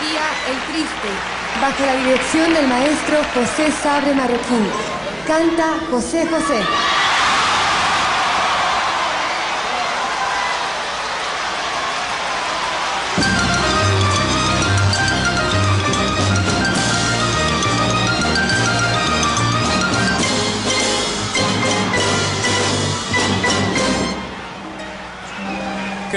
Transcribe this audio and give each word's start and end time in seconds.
Melodía 0.00 0.22
El 0.48 0.72
Triste, 0.72 1.08
bajo 1.60 1.84
la 1.84 1.94
dirección 1.96 2.54
del 2.54 2.66
maestro 2.68 3.18
José 3.34 3.70
Sabre 3.70 4.14
Marroquín. 4.14 4.66
Canta 5.26 5.74
José 5.90 6.26
José. 6.26 6.99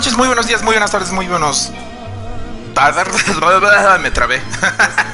noches, 0.00 0.16
muy 0.16 0.28
buenos 0.28 0.46
días, 0.46 0.62
muy 0.62 0.72
buenas 0.72 0.90
tardes, 0.92 1.12
muy 1.12 1.26
buenos. 1.26 1.70
Me 4.00 4.10
trabé. 4.10 4.40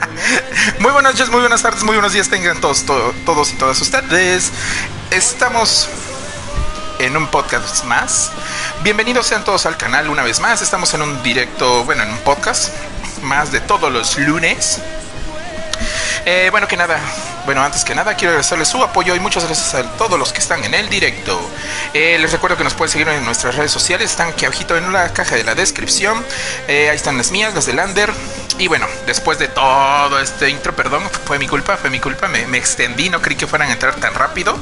muy 0.78 0.92
buenas 0.92 1.14
noches, 1.14 1.28
muy 1.28 1.40
buenas 1.40 1.60
tardes, 1.60 1.82
muy 1.82 1.96
buenos 1.96 2.12
días 2.12 2.28
tengan 2.28 2.60
todos, 2.60 2.86
to- 2.86 3.12
todos 3.24 3.50
y 3.52 3.56
todas 3.56 3.80
ustedes. 3.80 4.52
Estamos 5.10 5.88
en 7.00 7.16
un 7.16 7.26
podcast 7.26 7.82
más. 7.82 8.30
Bienvenidos 8.84 9.26
sean 9.26 9.42
todos 9.42 9.66
al 9.66 9.76
canal 9.76 10.08
una 10.08 10.22
vez 10.22 10.38
más. 10.38 10.62
Estamos 10.62 10.94
en 10.94 11.02
un 11.02 11.20
directo, 11.24 11.82
bueno, 11.82 12.04
en 12.04 12.10
un 12.12 12.18
podcast 12.18 12.72
más 13.22 13.50
de 13.50 13.58
todos 13.58 13.92
los 13.92 14.16
lunes. 14.18 14.78
Eh, 16.26 16.46
bueno, 16.52 16.68
que 16.68 16.76
nada, 16.76 17.00
bueno, 17.46 17.62
antes 17.62 17.84
que 17.84 17.94
nada 17.94 18.14
quiero 18.14 18.30
agradecerles 18.30 18.66
su 18.66 18.82
apoyo 18.82 19.14
y 19.14 19.20
muchas 19.20 19.44
gracias 19.44 19.74
a 19.74 19.84
todos 19.96 20.18
los 20.18 20.32
que 20.32 20.40
están 20.40 20.64
en 20.64 20.74
el 20.74 20.88
directo. 20.88 21.40
Eh, 21.94 22.18
les 22.18 22.32
recuerdo 22.32 22.56
que 22.56 22.64
nos 22.64 22.74
pueden 22.74 22.90
seguir 22.90 23.08
en 23.08 23.24
nuestras 23.24 23.54
redes 23.54 23.70
sociales, 23.70 24.10
están 24.10 24.30
aquí 24.30 24.44
abajito 24.44 24.76
en 24.76 24.92
la 24.92 25.12
caja 25.12 25.36
de 25.36 25.44
la 25.44 25.54
descripción. 25.54 26.24
Eh, 26.66 26.90
ahí 26.90 26.96
están 26.96 27.16
las 27.16 27.30
mías, 27.30 27.54
las 27.54 27.66
de 27.66 27.74
Lander. 27.74 28.12
Y 28.58 28.66
bueno, 28.66 28.86
después 29.06 29.38
de 29.38 29.46
todo 29.46 30.18
este 30.18 30.50
intro, 30.50 30.74
perdón, 30.74 31.02
fue 31.24 31.38
mi 31.38 31.46
culpa, 31.46 31.76
fue 31.76 31.88
mi 31.88 32.00
culpa, 32.00 32.26
me, 32.26 32.46
me 32.46 32.58
extendí, 32.58 33.10
no 33.10 33.22
creí 33.22 33.36
que 33.36 33.46
fueran 33.46 33.70
a 33.70 33.74
entrar 33.74 33.94
tan 33.94 34.12
rápido. 34.12 34.58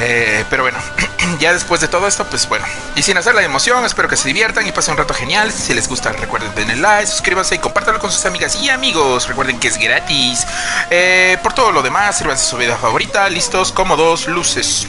Eh, 0.00 0.44
pero 0.48 0.62
bueno, 0.62 0.78
ya 1.40 1.52
después 1.52 1.80
de 1.80 1.88
todo 1.88 2.06
esto, 2.06 2.24
pues 2.24 2.48
bueno. 2.48 2.64
Y 2.94 3.02
sin 3.02 3.16
hacer 3.18 3.34
la 3.34 3.42
emoción, 3.42 3.84
espero 3.84 4.08
que 4.08 4.16
se 4.16 4.28
diviertan 4.28 4.66
y 4.66 4.72
pasen 4.72 4.92
un 4.92 4.98
rato 4.98 5.14
genial. 5.14 5.52
Si 5.52 5.74
les 5.74 5.88
gusta, 5.88 6.12
recuerden 6.12 6.54
denle 6.54 6.76
like, 6.76 7.06
suscríbanse 7.06 7.56
y 7.56 7.58
compártanlo 7.58 8.00
con 8.00 8.12
sus 8.12 8.24
amigas 8.24 8.56
y 8.56 8.68
amigos. 8.70 9.28
Recuerden 9.28 9.58
que 9.58 9.68
es 9.68 9.78
gratis. 9.78 10.46
Eh, 10.90 11.38
por 11.42 11.52
todo 11.52 11.72
lo 11.72 11.82
demás, 11.82 12.16
sírvanse 12.18 12.46
su 12.46 12.56
vida 12.56 12.76
favorita. 12.76 13.28
Listos, 13.28 13.72
cómodos, 13.72 14.28
luces 14.28 14.86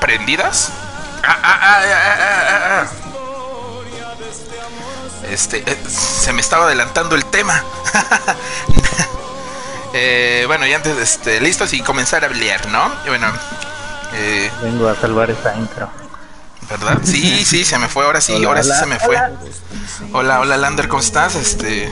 prendidas. 0.00 0.70
Ah, 1.24 1.38
ah, 1.42 1.82
ah. 2.82 2.86
Este, 5.30 5.58
eh, 5.58 5.78
se 5.88 6.32
me 6.32 6.40
estaba 6.40 6.66
adelantando 6.66 7.16
el 7.16 7.24
tema. 7.24 7.64
Eh, 9.94 10.44
bueno, 10.46 10.66
y 10.66 10.72
antes, 10.72 10.96
este, 10.96 11.38
listos 11.42 11.74
y 11.74 11.82
comenzar 11.82 12.24
a 12.24 12.26
hablar, 12.26 12.66
¿no? 12.68 12.90
Y 13.04 13.08
bueno, 13.08 13.30
eh, 14.14 14.50
Vengo 14.62 14.88
a 14.88 14.94
salvar 14.96 15.30
esta 15.30 15.56
intro. 15.56 15.88
¿verdad? 16.70 16.98
Sí, 17.02 17.44
sí, 17.44 17.64
se 17.64 17.78
me 17.78 17.88
fue, 17.88 18.04
ahora 18.04 18.20
sí, 18.20 18.32
Hola, 18.34 18.48
ahora 18.48 18.62
sí 18.62 18.70
se 18.72 18.86
me 18.86 18.98
fue. 18.98 19.16
hola. 19.16 19.30
Hola, 20.12 20.40
hola, 20.40 20.56
Lander, 20.56 20.88
¿cómo 20.88 21.02
estás? 21.02 21.34
Este, 21.34 21.88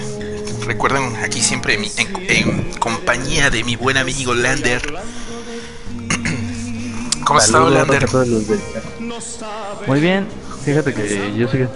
recuerden 0.66 1.16
aquí 1.22 1.42
siempre 1.42 1.76
mi- 1.76 1.90
en, 1.96 2.08
en 2.28 2.72
compañía 2.78 3.50
de 3.50 3.64
mi 3.64 3.76
buen 3.76 3.96
amigo 3.96 4.32
Lander. 4.34 4.80
¿Cómo 7.24 7.38
has 7.38 7.46
estado, 7.46 7.68
Saludos 7.70 7.88
Lander? 7.88 8.08
Muy 9.86 10.00
bien, 10.00 10.26
fíjate 10.64 10.94
que 10.94 11.34
yo 11.36 11.48
sé 11.48 11.58
que, 11.58 11.68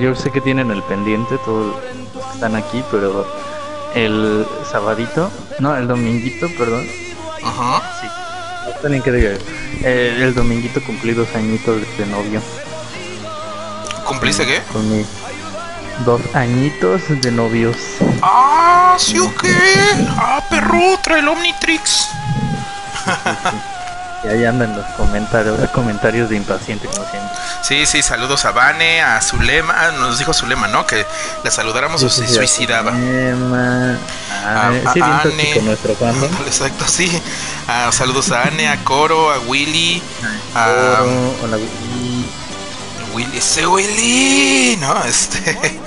yo 0.00 0.14
sé 0.14 0.30
que 0.30 0.40
tienen 0.40 0.70
el 0.70 0.82
pendiente 0.84 1.36
todos 1.44 1.74
los 2.14 2.24
que 2.24 2.32
están 2.34 2.56
aquí, 2.56 2.82
pero 2.90 3.26
el 3.94 4.46
sabadito, 4.70 5.30
no, 5.58 5.76
el 5.76 5.86
dominguito, 5.88 6.48
perdón, 6.56 6.86
Ajá. 7.42 7.82
sí, 8.00 8.06
está 8.06 8.25
que 9.02 9.12
diga, 9.12 9.30
eh, 9.82 10.18
el 10.22 10.34
dominguito 10.34 10.80
cumplí 10.82 11.12
dos 11.12 11.28
añitos 11.34 11.82
de 11.98 12.06
novio 12.06 12.40
¿Cumpliste 14.04 14.46
qué? 14.46 14.62
con 14.72 14.88
mi 14.88 15.04
dos 16.04 16.20
añitos 16.34 17.02
de 17.08 17.30
novios. 17.30 17.76
Ah, 18.22 18.96
sí 18.98 19.18
o 19.18 19.34
qué. 19.34 19.56
Ah, 20.10 20.44
perro, 20.48 20.98
trae 21.02 21.20
el 21.20 21.28
Omnitrix. 21.28 22.08
Y 24.26 24.28
ahí 24.28 24.44
andan 24.44 24.74
los 24.76 24.84
comentarios, 24.96 25.70
comentarios 25.70 26.28
de 26.28 26.36
impaciente 26.36 26.88
como 26.88 27.08
siempre. 27.08 27.30
Sí, 27.62 27.86
sí, 27.86 28.02
saludos 28.02 28.44
a 28.44 28.50
Vane, 28.50 29.00
a 29.00 29.20
Zulema. 29.20 29.92
Nos 29.92 30.18
dijo 30.18 30.34
Zulema, 30.34 30.66
¿no? 30.66 30.84
Que 30.84 31.06
la 31.44 31.50
saludáramos 31.52 32.02
o 32.02 32.10
se 32.10 32.26
suicidaba. 32.26 32.90
Emma, 32.90 33.96
Ah, 34.48 34.70
ah, 34.84 34.90
sí, 34.92 35.00
bien 35.00 35.04
a 35.12 35.22
tóxico 35.22 35.42
Anne. 35.58 35.62
nuestro 35.62 35.94
fandom. 35.96 36.30
Exacto, 36.46 36.84
sí. 36.88 37.22
Ah, 37.68 37.90
saludos 37.92 38.30
a 38.32 38.42
Anne, 38.42 38.68
a 38.68 38.82
Coro, 38.84 39.30
a 39.30 39.38
Willy, 39.40 40.02
a 40.54 40.68
Oro, 41.02 41.34
hola, 41.42 41.56
Willy. 41.56 42.26
Willy, 43.14 43.38
ese 43.38 43.66
Willy, 43.66 44.76
¿no? 44.80 45.04
Este. 45.04 45.80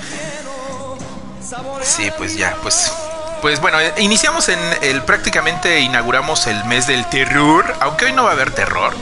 Sí, 1.82 2.10
pues 2.16 2.36
ya, 2.36 2.56
pues. 2.62 2.92
Pues 3.40 3.60
bueno, 3.60 3.80
eh, 3.80 3.94
iniciamos 3.98 4.48
en 4.48 4.58
el 4.82 5.02
prácticamente 5.02 5.80
inauguramos 5.80 6.46
el 6.46 6.62
mes 6.66 6.86
del 6.86 7.08
terror, 7.08 7.74
aunque 7.80 8.06
hoy 8.06 8.12
no 8.12 8.24
va 8.24 8.30
a 8.30 8.32
haber 8.32 8.50
terror, 8.52 8.94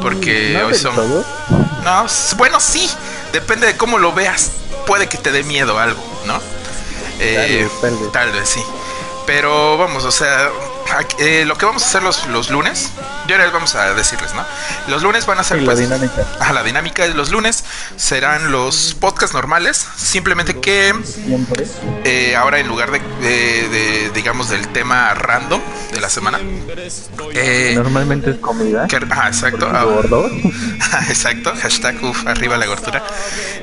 porque 0.00 0.56
¿No 0.58 0.66
hoy 0.66 0.74
son 0.74 0.94
todo? 0.94 1.24
No, 1.82 2.06
bueno, 2.36 2.60
sí, 2.60 2.90
depende 3.32 3.66
de 3.66 3.76
cómo 3.76 3.98
lo 3.98 4.12
veas. 4.12 4.50
Puede 4.86 5.08
que 5.08 5.16
te 5.16 5.32
dé 5.32 5.42
miedo 5.42 5.78
algo, 5.78 6.02
¿no? 6.26 6.40
Eh, 7.18 7.68
Tal 7.80 7.96
vez, 7.96 8.12
tal 8.12 8.32
vez. 8.32 8.48
sí. 8.48 8.62
Pero 9.26 9.78
vamos, 9.78 10.04
o 10.04 10.10
sea, 10.12 10.50
eh, 11.18 11.44
lo 11.46 11.56
que 11.58 11.66
vamos 11.66 11.82
a 11.82 11.86
hacer 11.86 12.02
los, 12.02 12.26
los 12.28 12.50
lunes, 12.50 12.90
y 13.28 13.32
ahora 13.32 13.48
vamos 13.50 13.74
a 13.74 13.94
decirles, 13.94 14.34
¿no? 14.34 14.44
Los 14.88 15.02
lunes 15.02 15.26
van 15.26 15.38
a 15.38 15.44
ser 15.44 15.58
Sí, 15.58 15.64
la 15.64 15.72
pues, 15.72 15.78
dinámica. 15.80 16.26
Ajá, 16.40 16.52
la 16.52 16.62
dinámica 16.62 17.02
de 17.06 17.14
los 17.14 17.30
lunes 17.30 17.64
serán 17.96 18.52
los 18.52 18.94
podcasts 18.94 19.34
normales, 19.34 19.86
simplemente 19.96 20.60
que 20.60 20.94
eh, 22.04 22.36
ahora 22.36 22.58
en 22.58 22.68
lugar 22.68 22.90
de, 22.90 22.98
de- 23.20 23.68
de, 23.68 24.10
digamos, 24.14 24.48
del 24.50 24.68
tema 24.68 25.12
random 25.14 25.60
de 25.92 26.00
la 26.00 26.08
semana, 26.10 26.38
eh, 27.34 27.72
Normalmente 27.76 28.30
es 28.32 28.36
comida. 28.38 28.86
que- 28.86 28.96
ajá, 28.96 29.28
exacto, 29.28 29.68
ah, 29.72 29.84
Gordo. 29.84 30.30
Exacto, 31.08 31.52
hashtag 31.60 32.02
uf, 32.02 32.26
arriba 32.26 32.56
la 32.56 32.66
gordura. 32.66 33.02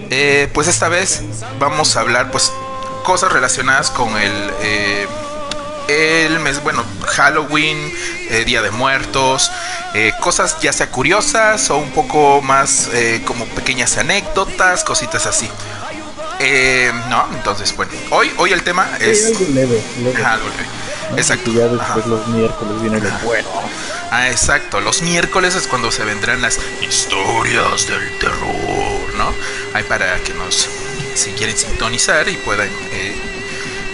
Eh, 0.09 0.49
pues 0.53 0.67
esta 0.67 0.89
vez 0.89 1.21
vamos 1.59 1.95
a 1.95 2.01
hablar 2.01 2.31
pues 2.31 2.51
cosas 3.03 3.31
relacionadas 3.31 3.89
con 3.91 4.17
el 4.17 4.51
eh, 4.61 5.07
el 5.89 6.39
mes, 6.39 6.61
bueno, 6.63 6.83
Halloween, 7.05 7.91
eh, 8.29 8.43
Día 8.45 8.61
de 8.61 8.71
Muertos, 8.71 9.51
eh, 9.93 10.13
cosas 10.21 10.57
ya 10.61 10.71
sea 10.71 10.89
curiosas 10.89 11.69
o 11.69 11.77
un 11.77 11.91
poco 11.91 12.41
más 12.41 12.89
eh, 12.93 13.21
como 13.25 13.45
pequeñas 13.45 13.97
anécdotas, 13.97 14.83
cositas 14.83 15.25
así. 15.25 15.49
No, 17.09 17.27
entonces 17.33 17.75
bueno, 17.75 17.91
hoy 18.11 18.31
hoy 18.37 18.53
el 18.53 18.63
tema 18.63 18.87
Sí, 18.97 19.09
es 19.09 19.25
algo 19.25 19.45
leve, 19.53 19.83
leve. 20.01 20.21
Ajá, 20.21 20.33
algo 20.35 20.47
leve. 20.49 20.65
¿no? 21.11 21.17
Exacto. 21.17 21.49
Y 21.49 21.55
ya 21.55 21.65
ajá. 21.65 21.95
después 21.95 22.05
los 22.05 22.27
miércoles 22.27 22.81
viene 22.81 22.99
lo 23.01 23.09
bueno. 23.25 23.49
Ah, 24.11 24.29
exacto. 24.29 24.81
Los 24.81 25.01
miércoles 25.01 25.55
es 25.55 25.67
cuando 25.67 25.91
se 25.91 26.03
vendrán 26.03 26.41
las 26.41 26.59
historias 26.81 27.87
del 27.87 28.17
terror, 28.19 29.13
¿no? 29.17 29.33
Hay 29.73 29.83
para 29.83 30.17
que 30.19 30.33
nos, 30.33 30.67
si 31.13 31.31
quieren 31.31 31.55
sintonizar 31.57 32.27
y 32.27 32.37
puedan, 32.37 32.69
eh, 32.91 33.15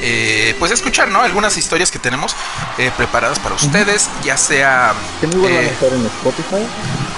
eh, 0.05 0.55
pues 0.59 0.71
escuchar, 0.71 1.07
¿no? 1.09 1.21
Algunas 1.21 1.57
historias 1.57 1.89
que 1.89 1.97
tenemos 1.99 2.35
eh, 2.77 2.91
preparadas 2.95 3.39
para 3.39 3.55
ustedes, 3.55 4.07
ya 4.23 4.37
sea... 4.37 4.93
Que 5.19 5.27
a 5.47 5.61
eh, 5.61 5.69
estar 5.69 5.91
en 5.91 6.05
Spotify. 6.05 6.63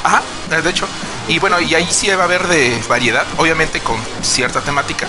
Ajá, 0.04 0.22
eh, 0.52 0.62
de 0.62 0.70
hecho. 0.70 0.88
Y 1.28 1.40
bueno, 1.40 1.60
y 1.60 1.76
ahí 1.76 1.88
sí 1.92 2.08
va 2.10 2.24
a 2.24 2.26
haber 2.26 2.48
de 2.48 2.82
variedad, 2.88 3.26
obviamente 3.38 3.82
con 3.82 3.98
cierta 4.22 4.62
temática. 4.62 5.08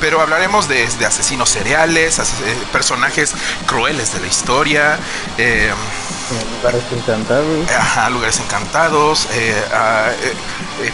Pero 0.00 0.20
hablaremos 0.20 0.66
de, 0.66 0.86
de 0.98 1.06
asesinos 1.06 1.50
eh, 2.28 2.56
personajes 2.72 3.32
crueles 3.66 4.12
de 4.12 4.20
la 4.20 4.26
historia, 4.26 4.98
eh, 5.38 5.72
lugares 6.56 6.82
encantados. 6.90 7.70
Ajá, 7.70 8.10
lugares 8.10 8.40
encantados. 8.40 9.28
Ah, 9.72 10.10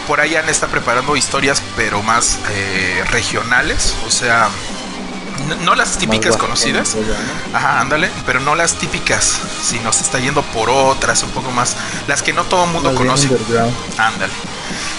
por 0.07 0.21
allá 0.21 0.43
está 0.51 0.67
preparando 0.67 1.15
historias, 1.15 1.63
pero 1.75 2.03
más 2.03 2.37
regionales. 3.09 3.95
O 4.05 4.11
sea, 4.11 4.49
no, 5.57 5.75
las 5.75 5.97
típicas 5.97 6.37
conocidas. 6.37 6.95
Ajá, 7.53 7.79
ándale, 7.81 8.09
pero 8.25 8.39
no 8.39 8.55
las 8.55 8.75
típicas, 8.75 9.39
sino 9.63 9.91
se 9.93 10.03
está 10.03 10.19
yendo 10.19 10.41
por 10.43 10.69
otras, 10.69 11.23
un 11.23 11.31
poco 11.31 11.51
más, 11.51 11.75
las 12.07 12.21
que 12.23 12.33
no 12.33 12.43
todo 12.45 12.65
el 12.65 12.71
mundo 12.71 12.93
conoce. 12.95 13.29
Ándale. 13.97 14.33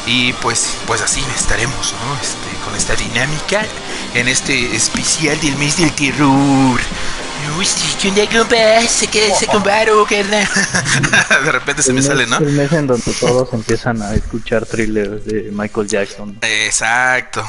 Y 0.06 0.32
pues, 0.34 0.74
pues 0.86 1.00
así 1.00 1.24
estaremos, 1.36 1.94
¿no? 2.04 2.14
Este, 2.20 2.64
con 2.64 2.74
esta 2.76 2.94
dinámica 2.96 3.64
en 4.14 4.28
este 4.28 4.74
especial 4.74 5.38
del 5.40 5.56
mes 5.56 5.76
del 5.78 5.92
terror. 5.92 6.80
Uy, 7.58 7.66
¿qué 8.00 8.08
onda, 8.08 8.22
compa? 8.30 8.86
Se 8.88 9.06
queda 9.08 9.34
ese 9.34 9.46
comparo, 9.46 10.04
carnal. 10.06 10.48
De 11.44 11.52
repente 11.52 11.82
se 11.82 11.90
me 11.92 11.96
mes- 11.96 12.06
sale, 12.06 12.26
¿no? 12.26 12.38
El 12.38 12.52
mes 12.52 12.72
en 12.72 12.86
donde 12.86 13.12
todos 13.14 13.52
empiezan 13.52 14.00
a 14.02 14.14
escuchar 14.14 14.64
thrillers 14.66 15.24
de 15.24 15.50
Michael 15.52 15.88
Jackson 15.88 16.38
Exacto. 16.40 17.44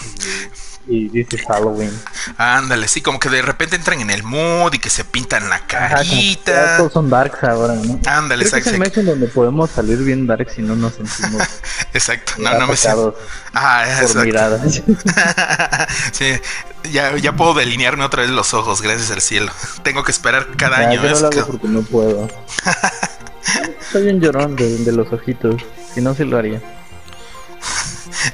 Y 0.87 1.07
This 1.09 1.33
is 1.39 1.45
Halloween. 1.47 1.91
Ándale, 2.37 2.87
sí, 2.87 3.01
como 3.01 3.19
que 3.19 3.29
de 3.29 3.41
repente 3.41 3.75
entran 3.75 4.01
en 4.01 4.09
el 4.09 4.23
mood 4.23 4.73
y 4.73 4.79
que 4.79 4.89
se 4.89 5.05
pintan 5.05 5.49
la 5.49 5.55
Ajá, 5.55 5.67
carita. 5.67 6.77
todos 6.77 6.93
son 6.93 7.09
darks 7.09 7.43
ahora, 7.43 7.75
¿no? 7.75 7.99
Ándale, 8.05 8.43
que 8.43 8.47
es 8.47 8.53
el 8.53 8.59
exacto. 8.59 8.79
mes 8.79 8.97
en 8.97 9.05
donde 9.05 9.27
podemos 9.27 9.69
salir 9.69 9.97
bien 9.99 10.27
darks 10.27 10.57
y 10.59 10.61
no 10.61 10.75
nos 10.75 10.95
sentimos 10.95 11.41
Exacto. 11.93 12.33
No, 12.37 12.51
no 12.59 12.67
me 12.67 12.73
atacados 12.73 13.15
Ah, 13.53 13.83
por 13.85 14.01
exacto. 14.03 14.25
miradas. 14.25 14.81
sí, 16.11 16.25
ya, 16.91 17.15
ya 17.17 17.33
puedo 17.35 17.53
delinearme 17.53 18.03
otra 18.03 18.23
vez 18.23 18.31
los 18.31 18.53
ojos, 18.53 18.81
gracias 18.81 19.11
al 19.11 19.21
cielo. 19.21 19.51
Tengo 19.83 20.03
que 20.03 20.11
esperar 20.11 20.47
cada 20.57 20.77
Ah, 20.77 20.89
año. 20.89 21.01
yo 21.03 21.09
no 21.11 21.19
lo 21.19 21.27
hago 21.27 21.47
porque 21.47 21.67
no 21.67 21.81
puedo. 21.83 22.27
Soy 23.91 24.07
un 24.07 24.19
llorón 24.19 24.55
de, 24.55 24.77
de 24.79 24.91
los 24.91 25.11
ojitos. 25.13 25.61
Si 25.93 26.01
no, 26.01 26.15
sí 26.15 26.23
lo 26.23 26.37
haría. 26.37 26.61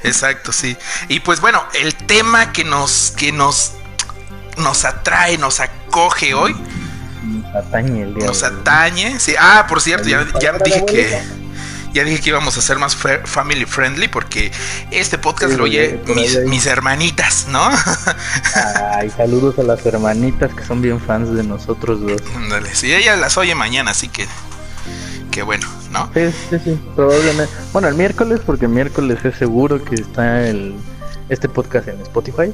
Exacto, 0.02 0.52
sí. 0.52 0.76
Y 1.08 1.20
pues 1.20 1.40
bueno, 1.40 1.64
el 1.74 1.94
tema 1.94 2.52
que 2.52 2.64
nos, 2.64 3.12
que 3.16 3.32
nos, 3.32 3.72
nos 4.56 4.84
atrae, 4.84 5.38
nos 5.38 5.60
acoge 5.60 6.34
hoy, 6.34 6.54
Nos 7.22 7.54
atañe 7.54 8.02
el 8.02 8.14
día 8.14 8.26
nos 8.26 8.42
atañe. 8.42 9.18
Sí. 9.20 9.34
Ah, 9.38 9.66
por 9.68 9.80
cierto, 9.80 10.08
ya, 10.08 10.26
ya 10.40 10.52
dije 10.52 10.84
que 10.86 11.40
ya 11.92 12.04
dije 12.04 12.20
que 12.20 12.28
íbamos 12.30 12.56
a 12.56 12.60
ser 12.60 12.78
más 12.78 12.96
family 12.96 13.64
friendly 13.64 14.08
porque 14.08 14.52
este 14.90 15.18
podcast 15.18 15.52
Sí, 15.52 15.58
lo 15.58 15.64
oye 15.64 16.00
mis, 16.46 16.66
hermanitas, 16.66 17.46
¿no? 17.48 17.68
Ay, 18.94 19.10
saludos 19.10 19.58
a 19.58 19.64
las 19.64 19.84
hermanitas 19.84 20.54
que 20.54 20.64
son 20.64 20.82
bien 20.82 21.00
fans 21.00 21.34
de 21.34 21.42
nosotros 21.42 22.00
dos. 22.00 22.22
Ándale, 22.36 22.74
sí, 22.74 22.92
ella 22.92 23.16
las 23.16 23.36
oye 23.36 23.54
mañana, 23.54 23.90
así 23.90 24.08
que 24.08 24.26
que 25.30 25.42
bueno, 25.42 25.66
¿no? 25.90 26.10
Sí, 26.14 26.30
sí, 26.50 26.58
sí, 26.64 26.80
probablemente. 26.96 27.52
Bueno, 27.72 27.88
el 27.88 27.94
miércoles, 27.94 28.40
porque 28.44 28.64
el 28.66 28.70
miércoles 28.72 29.24
es 29.24 29.34
seguro 29.36 29.82
que 29.84 29.96
está 29.96 30.46
el 30.46 30.74
este 31.28 31.48
podcast 31.48 31.86
en 31.88 32.00
Spotify, 32.00 32.52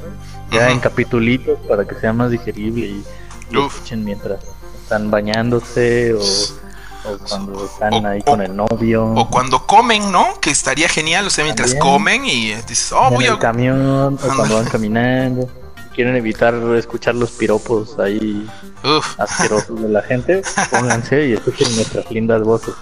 ya 0.51 0.63
Ujú. 0.63 0.71
en 0.73 0.79
capitulitos 0.79 1.57
para 1.67 1.85
que 1.85 1.95
sea 1.95 2.13
más 2.13 2.29
digerible 2.31 2.85
y 2.87 3.03
escuchen 3.51 4.03
mientras 4.05 4.39
están 4.83 5.09
bañándose 5.09 6.13
o, 6.13 6.19
o 6.19 7.17
cuando 7.27 7.65
están 7.65 7.93
O- 8.05 8.07
ahí 8.07 8.19
o- 8.21 8.25
con 8.25 8.41
el 8.41 8.55
novio. 8.55 9.05
O 9.15 9.29
cuando 9.29 9.65
comen, 9.65 10.11
¿no? 10.11 10.39
Que 10.41 10.51
estaría 10.51 10.87
genial, 10.89 11.25
o 11.25 11.29
sea, 11.31 11.43
mientras 11.43 11.71
También. 11.73 11.91
comen 11.93 12.25
y 12.25 12.53
dices, 12.67 12.91
oh, 12.91 13.07
en 13.07 13.13
voy 13.15 13.25
el 13.25 13.33
a... 13.33 13.39
camión 13.39 14.13
o 14.21 14.35
cuando 14.35 14.55
van 14.55 14.65
caminando. 14.71 15.49
Quieren 15.95 16.15
evitar 16.15 16.53
escuchar 16.77 17.15
los 17.15 17.31
piropos 17.31 17.97
ahí 17.97 18.47
Uf. 18.83 19.19
asquerosos 19.19 19.81
de 19.81 19.89
la 19.89 20.03
gente, 20.03 20.43
pónganse 20.69 21.29
y 21.29 21.33
escuchen 21.33 21.75
nuestras 21.75 22.11
lindas 22.11 22.43
voces. 22.43 22.75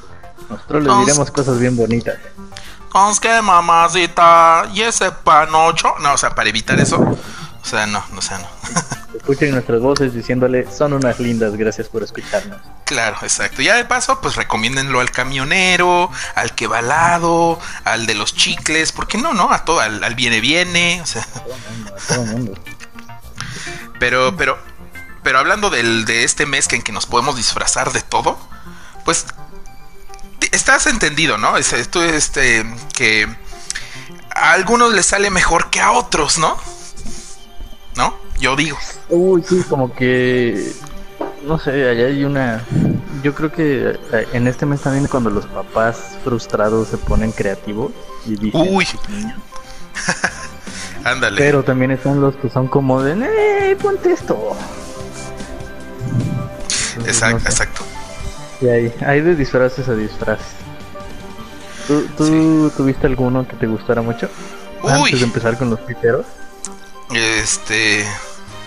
Nosotros 0.50 0.84
les 0.84 0.98
diremos 1.00 1.32
cosas 1.32 1.60
bien 1.60 1.76
bonitas. 1.76 2.18
Con 2.90 3.16
que 3.18 3.42
mamacita 3.42 4.70
y 4.74 4.82
ese 4.82 5.12
panocho. 5.12 5.96
No, 6.02 6.14
o 6.14 6.18
sea, 6.18 6.34
para 6.34 6.50
evitar 6.50 6.80
eso. 6.80 6.98
O 6.98 7.68
sea, 7.68 7.88
no, 7.88 8.04
no, 8.12 8.20
o 8.20 8.22
sea, 8.22 8.38
no. 8.38 8.48
Escuchen 9.18 9.52
nuestras 9.52 9.82
voces 9.82 10.14
diciéndole, 10.14 10.72
son 10.72 10.94
unas 10.94 11.20
lindas, 11.20 11.56
gracias 11.56 11.88
por 11.88 12.04
escucharnos. 12.04 12.60
Claro, 12.84 13.18
exacto. 13.24 13.64
Ya 13.64 13.76
de 13.76 13.86
paso, 13.86 14.22
pues 14.22 14.36
recomiéndenlo 14.36 15.00
al 15.00 15.10
camionero, 15.10 16.12
al 16.36 16.54
que 16.54 16.68
va 16.68 16.78
al 16.80 16.90
lado, 16.90 17.60
al 17.86 18.06
de 18.06 18.14
los 18.14 18.36
chicles, 18.36 18.92
¿por 18.92 19.08
qué 19.08 19.18
no, 19.18 19.34
no? 19.34 19.52
A 19.52 19.66
todo, 19.66 19.80
al, 19.80 20.04
al 20.04 20.14
viene 20.14 20.42
viene, 20.42 21.02
o 21.02 21.06
sea, 21.08 21.24
A 21.24 21.40
todo 21.40 21.56
el 21.56 21.76
mundo, 21.76 21.96
a 21.96 22.08
todo 22.08 22.24
el 22.24 22.30
mundo. 22.30 22.54
pero, 24.00 24.38
pero, 24.38 24.60
pero 25.24 25.40
hablando 25.40 25.72
del, 25.72 26.06
de 26.06 26.24
este 26.24 26.46
mes 26.46 26.68
que 26.68 26.76
en 26.76 26.84
que 26.84 26.92
nos 26.92 27.08
podemos 27.08 27.36
disfrazar 27.36 27.92
de 27.94 28.02
todo, 28.02 28.38
pues 29.06 29.26
estás 30.56 30.88
entendido, 30.88 31.38
¿no? 31.38 31.58
Es, 31.58 31.74
esto 31.74 32.04
este, 32.04 32.66
que 32.94 33.28
a 34.34 34.52
algunos 34.54 34.94
les 34.94 35.06
sale 35.06 35.30
mejor 35.30 35.70
que 35.70 35.80
a 35.82 35.92
otros, 35.92 36.38
¿no? 36.38 36.58
¿No? 37.96 38.16
Yo 38.40 38.56
digo. 38.56 38.78
Uy, 39.10 39.44
sí, 39.48 39.64
como 39.70 39.94
que, 39.94 40.74
no 41.46 41.60
sé, 41.60 41.90
allá 41.90 42.08
hay 42.08 42.24
una... 42.24 42.66
Yo 43.24 43.34
creo 43.34 43.52
que 43.52 44.00
eh, 44.12 44.28
en 44.34 44.48
este 44.48 44.66
mes 44.66 44.82
también 44.82 45.08
cuando 45.08 45.30
los 45.30 45.46
papás 45.48 45.98
frustrados 46.24 46.90
se 46.90 46.98
ponen 46.98 47.32
creativos 47.32 47.92
y 48.26 48.36
dicen... 48.36 48.68
Uy. 48.76 48.88
niños. 49.10 49.40
Ándale. 51.04 51.38
Pero 51.38 51.64
también 51.64 51.92
están 51.92 52.20
los 52.20 52.36
que 52.36 52.50
son 52.50 52.68
como 52.68 53.02
de, 53.02 53.14
¡eh, 53.14 53.76
ponte 53.82 54.12
esto! 54.12 54.56
Entonces, 56.98 57.08
Exacto, 57.08 57.36
no 57.36 57.40
sé. 57.40 57.50
exacto. 57.50 57.82
Y 58.62 58.68
hay, 58.68 58.94
hay 59.06 59.22
de 59.22 59.36
disfraces 59.36 59.88
a 59.90 59.96
disfraces. 59.96 60.46
¿Tú, 61.88 62.08
tú 62.18 62.72
tuviste 62.76 63.08
alguno 63.08 63.48
que 63.48 63.56
te 63.56 63.68
gustara 63.68 64.02
mucho? 64.02 64.30
Antes 64.88 65.20
de 65.20 65.26
empezar 65.26 65.58
con 65.58 65.70
los 65.70 65.80
piteros. 65.82 66.26
Este. 67.14 68.06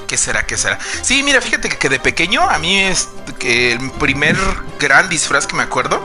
¿Qué 0.06 0.16
será? 0.16 0.46
¿Qué 0.46 0.56
será? 0.56 0.78
Sí, 1.02 1.22
mira, 1.22 1.40
fíjate 1.40 1.68
que, 1.68 1.76
que 1.76 1.88
de 1.88 2.00
pequeño 2.00 2.42
a 2.42 2.58
mí 2.58 2.78
es 2.78 3.08
que 3.38 3.72
el 3.72 3.90
primer 3.92 4.36
gran 4.78 5.08
disfraz 5.08 5.46
que 5.46 5.54
me 5.54 5.62
acuerdo 5.62 6.00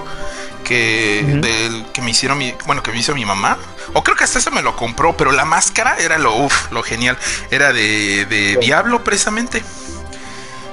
que 0.64 1.24
del 1.42 1.86
que 1.92 2.02
me 2.02 2.12
hicieron 2.12 2.38
mi, 2.38 2.54
bueno, 2.66 2.82
que 2.82 2.92
me 2.92 2.98
hizo 2.98 3.14
mi 3.14 3.26
mamá, 3.26 3.58
o 3.94 4.04
creo 4.04 4.16
que 4.16 4.24
hasta 4.24 4.40
eso 4.40 4.50
me 4.52 4.62
lo 4.62 4.76
compró, 4.76 5.16
pero 5.16 5.32
la 5.32 5.46
máscara 5.46 5.98
era 5.98 6.18
lo 6.18 6.36
uf, 6.36 6.72
lo 6.72 6.84
genial, 6.84 7.18
era 7.52 7.74
de, 7.74 8.26
de 8.26 8.58
diablo 8.58 9.04
precisamente, 9.04 9.64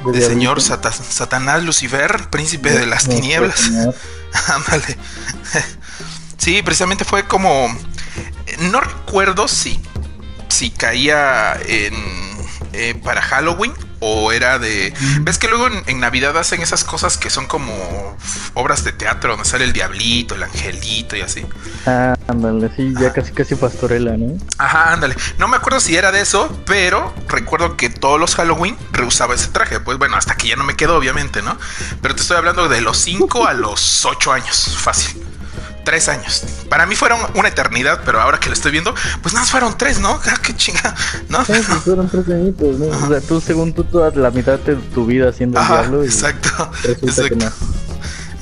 de 0.04 0.20
señor 0.26 0.60
Sata- 0.60 0.92
Satanás 0.92 1.62
Lucifer, 1.62 2.28
príncipe 2.30 2.70
de 2.70 2.86
las 2.86 3.08
tinieblas. 3.08 3.60
Ándale. 4.48 4.96
Sí, 6.38 6.62
precisamente 6.62 7.04
fue 7.04 7.26
como. 7.26 7.68
No 8.72 8.80
recuerdo 8.80 9.46
si. 9.46 9.78
Si 10.48 10.70
caía 10.70 11.52
en. 11.66 11.94
eh, 12.72 12.94
para 13.04 13.20
Halloween. 13.20 13.74
O 14.00 14.32
era 14.32 14.58
de. 14.58 14.92
¿Ves 15.20 15.38
que 15.38 15.48
luego 15.48 15.66
en, 15.66 15.82
en 15.86 16.00
Navidad 16.00 16.36
hacen 16.38 16.62
esas 16.62 16.84
cosas 16.84 17.18
que 17.18 17.30
son 17.30 17.46
como 17.46 18.16
obras 18.54 18.84
de 18.84 18.92
teatro 18.92 19.30
donde 19.30 19.44
sale 19.44 19.64
el 19.64 19.72
diablito, 19.72 20.34
el 20.34 20.42
angelito 20.42 21.16
y 21.16 21.20
así? 21.20 21.46
Ah, 21.86 22.14
ándale, 22.26 22.70
sí, 22.76 22.94
ya 22.98 23.12
casi 23.12 23.32
casi 23.32 23.54
pastorela, 23.54 24.16
¿no? 24.16 24.38
Ajá, 24.58 24.92
ándale. 24.92 25.14
No 25.38 25.48
me 25.48 25.56
acuerdo 25.56 25.80
si 25.80 25.96
era 25.96 26.12
de 26.12 26.20
eso, 26.20 26.50
pero 26.66 27.14
recuerdo 27.28 27.76
que 27.76 27.90
todos 27.90 28.18
los 28.18 28.34
Halloween 28.34 28.76
reusaba 28.92 29.34
ese 29.34 29.48
traje. 29.48 29.80
Pues 29.80 29.98
bueno, 29.98 30.16
hasta 30.16 30.36
que 30.36 30.48
ya 30.48 30.56
no 30.56 30.64
me 30.64 30.76
quedó, 30.76 30.96
obviamente, 30.96 31.42
¿no? 31.42 31.56
Pero 32.02 32.14
te 32.14 32.22
estoy 32.22 32.36
hablando 32.36 32.68
de 32.68 32.80
los 32.80 32.98
5 32.98 33.46
a 33.46 33.54
los 33.54 34.04
8 34.04 34.32
años, 34.32 34.76
fácil. 34.78 35.22
Tres 35.84 36.08
años. 36.08 36.44
Para 36.68 36.86
mí 36.86 36.94
fueron 36.94 37.18
una 37.34 37.48
eternidad, 37.48 38.00
pero 38.04 38.20
ahora 38.20 38.38
que 38.38 38.48
lo 38.48 38.52
estoy 38.52 38.70
viendo, 38.72 38.94
pues 39.22 39.32
nada, 39.34 39.44
más 39.44 39.50
fueron 39.50 39.76
tres, 39.78 39.98
¿no? 39.98 40.20
Ah, 40.26 40.36
qué 40.42 40.54
chinga, 40.54 40.94
¿no? 41.28 41.44
Sí, 41.44 41.52
pues 41.52 41.80
fueron 41.84 42.08
tres 42.08 42.28
añitos, 42.28 42.78
¿no? 42.78 42.86
O 42.86 43.08
sea, 43.08 43.20
tú 43.20 43.40
según 43.40 43.72
tú 43.72 43.84
toda 43.84 44.10
la 44.10 44.30
mitad 44.30 44.58
de 44.58 44.76
tu 44.76 45.06
vida 45.06 45.32
siendo 45.32 45.58
el 45.60 45.66
diablo 45.66 46.04
y 46.04 46.06
exacto. 46.06 46.70
Exacto, 47.02 47.36
no. 47.36 47.52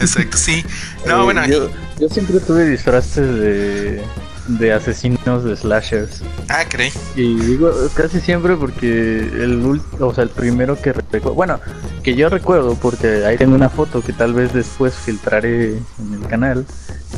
exacto, 0.00 0.36
sí. 0.36 0.64
No, 1.06 1.20
Eh, 1.20 1.24
bueno, 1.24 1.46
yo, 1.46 1.70
yo 1.98 2.08
siempre 2.08 2.40
tuve 2.40 2.66
disfraces 2.68 3.26
de, 3.38 4.02
de 4.48 4.72
asesinos 4.72 5.44
de 5.44 5.56
slashers. 5.56 6.22
ah, 6.48 6.64
creí. 6.68 6.92
Y 7.14 7.34
digo 7.40 7.72
casi 7.94 8.20
siempre 8.20 8.56
porque 8.56 9.18
el 9.18 9.80
o 10.00 10.14
sea, 10.14 10.24
el 10.24 10.30
primero 10.30 10.80
que 10.80 10.92
recuerdo, 10.92 11.34
bueno, 11.34 11.60
que 12.02 12.14
yo 12.14 12.28
recuerdo 12.28 12.74
porque 12.74 13.24
ahí 13.24 13.36
tengo 13.36 13.54
una 13.54 13.70
foto 13.70 14.02
que 14.02 14.12
tal 14.12 14.34
vez 14.34 14.52
después 14.52 14.94
filtraré 14.94 15.78
en 15.98 16.14
el 16.14 16.26
canal 16.28 16.66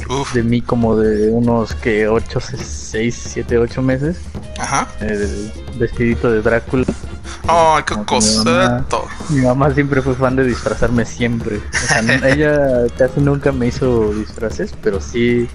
Uf, 0.09 0.33
de 0.35 0.43
mí 0.43 0.61
como 0.61 0.97
de 0.97 1.31
unos 1.31 1.75
que 1.75 2.09
8, 2.09 2.41
6, 2.41 3.21
7, 3.33 3.59
8 3.59 3.83
meses, 3.83 4.17
ajá. 4.59 4.89
vestidito 5.79 6.31
de 6.31 6.43
Drácula. 6.43 6.85
Ay, 7.47 7.83
qué 7.87 7.95
Como 7.95 8.07
que 8.07 8.15
mi 8.17 8.45
mamá- 8.45 8.85
coseto. 8.87 9.05
Mi 9.31 9.41
mamá 9.43 9.75
siempre 9.75 10.03
fue 10.03 10.15
fan 10.15 10.37
de 10.37 10.45
disfrazarme 10.45 11.05
siempre. 11.05 11.57
O 11.57 11.87
sea, 11.87 12.01
ella 12.29 12.87
casi 12.97 13.21
nunca 13.21 13.51
me 13.53 13.67
hizo 13.69 14.13
disfraces, 14.15 14.73
pero 14.83 15.01
sí 15.01 15.49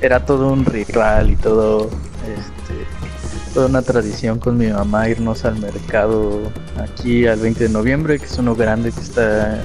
era 0.00 0.24
todo 0.24 0.48
un 0.52 0.64
ritual 0.64 1.30
y 1.30 1.36
todo, 1.36 1.90
este, 2.24 3.52
toda 3.54 3.66
una 3.66 3.82
tradición 3.82 4.38
con 4.38 4.56
mi 4.56 4.68
mamá 4.68 5.08
irnos 5.08 5.44
al 5.44 5.58
mercado 5.58 6.40
aquí 6.80 7.26
al 7.26 7.40
20 7.40 7.64
de 7.64 7.70
noviembre, 7.70 8.18
que 8.18 8.26
es 8.26 8.38
uno 8.38 8.54
grande 8.54 8.90
que 8.92 9.00
está 9.00 9.64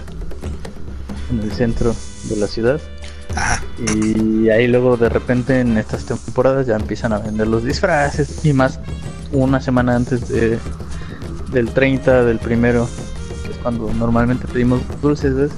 en 1.32 1.40
el 1.44 1.52
centro. 1.54 1.96
de 2.30 2.38
la 2.38 2.48
ciudad. 2.48 2.80
Y 3.96 4.50
ahí 4.50 4.68
luego 4.68 4.98
de 4.98 5.10
repente 5.10 5.60
en 5.60 5.78
estas 5.78 6.06
temporadas 6.06 6.68
ya 6.68 6.76
empiezan 6.76 7.14
a 7.14 7.20
vender 7.20 7.48
los 7.48 7.64
disfraces 7.64 8.46
y 8.46 8.54
más 8.54 8.80
una 9.32 9.60
semana 9.60 9.96
antes 9.96 10.30
de, 10.30 10.60
del 11.52 11.70
30 11.70 12.24
del 12.24 12.40
primero, 12.40 12.88
que 13.46 13.52
es 13.52 13.58
cuando 13.58 13.92
normalmente 13.94 14.48
pedimos 14.48 14.82
dulces, 15.02 15.36
¿ves? 15.36 15.52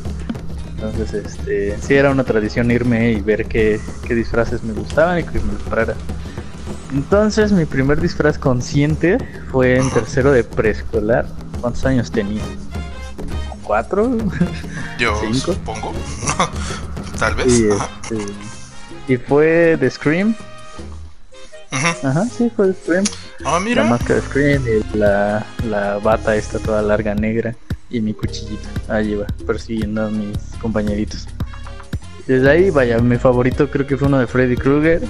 Entonces, 0.76 1.14
este, 1.14 1.78
sí 1.80 1.96
era 1.96 2.12
una 2.12 2.24
tradición 2.24 2.70
irme 2.70 3.12
y 3.12 3.22
ver 3.22 3.46
qué, 3.46 3.80
qué 4.08 4.14
disfraces 4.14 4.64
me 4.64 4.74
gustaban 4.74 5.20
y 5.20 5.24
que 5.24 5.40
me 5.40 5.54
comprara. 5.54 5.96
Entonces, 6.94 7.52
mi 7.52 7.66
primer 7.66 8.00
disfraz 8.00 8.38
consciente 8.38 9.18
fue 9.52 9.78
en 9.78 9.90
tercero 9.90 10.32
de 10.32 10.44
preescolar. 10.44 11.26
¿Cuántos 11.62 11.86
años 11.86 12.12
tenía? 12.12 12.42
¿Cuatro? 13.64 14.16
Yo 15.00 15.20
supongo. 15.34 15.94
Tal 17.20 17.36
vez. 17.36 17.48
Y, 17.48 17.70
este, 17.70 18.34
y 19.08 19.18
fue 19.18 19.78
de 19.78 19.90
Scream. 19.90 20.36
Ajá, 21.72 22.26
sí, 22.26 22.52
fue 22.56 22.68
de 22.68 22.74
Scream. 22.74 23.04
Ah, 23.44 23.60
mira. 23.60 23.84
La 23.84 23.90
máscara 23.90 24.16
de 24.16 24.22
Scream 24.22 24.64
y 24.68 24.98
la, 24.98 25.46
la 25.70 25.98
bata 25.98 26.36
esta 26.36 26.60
toda 26.60 26.82
larga 26.82 27.14
negra 27.16 27.56
y 27.90 28.02
mi 28.02 28.14
cuchillito. 28.14 28.68
Ahí 28.88 29.16
va, 29.16 29.26
persiguiendo 29.46 30.06
a 30.06 30.10
mis 30.10 30.38
compañeritos. 30.62 31.28
Desde 32.28 32.50
ahí, 32.50 32.70
vaya, 32.72 32.98
mi 33.00 33.18
favorito 33.18 33.70
creo 33.70 33.86
que 33.86 33.98
fue 33.98 34.08
uno 34.08 34.20
de 34.20 34.28
Freddy 34.28 34.56
Krueger. 34.56 35.02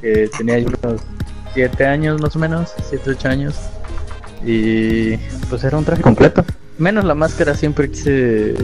Que 0.00 0.28
tenía 0.36 0.58
unos 0.58 1.00
7 1.54 1.86
años 1.86 2.20
más 2.20 2.36
o 2.36 2.38
menos, 2.38 2.72
7, 2.88 3.10
8 3.10 3.28
años. 3.28 3.54
Y 4.44 5.16
pues 5.48 5.64
era 5.64 5.78
un 5.78 5.84
traje 5.84 6.02
completo. 6.02 6.44
Menos 6.78 7.04
la 7.04 7.14
máscara, 7.14 7.54
siempre 7.54 7.90
quise 7.90 8.56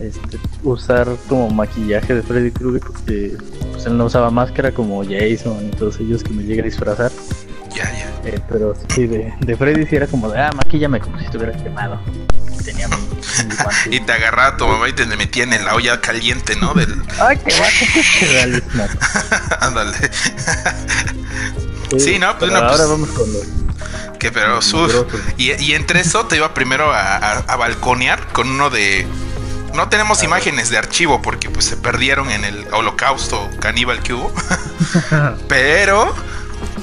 este, 0.00 0.38
usar 0.62 1.08
como 1.28 1.50
maquillaje 1.50 2.14
de 2.14 2.22
Freddy 2.22 2.50
Krueger 2.50 2.80
porque 2.80 3.36
pues, 3.72 3.86
él 3.86 3.96
no 3.96 4.06
usaba 4.06 4.30
máscara 4.30 4.72
como 4.72 5.04
Jason 5.04 5.66
y 5.66 5.70
todos 5.76 6.00
ellos 6.00 6.22
que 6.22 6.30
me 6.30 6.42
llegué 6.42 6.62
a 6.62 6.64
disfrazar. 6.64 7.12
Ya, 7.74 7.84
ya. 7.84 8.10
Eh, 8.24 8.40
pero 8.48 8.74
sí, 8.94 9.06
de, 9.06 9.32
de 9.40 9.56
Freddy 9.56 9.86
sí 9.86 9.96
era 9.96 10.06
como 10.06 10.30
de, 10.30 10.40
ah, 10.40 10.50
maquillame 10.56 11.00
como 11.00 11.18
si 11.18 11.26
estuviera 11.26 11.52
quemado. 11.52 12.00
Tenía 12.64 12.88
mi, 12.88 12.96
mi 12.96 13.96
y 13.96 14.00
te 14.00 14.12
agarraba 14.12 14.56
tu 14.56 14.66
mamá 14.66 14.88
y 14.88 14.92
te 14.92 15.06
metía 15.06 15.44
en 15.44 15.64
la 15.64 15.74
olla 15.74 16.00
caliente, 16.00 16.56
¿no? 16.56 16.74
Del... 16.74 16.94
Ay, 17.20 17.38
qué 17.38 17.54
guapo, 17.56 18.06
qué 18.18 18.26
realismo. 18.26 18.86
Ándale. 19.60 19.96
sí, 21.98 22.18
no, 22.18 22.38
pues 22.38 22.50
no. 22.50 22.58
Ahora 22.58 22.70
pues... 22.70 22.88
vamos 22.88 23.08
con 23.10 23.32
los 23.32 23.46
que 24.18 24.30
pero 24.30 24.60
sus 24.60 25.06
y, 25.38 25.52
y, 25.52 25.72
entre 25.72 26.00
eso 26.00 26.26
te 26.26 26.36
iba 26.36 26.52
primero 26.52 26.92
a, 26.92 27.16
a, 27.16 27.38
a, 27.38 27.56
balconear 27.56 28.26
con 28.34 28.50
uno 28.50 28.68
de 28.68 29.06
no 29.74 29.88
tenemos 29.88 30.22
imágenes 30.22 30.70
de 30.70 30.78
archivo 30.78 31.22
porque 31.22 31.50
pues 31.50 31.64
se 31.66 31.76
perdieron 31.76 32.30
en 32.30 32.44
el 32.44 32.66
holocausto 32.72 33.48
caníbal 33.60 34.02
que 34.02 34.14
hubo 34.14 34.32
pero 35.48 36.14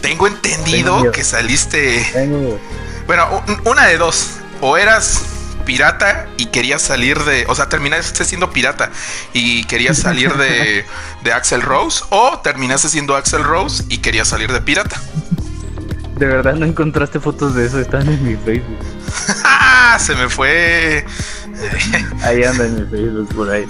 tengo 0.02 0.28
entendido 0.28 0.98
tengo 0.98 1.12
que 1.12 1.24
saliste 1.24 2.08
tengo. 2.14 2.60
bueno 3.06 3.44
una 3.66 3.86
de 3.88 3.98
dos 3.98 4.38
o 4.62 4.78
eras 4.78 5.24
pirata 5.66 6.28
y 6.38 6.48
querías 6.48 6.82
salir 6.82 7.20
de 7.24 7.46
o 7.48 7.56
sea 7.56 7.68
terminaste 7.68 8.24
siendo 8.24 8.52
pirata 8.52 8.90
y 9.34 9.66
querías 9.66 9.98
salir 9.98 10.34
de, 10.36 10.86
de 11.24 11.34
Axel 11.34 11.62
Rose 11.62 12.04
o 12.10 12.40
terminaste 12.40 12.90
siendo 12.90 13.16
Axel 13.16 13.44
Rose 13.44 13.84
y 13.90 13.98
querías 13.98 14.30
salir 14.30 14.52
de 14.52 14.62
pirata 14.62 15.02
de 16.18 16.26
verdad 16.26 16.56
no 16.56 16.66
encontraste 16.66 17.20
fotos 17.20 17.54
de 17.54 17.68
eso, 17.68 17.80
están 17.80 18.08
en 18.10 18.24
mi 18.24 18.36
Facebook. 18.36 18.80
Se 20.00 20.16
me 20.16 20.30
fue. 20.30 21.06
ahí 22.24 22.44
anda 22.44 22.66
en 22.66 22.76
mi 22.76 22.90
Facebook 22.90 23.36
por 23.36 23.50
ahí. 23.50 23.66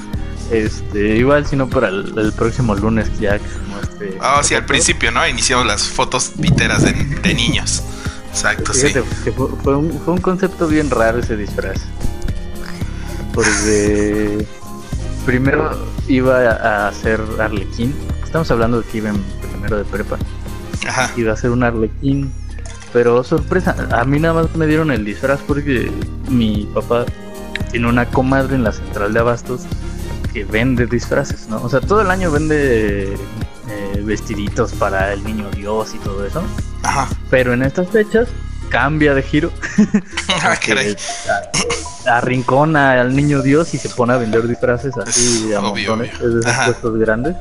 Este, 0.51 1.17
igual 1.17 1.45
si 1.45 1.57
no 1.57 1.67
para 1.67 1.89
el, 1.89 2.17
el, 2.17 2.31
próximo 2.31 2.73
lunes 2.73 3.07
ya 3.19 3.37
que 3.37 3.49
se 3.49 3.59
muestre. 3.69 4.17
Ah, 4.21 4.37
oh, 4.39 4.43
sí, 4.43 4.55
al 4.55 4.65
principio, 4.65 5.11
¿no? 5.11 5.27
Iniciamos 5.27 5.65
las 5.65 5.83
fotos 5.83 6.31
piteras 6.39 6.83
de, 6.83 6.93
de 6.93 7.33
niños. 7.33 7.83
Exacto, 8.29 8.73
Fíjate, 8.73 9.03
sí. 9.23 9.31
Fue, 9.31 9.47
fue, 9.63 9.75
un, 9.75 9.99
fue 9.99 10.13
un 10.13 10.21
concepto 10.21 10.67
bien 10.67 10.89
raro 10.89 11.19
ese 11.19 11.35
disfraz. 11.35 11.79
Porque 13.33 14.45
primero 15.25 15.77
iba 16.07 16.51
a 16.51 16.87
hacer 16.87 17.21
Arlequín. 17.39 17.93
Estamos 18.23 18.49
hablando 18.51 18.81
de 18.81 18.87
que 18.87 18.99
iba 18.99 19.09
en 19.09 19.21
primero 19.51 19.77
de 19.77 19.83
prepa. 19.83 20.17
Ajá. 20.87 21.11
Iba 21.17 21.33
a 21.33 21.37
ser 21.37 21.51
un 21.51 21.63
arlequín. 21.63 22.31
Pero 22.93 23.23
sorpresa, 23.23 23.75
a 23.91 24.05
mí 24.05 24.19
nada 24.19 24.33
más 24.33 24.55
me 24.55 24.65
dieron 24.65 24.91
el 24.91 25.03
disfraz 25.03 25.39
porque 25.45 25.91
mi 26.29 26.67
papá 26.73 27.05
tiene 27.71 27.87
una 27.87 28.05
comadre 28.05 28.55
en 28.55 28.63
la 28.63 28.71
central 28.71 29.13
de 29.13 29.19
abastos 29.19 29.61
que 30.33 30.43
vende 30.45 30.85
disfraces, 30.85 31.47
¿no? 31.47 31.61
O 31.61 31.69
sea, 31.69 31.79
todo 31.81 32.01
el 32.01 32.11
año 32.11 32.31
vende 32.31 33.13
eh, 33.13 34.01
vestiditos 34.03 34.73
para 34.73 35.13
el 35.13 35.23
niño 35.23 35.49
Dios 35.51 35.93
y 35.95 35.97
todo 35.99 36.25
eso. 36.25 36.43
Ajá. 36.83 37.07
Pero 37.29 37.53
en 37.53 37.63
estas 37.63 37.89
fechas 37.89 38.27
cambia 38.69 39.13
de 39.13 39.23
giro. 39.23 39.51
Ah, 42.09 42.17
arrincona 42.17 43.01
al 43.01 43.15
niño 43.15 43.41
Dios 43.41 43.73
y 43.73 43.77
se 43.77 43.89
pone 43.89 44.13
a 44.13 44.17
vender 44.17 44.47
disfraces 44.47 44.95
así 44.97 45.51
a 45.53 45.59
obvio, 45.59 45.89
montones, 45.89 46.15
obvio. 46.15 46.29
de 46.29 46.39
esos 46.39 46.51
Ajá. 46.51 46.65
puestos 46.65 46.97
grandes. 46.99 47.35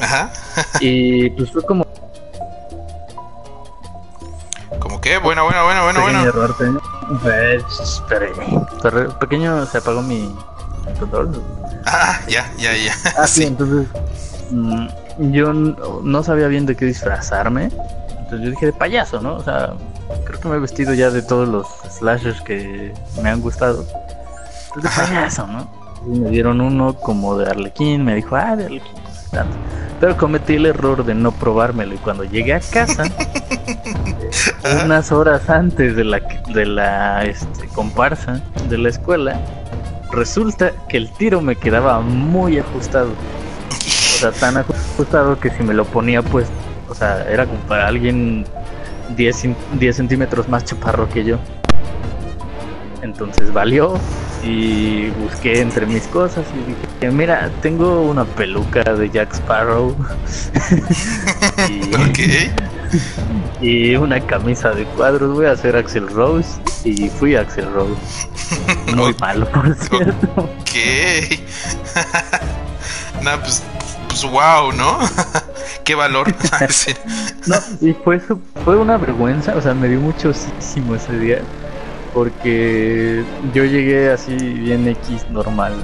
Ajá. 0.00 0.32
Y 0.80 1.30
pues 1.30 1.50
fue 1.50 1.62
como 1.64 1.86
como 4.78 5.00
que 5.00 5.18
bueno, 5.18 5.44
bueno, 5.44 5.64
bueno, 5.64 5.82
bueno, 5.82 6.00
bueno. 6.02 6.80
Pequeño. 8.08 8.66
Pues, 8.82 9.14
pequeño 9.14 9.66
se 9.66 9.78
apagó 9.78 10.02
mi 10.02 10.34
control. 10.98 11.42
Ah, 11.86 12.20
ya, 12.28 12.50
ya, 12.58 12.76
ya. 12.76 12.92
Ah, 13.16 13.26
sí, 13.26 13.44
entonces 13.44 13.88
mm, 14.50 14.86
yo 15.32 15.52
no 15.52 16.22
sabía 16.22 16.48
bien 16.48 16.66
de 16.66 16.76
qué 16.76 16.86
disfrazarme. 16.86 17.70
Entonces 18.10 18.40
yo 18.40 18.50
dije 18.50 18.66
de 18.66 18.72
payaso, 18.72 19.20
¿no? 19.20 19.36
O 19.36 19.42
sea, 19.42 19.74
creo 20.24 20.40
que 20.40 20.48
me 20.48 20.56
he 20.56 20.58
vestido 20.58 20.94
ya 20.94 21.10
de 21.10 21.22
todos 21.22 21.48
los 21.48 21.66
slashers 21.96 22.40
que 22.40 22.92
me 23.22 23.30
han 23.30 23.40
gustado. 23.40 23.86
Entonces 24.74 24.96
de 24.96 25.06
payaso, 25.06 25.46
¿no? 25.46 25.70
Y 26.06 26.20
me 26.20 26.30
dieron 26.30 26.60
uno 26.60 26.94
como 26.94 27.36
de 27.36 27.50
Arlequín, 27.50 28.04
me 28.04 28.16
dijo, 28.16 28.36
ah, 28.36 28.56
de 28.56 28.66
Arlequín. 28.66 29.06
Tanto. 29.30 29.56
Pero 30.00 30.16
cometí 30.16 30.54
el 30.54 30.66
error 30.66 31.04
de 31.04 31.14
no 31.14 31.32
probármelo 31.32 31.94
y 31.94 31.98
cuando 31.98 32.24
llegué 32.24 32.54
a 32.54 32.60
casa, 32.60 33.04
unas 34.84 35.10
horas 35.12 35.48
antes 35.48 35.96
de 35.96 36.04
la, 36.04 36.20
de 36.52 36.66
la 36.66 37.24
este, 37.24 37.66
comparsa 37.68 38.40
de 38.68 38.78
la 38.78 38.88
escuela, 38.90 39.40
resulta 40.12 40.72
que 40.88 40.98
el 40.98 41.10
tiro 41.12 41.40
me 41.40 41.56
quedaba 41.56 42.00
muy 42.00 42.58
ajustado. 42.58 43.08
O 43.08 44.18
sea, 44.18 44.32
tan 44.32 44.56
ajustado 44.58 45.38
que 45.38 45.50
si 45.50 45.62
me 45.62 45.74
lo 45.74 45.84
ponía, 45.84 46.22
pues, 46.22 46.46
o 46.88 46.94
sea, 46.94 47.24
era 47.30 47.44
como 47.46 47.58
para 47.60 47.86
alguien 47.86 48.44
10, 49.16 49.44
cen- 49.44 49.56
10 49.78 49.96
centímetros 49.96 50.48
más 50.48 50.64
chaparro 50.64 51.08
que 51.08 51.24
yo. 51.24 51.38
Entonces 53.02 53.52
valió 53.52 53.94
y 54.46 55.10
busqué 55.10 55.60
entre 55.60 55.86
mis 55.86 56.06
cosas 56.06 56.44
y 56.54 56.70
dije, 56.70 57.10
mira, 57.10 57.50
tengo 57.62 58.02
una 58.02 58.24
peluca 58.24 58.82
de 58.94 59.10
Jack 59.10 59.34
Sparrow 59.34 59.96
y, 61.68 61.94
ok. 61.94 62.18
y 63.60 63.96
una 63.96 64.20
camisa 64.20 64.70
de 64.70 64.84
cuadros, 64.84 65.34
voy 65.34 65.46
a 65.46 65.52
hacer 65.52 65.76
Axel 65.76 66.08
Rose 66.08 66.60
y 66.84 67.08
fui 67.08 67.34
Axel 67.34 67.72
Rose. 67.72 68.00
Muy 68.94 69.14
malo, 69.20 69.48
por 69.50 69.74
cierto. 69.74 70.28
Ok. 70.66 70.82
nah, 73.22 73.38
pues, 73.38 73.62
pues 74.08 74.22
wow, 74.24 74.72
¿no? 74.72 74.98
Qué 75.84 75.94
valor. 75.94 76.32
No, 77.46 77.56
y 77.80 77.94
fue, 77.94 78.20
fue 78.64 78.76
una 78.76 78.98
vergüenza, 78.98 79.56
o 79.56 79.62
sea, 79.62 79.72
me 79.72 79.88
dio 79.88 80.00
muchísimo 80.00 80.94
ese 80.94 81.18
día. 81.18 81.40
Porque 82.16 83.22
yo 83.52 83.64
llegué 83.66 84.08
así 84.10 84.34
bien 84.34 84.88
X 84.88 85.26
normal. 85.28 85.74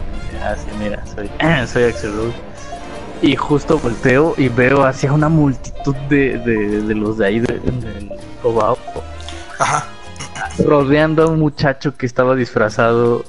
Así, 0.43 0.67
mira, 0.81 1.05
soy, 1.15 1.31
soy 1.67 1.83
Axel 1.85 2.17
Rose. 2.17 2.37
Y 3.21 3.37
justo 3.37 3.79
volteo 3.79 4.33
y 4.39 4.49
veo 4.49 4.83
hacia 4.83 5.13
una 5.13 5.29
multitud 5.29 5.95
de, 6.09 6.39
de, 6.39 6.81
de 6.81 6.95
los 6.95 7.19
de 7.19 7.27
ahí 7.27 7.39
de- 7.41 7.59
del 7.61 8.11
Cobao 8.43 8.79
Ajá. 9.59 9.87
rodeando 10.65 11.25
a 11.25 11.27
un 11.29 11.39
muchacho 11.39 11.95
que 11.99 12.07
estaba 12.07 12.35
disfrazado 12.35 13.25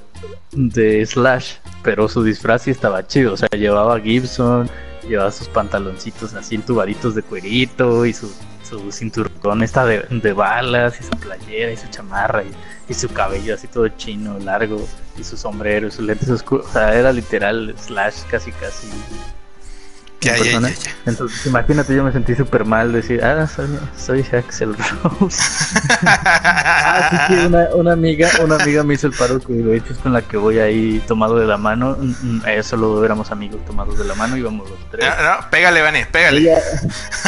de 0.53 1.05
Slash, 1.05 1.55
pero 1.83 2.07
su 2.07 2.23
disfraz 2.23 2.61
sí 2.61 2.71
estaba 2.71 3.05
chido, 3.05 3.33
o 3.33 3.37
sea, 3.37 3.49
llevaba 3.51 3.99
Gibson, 3.99 4.69
llevaba 5.07 5.29
sus 5.29 5.49
pantaloncitos 5.49 6.33
así 6.35 6.55
entubaditos 6.55 7.15
de 7.15 7.21
cuerito 7.21 8.05
y 8.05 8.13
su, 8.13 8.31
su 8.73 8.91
cinturón 8.91 9.63
esta 9.63 9.85
de, 9.85 10.33
balas 10.33 10.99
y 10.99 11.03
su 11.03 11.11
playera 11.11 11.71
y 11.71 11.77
su 11.77 11.87
chamarra 11.87 12.43
y, 12.43 12.51
y 12.89 12.93
su 12.93 13.09
cabello 13.09 13.55
así 13.55 13.67
todo 13.67 13.87
chino, 13.89 14.39
largo 14.39 14.85
y 15.17 15.23
su 15.23 15.37
sombrero 15.37 15.87
y 15.87 15.91
sus 15.91 16.05
lentes 16.05 16.29
oscuros, 16.29 16.67
o 16.67 16.71
sea, 16.71 16.93
era 16.93 17.11
literal 17.11 17.73
Slash 17.77 18.23
casi 18.29 18.51
casi 18.51 18.87
Ya, 20.23 20.37
ya, 20.37 20.59
ya, 20.59 20.69
ya. 20.69 20.95
Entonces, 21.05 21.45
imagínate, 21.45 21.93
yo 21.93 22.03
me 22.03 22.11
sentí 22.11 22.33
súper 22.33 22.63
mal 22.65 22.93
decir, 22.93 23.23
ah, 23.23 23.45
soy, 23.45 23.67
soy 23.97 24.25
Axel 24.37 24.73
Rose. 24.75 25.37
ah, 26.05 27.27
una, 27.45 27.67
una, 27.75 27.93
amiga, 27.93 28.29
una 28.41 28.55
amiga 28.55 28.83
me 28.83 28.93
hizo 28.93 29.07
el 29.07 29.13
paro 29.13 29.39
que 29.39 29.53
de 29.53 29.77
hecho 29.77 29.91
es 29.91 29.99
con 29.99 30.13
la 30.13 30.21
que 30.21 30.37
voy 30.37 30.59
ahí 30.59 31.03
tomado 31.07 31.37
de 31.37 31.45
la 31.45 31.57
mano. 31.57 31.97
Mm, 31.99 32.13
mm, 32.21 32.41
eh, 32.47 32.63
solo 32.63 33.03
éramos 33.03 33.31
amigos 33.31 33.63
tomados 33.65 33.97
de 33.97 34.05
la 34.05 34.15
mano, 34.15 34.37
íbamos 34.37 34.69
los 34.69 34.79
tres. 34.91 35.05
No, 35.05 35.23
no, 35.23 35.49
pégale, 35.49 35.81
Vane, 35.81 36.05
pégale. 36.05 36.39
Ella, 36.39 36.61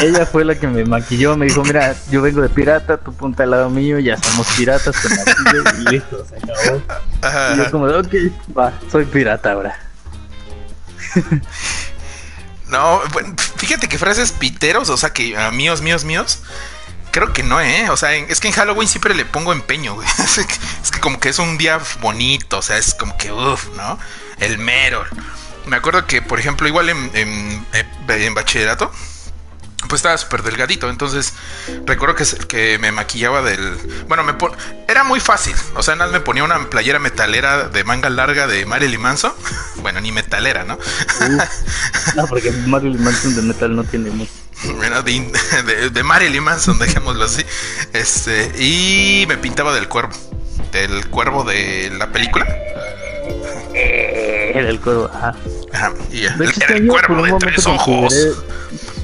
ella 0.01 0.25
fue 0.25 0.45
la 0.45 0.55
que 0.55 0.67
me 0.67 0.85
maquilló, 0.85 1.35
me 1.35 1.47
dijo, 1.47 1.63
mira, 1.63 1.95
yo 2.09 2.21
vengo 2.21 2.41
de 2.41 2.49
pirata, 2.49 2.97
tú 2.97 3.13
punta 3.13 3.43
al 3.43 3.51
lado 3.51 3.69
mío, 3.69 3.99
ya 3.99 4.17
somos 4.17 4.47
piratas, 4.55 4.95
te 5.01 5.09
maquillo 5.09 5.63
y 5.79 5.91
listo, 5.91 6.25
se 6.25 6.37
acabó. 6.37 7.53
Y 7.53 7.57
yo 7.57 7.71
como, 7.71 7.85
ok, 7.87 8.13
va, 8.57 8.71
soy 8.89 9.05
pirata 9.05 9.51
ahora. 9.51 9.77
No, 12.67 13.01
fíjate 13.57 13.87
que 13.87 13.97
frases 13.97 14.31
piteros, 14.31 14.89
o 14.89 14.97
sea, 14.97 15.13
que 15.13 15.37
a 15.37 15.51
míos, 15.51 15.81
míos, 15.81 16.03
míos. 16.03 16.39
Creo 17.11 17.31
que 17.31 17.43
no, 17.43 17.61
¿eh? 17.61 17.89
O 17.89 17.97
sea, 17.97 18.13
es 18.13 18.39
que 18.41 18.49
en 18.49 18.53
Halloween 18.53 18.89
siempre 18.89 19.15
le 19.15 19.23
pongo 19.23 19.53
empeño, 19.53 19.93
güey. 19.95 20.07
Es 20.83 20.91
que, 20.91 20.99
como 20.99 21.19
que 21.19 21.29
es 21.29 21.39
un 21.39 21.57
día 21.57 21.79
bonito, 22.01 22.57
o 22.57 22.61
sea, 22.61 22.77
es 22.77 22.93
como 22.93 23.17
que, 23.17 23.31
uff, 23.31 23.67
¿no? 23.75 23.97
El 24.39 24.57
mero. 24.57 25.03
Me 25.65 25.77
acuerdo 25.77 26.05
que, 26.05 26.21
por 26.21 26.39
ejemplo, 26.39 26.67
igual 26.67 26.89
en, 26.89 27.11
en, 27.13 27.65
en 28.07 28.33
bachillerato, 28.33 28.91
pues 29.87 29.99
estaba 29.99 30.17
súper 30.17 30.43
delgadito. 30.43 30.89
Entonces, 30.89 31.33
recuerdo 31.85 32.15
que, 32.15 32.25
que 32.47 32.77
me 32.79 32.91
maquillaba 32.91 33.41
del. 33.41 33.77
Bueno, 34.07 34.23
me 34.23 34.33
era 34.87 35.03
muy 35.03 35.19
fácil. 35.19 35.55
O 35.75 35.83
sea, 35.83 35.95
nada 35.95 36.11
me 36.11 36.19
ponía 36.19 36.43
una 36.43 36.69
playera 36.69 36.99
metalera 36.99 37.69
de 37.69 37.83
manga 37.83 38.09
larga 38.09 38.47
de 38.47 38.65
Marilyn 38.65 39.01
Manson. 39.01 39.33
bueno, 39.81 40.01
ni 40.01 40.11
metalera, 40.11 40.63
¿no? 40.63 40.77
no, 42.15 42.27
porque 42.27 42.51
Marilyn 42.51 43.03
Manson 43.03 43.35
de 43.35 43.41
metal 43.41 43.75
no 43.75 43.83
tiene 43.83 44.11
mucho. 44.11 44.31
Bueno, 44.77 45.01
de, 45.03 45.89
de, 45.91 46.03
Marilyn 46.03 46.43
Manson, 46.43 46.79
dejémoslo 46.79 47.25
así. 47.25 47.43
Este, 47.93 48.51
y 48.61 49.25
me 49.27 49.37
pintaba 49.37 49.73
del 49.73 49.87
cuervo. 49.87 50.13
Del 50.71 51.07
cuervo 51.07 51.43
de 51.43 51.91
la 51.97 52.11
película. 52.11 52.45
Era 53.73 54.69
el 54.69 54.79
cuervo, 54.79 55.09
ajá. 55.13 55.35
Ajá, 55.73 55.93
y 56.11 56.21
ya. 56.21 56.35
Era 56.35 56.75
el 56.75 56.87
cuervo 56.87 57.23
de 57.23 57.33
tres 57.39 57.65
ojos 57.65 58.13
consideré 58.13 58.94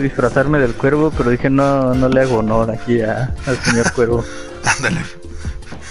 disfrazarme 0.00 0.58
del 0.58 0.74
cuervo, 0.74 1.12
pero 1.16 1.30
dije 1.30 1.50
no, 1.50 1.94
no 1.94 2.08
le 2.08 2.22
hago 2.22 2.38
honor 2.38 2.70
aquí 2.70 3.00
a, 3.02 3.34
al 3.46 3.62
señor 3.62 3.92
cuervo. 3.92 4.24
Ándale. 4.64 5.00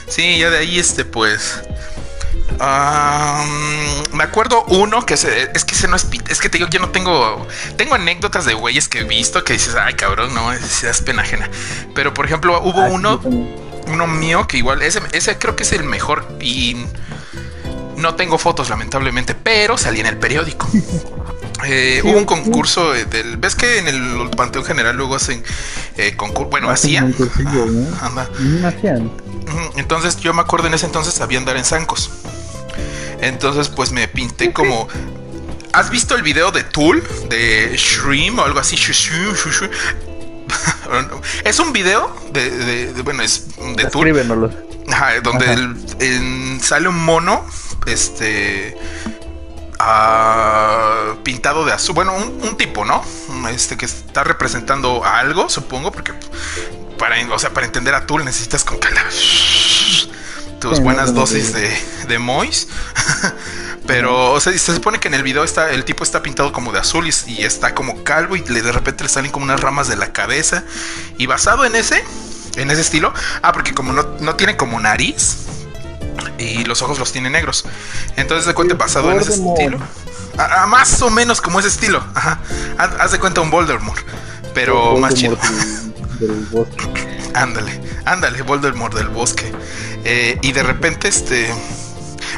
Sí, 0.07 0.37
ya 0.37 0.49
de 0.49 0.59
ahí 0.59 0.79
este 0.79 1.05
pues. 1.05 1.61
me 4.13 4.23
acuerdo 4.23 4.63
uno 4.65 5.05
que 5.05 5.17
se, 5.17 5.51
es 5.53 5.65
que 5.65 5.73
ese 5.75 5.87
no 5.87 5.95
es 5.95 6.07
es 6.29 6.39
que 6.39 6.49
te 6.49 6.57
digo 6.57 6.69
que 6.69 6.77
yo 6.77 6.81
no 6.81 6.89
tengo 6.89 7.47
tengo 7.77 7.95
anécdotas 7.95 8.45
de 8.45 8.53
güeyes 8.53 8.87
que 8.87 8.99
he 8.99 9.03
visto 9.03 9.43
que 9.43 9.53
dices 9.53 9.75
ay 9.75 9.95
cabrón 9.95 10.33
no 10.33 10.53
es, 10.53 10.83
es 10.83 11.01
pena 11.01 11.23
ajena 11.23 11.49
pero 11.95 12.13
por 12.13 12.25
ejemplo 12.25 12.61
hubo 12.61 12.81
ah, 12.81 12.89
uno 12.91 13.19
uno 13.87 14.07
mío 14.07 14.47
que 14.47 14.57
igual 14.57 14.81
ese, 14.81 15.01
ese 15.13 15.37
creo 15.37 15.55
que 15.55 15.63
es 15.63 15.73
el 15.73 15.83
mejor 15.83 16.25
y 16.39 16.85
no 17.97 18.15
tengo 18.15 18.37
fotos 18.37 18.69
lamentablemente 18.69 19.33
pero 19.33 19.77
salí 19.77 19.99
en 19.99 20.05
el 20.05 20.17
periódico 20.17 20.67
Eh, 21.65 22.01
hubo 22.03 22.17
un 22.17 22.25
concurso 22.25 22.91
del. 22.91 23.37
¿Ves 23.37 23.55
que 23.55 23.79
en 23.79 23.87
el 23.87 24.29
Panteón 24.35 24.65
General 24.65 24.95
luego 24.95 25.15
hacen 25.15 25.43
eh, 25.97 26.15
concurso? 26.15 26.49
Bueno, 26.49 26.69
hacían. 26.69 27.15
Entonces 29.75 30.17
yo 30.17 30.33
me 30.33 30.41
acuerdo 30.41 30.67
en 30.67 30.73
ese 30.73 30.85
entonces 30.85 31.13
sabía 31.13 31.37
andar 31.39 31.57
en 31.57 31.65
zancos. 31.65 32.11
Entonces, 33.21 33.69
pues 33.69 33.91
me 33.91 34.07
pinté 34.07 34.51
como. 34.51 34.87
¿Has 35.71 35.89
visto 35.89 36.15
el 36.15 36.21
video 36.21 36.51
de 36.51 36.63
Tool? 36.63 37.03
De 37.29 37.73
Shreem 37.75 38.37
o 38.39 38.43
algo 38.43 38.59
así. 38.59 38.75
es 41.43 41.59
un 41.59 41.73
video 41.73 42.15
de, 42.31 42.93
bueno, 43.03 43.23
es 43.23 43.47
de 43.75 43.85
Tool. 43.85 44.13
donde 45.23 46.59
sale 46.61 46.89
un 46.89 47.03
mono. 47.03 47.43
Este 47.85 48.77
pintado 51.23 51.65
de 51.65 51.73
azul. 51.73 51.95
Bueno, 51.95 52.13
un, 52.15 52.57
tipo, 52.57 52.85
¿no? 52.85 53.03
Este 53.49 53.77
que 53.77 53.85
está 53.85 54.23
representando 54.23 55.03
algo, 55.03 55.49
supongo, 55.49 55.91
porque 55.91 56.13
para, 56.97 57.15
o 57.33 57.39
sea, 57.39 57.51
para 57.51 57.65
entender 57.65 57.95
a 57.95 58.05
Tool 58.05 58.23
necesitas 58.25 58.63
con 58.63 58.79
tus 60.59 60.79
buenas 60.79 61.13
dosis 61.13 61.53
de, 61.53 61.69
de 62.07 62.19
Mois. 62.19 62.67
Pero, 63.85 64.31
o 64.31 64.39
sea, 64.39 64.57
se 64.57 64.73
supone 64.73 64.99
que 64.99 65.09
en 65.09 65.13
el 65.13 65.23
video 65.23 65.43
está, 65.43 65.71
el 65.71 65.83
tipo 65.83 66.05
está 66.05 66.23
pintado 66.23 66.53
como 66.53 66.71
de 66.71 66.79
azul 66.79 67.05
y, 67.05 67.43
está 67.43 67.75
como 67.75 68.03
calvo 68.05 68.37
y 68.37 68.41
de 68.41 68.71
repente 68.71 69.03
le 69.03 69.09
salen 69.09 69.29
como 69.29 69.43
unas 69.43 69.59
ramas 69.59 69.89
de 69.89 69.97
la 69.97 70.13
cabeza. 70.13 70.63
Y 71.17 71.25
basado 71.25 71.65
en 71.65 71.75
ese, 71.75 72.01
en 72.55 72.71
ese 72.71 72.79
estilo, 72.79 73.13
ah, 73.41 73.51
porque 73.51 73.73
como 73.73 73.91
no, 73.91 74.03
no 74.21 74.35
tiene 74.35 74.55
como 74.55 74.79
nariz, 74.79 75.37
y 76.37 76.63
los 76.65 76.81
ojos 76.81 76.99
los 76.99 77.11
tiene 77.11 77.29
negros. 77.29 77.65
Entonces 78.15 78.45
de 78.45 78.53
cuenta 78.53 78.75
basado 78.75 79.11
en 79.11 79.19
ese 79.19 79.33
estilo. 79.33 79.79
A, 80.37 80.65
más 80.67 81.01
o 81.01 81.09
menos 81.09 81.41
como 81.41 81.59
ese 81.59 81.69
estilo. 81.69 82.03
Ajá. 82.13 82.39
Haz, 82.77 83.11
de 83.11 83.19
cuenta 83.19 83.41
un 83.41 83.49
Voldemort. 83.49 84.05
Pero 84.53 84.97
más 84.97 85.15
chido. 85.15 85.37
ándale, 87.33 87.81
ándale, 88.05 88.41
Voldemort 88.41 88.95
del 88.95 89.09
bosque. 89.09 89.51
Eh, 90.03 90.37
y 90.41 90.51
de 90.51 90.63
repente, 90.63 91.07
este. 91.07 91.53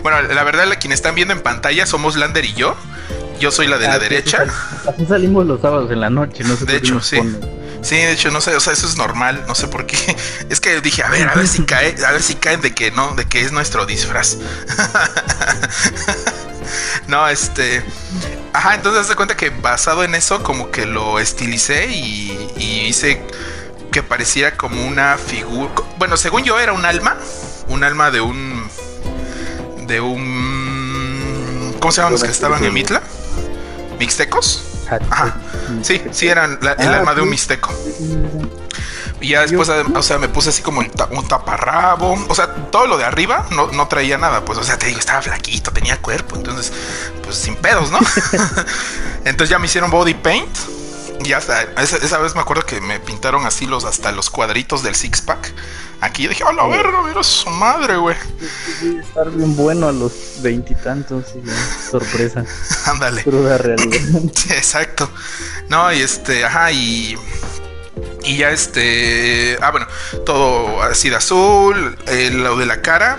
Bueno, 0.04 0.22
la 0.22 0.44
verdad, 0.44 0.68
la 0.68 0.76
quien 0.76 0.94
están 0.94 1.16
viendo 1.16 1.34
en 1.34 1.42
pantalla 1.42 1.86
somos 1.86 2.16
Lander 2.16 2.46
y 2.46 2.54
yo. 2.54 2.76
Yo 3.40 3.52
soy 3.52 3.68
la 3.68 3.78
de 3.78 3.88
la 3.88 3.96
ah, 3.96 4.00
derecha. 4.00 4.46
Así 4.88 5.06
salimos 5.06 5.46
los 5.46 5.60
sábados 5.60 5.92
en 5.92 6.00
la 6.00 6.10
noche, 6.10 6.44
no 6.46 6.56
sé 6.56 6.66
De 6.66 6.78
hecho, 6.78 7.02
sí. 7.02 7.20
Sí, 7.86 7.98
de 7.98 8.13
hecho, 8.13 8.32
no 8.32 8.41
sé, 8.41 8.56
o 8.56 8.60
sea, 8.60 8.74
eso 8.74 8.88
es 8.88 8.98
normal, 8.98 9.43
no 9.48 9.54
sé 9.54 9.67
por 9.67 9.86
qué. 9.86 9.95
Es 10.50 10.60
que 10.60 10.82
dije, 10.82 11.04
a 11.04 11.10
ver, 11.10 11.30
a 11.30 11.36
ver 11.36 11.48
si 11.48 11.63
cae, 11.65 11.95
a 12.04 12.13
ver 12.13 12.24
si 12.24 12.34
caen 12.34 12.60
de 12.62 12.74
que 12.74 12.89
no, 12.89 13.13
de 13.13 13.26
que 13.26 13.41
es 13.41 13.52
nuestro 13.52 13.86
disfraz. 13.86 14.38
no, 17.08 17.28
este. 17.28 17.84
Ajá, 18.54 18.74
entonces 18.74 19.06
se 19.06 19.15
cuenta 19.15 19.38
que 19.38 19.52
basado 19.52 20.04
en 20.04 20.15
eso, 20.15 20.41
como 20.41 20.71
que 20.71 20.88
lo 20.88 21.19
estilicé 21.19 21.86
y, 21.86 22.50
hice 22.58 23.21
que 23.91 24.02
pareciera 24.02 24.58
como 24.58 24.84
una 24.84 25.19
figura. 25.19 25.71
Bueno, 26.00 26.17
según 26.17 26.43
yo 26.43 26.60
era 26.60 26.74
un 26.74 26.86
alma, 26.86 27.17
un 27.67 27.84
alma 27.84 28.10
de 28.10 28.19
un. 28.19 28.67
de 29.86 30.02
un. 30.02 31.76
¿Cómo 31.80 31.91
se 31.91 31.98
llaman 31.98 32.13
los 32.13 32.24
que 32.24 32.32
estaban 32.32 32.63
en 32.63 32.74
Mitla? 32.74 33.04
¿Mixtecos? 34.00 34.75
Ajá. 35.10 35.36
Sí, 35.82 36.02
sí, 36.12 36.28
eran 36.28 36.60
el 36.62 36.67
ah, 36.67 36.98
alma 36.98 37.13
de 37.15 37.21
un 37.21 37.30
mixteco. 37.30 37.74
Y 39.21 39.30
ya 39.30 39.41
después, 39.41 39.69
o 39.69 40.04
sea, 40.04 40.17
me 40.17 40.28
puse 40.28 40.50
así 40.50 40.62
como 40.62 40.82
un 40.82 41.28
taparrabo. 41.28 42.17
O 42.28 42.36
sea, 42.36 42.54
todo 42.71 42.86
lo 42.86 42.98
de 42.98 43.06
arriba 43.06 43.48
no, 43.52 43.71
no 43.71 43.88
traía 43.88 44.17
nada. 44.17 44.43
Pues, 44.45 44.60
o 44.60 44.63
sea, 44.63 44.78
te 44.78 44.88
digo, 44.88 45.00
estaba 45.00 45.21
flaquito, 45.21 45.71
tenía 45.71 46.02
cuerpo. 46.02 46.36
Entonces, 46.36 46.71
pues 47.24 47.36
sin 47.36 47.56
pedos, 47.56 47.91
¿no? 47.91 48.00
entonces 49.26 49.50
ya 49.50 49.58
me 49.58 49.65
hicieron 49.65 49.89
body 49.89 50.13
paint. 50.13 50.56
Y 51.24 51.34
hasta 51.34 51.63
esa, 51.82 52.17
vez 52.19 52.36
me 52.36 52.41
acuerdo 52.41 52.65
que 52.65 52.82
me 52.82 53.00
pintaron 53.00 53.45
así 53.45 53.65
los 53.65 53.86
hasta 53.86 54.12
los 54.12 54.30
cuadritos 54.30 54.84
del 54.84 54.95
six 54.95 55.21
pack. 55.21 55.54
Aquí 56.01 56.23
yo 56.23 56.29
dije, 56.29 56.43
a 56.43 56.51
la 56.51 56.67
verga, 56.67 57.01
mira 57.01 57.23
su 57.23 57.49
madre, 57.49 57.97
güey. 57.97 58.15
Estar 58.99 59.29
bien 59.31 59.55
bueno 59.55 59.88
a 59.88 59.91
los 59.91 60.38
veintitantos 60.41 61.25
sorpresa. 61.89 62.43
Ándale. 62.86 63.23
Cruda 63.23 63.58
realidad. 63.58 64.21
exacto. 64.49 65.10
No, 65.69 65.91
y 65.91 66.01
este, 66.01 66.45
ajá, 66.45 66.71
y. 66.71 67.17
Y 68.23 68.38
ya 68.38 68.51
este. 68.51 69.58
Ah, 69.62 69.71
bueno, 69.71 69.88
todo 70.25 70.81
así 70.84 71.10
de 71.10 71.15
azul. 71.15 71.97
lo 72.05 72.58
de 72.58 72.65
la 72.65 72.81
cara. 72.81 73.17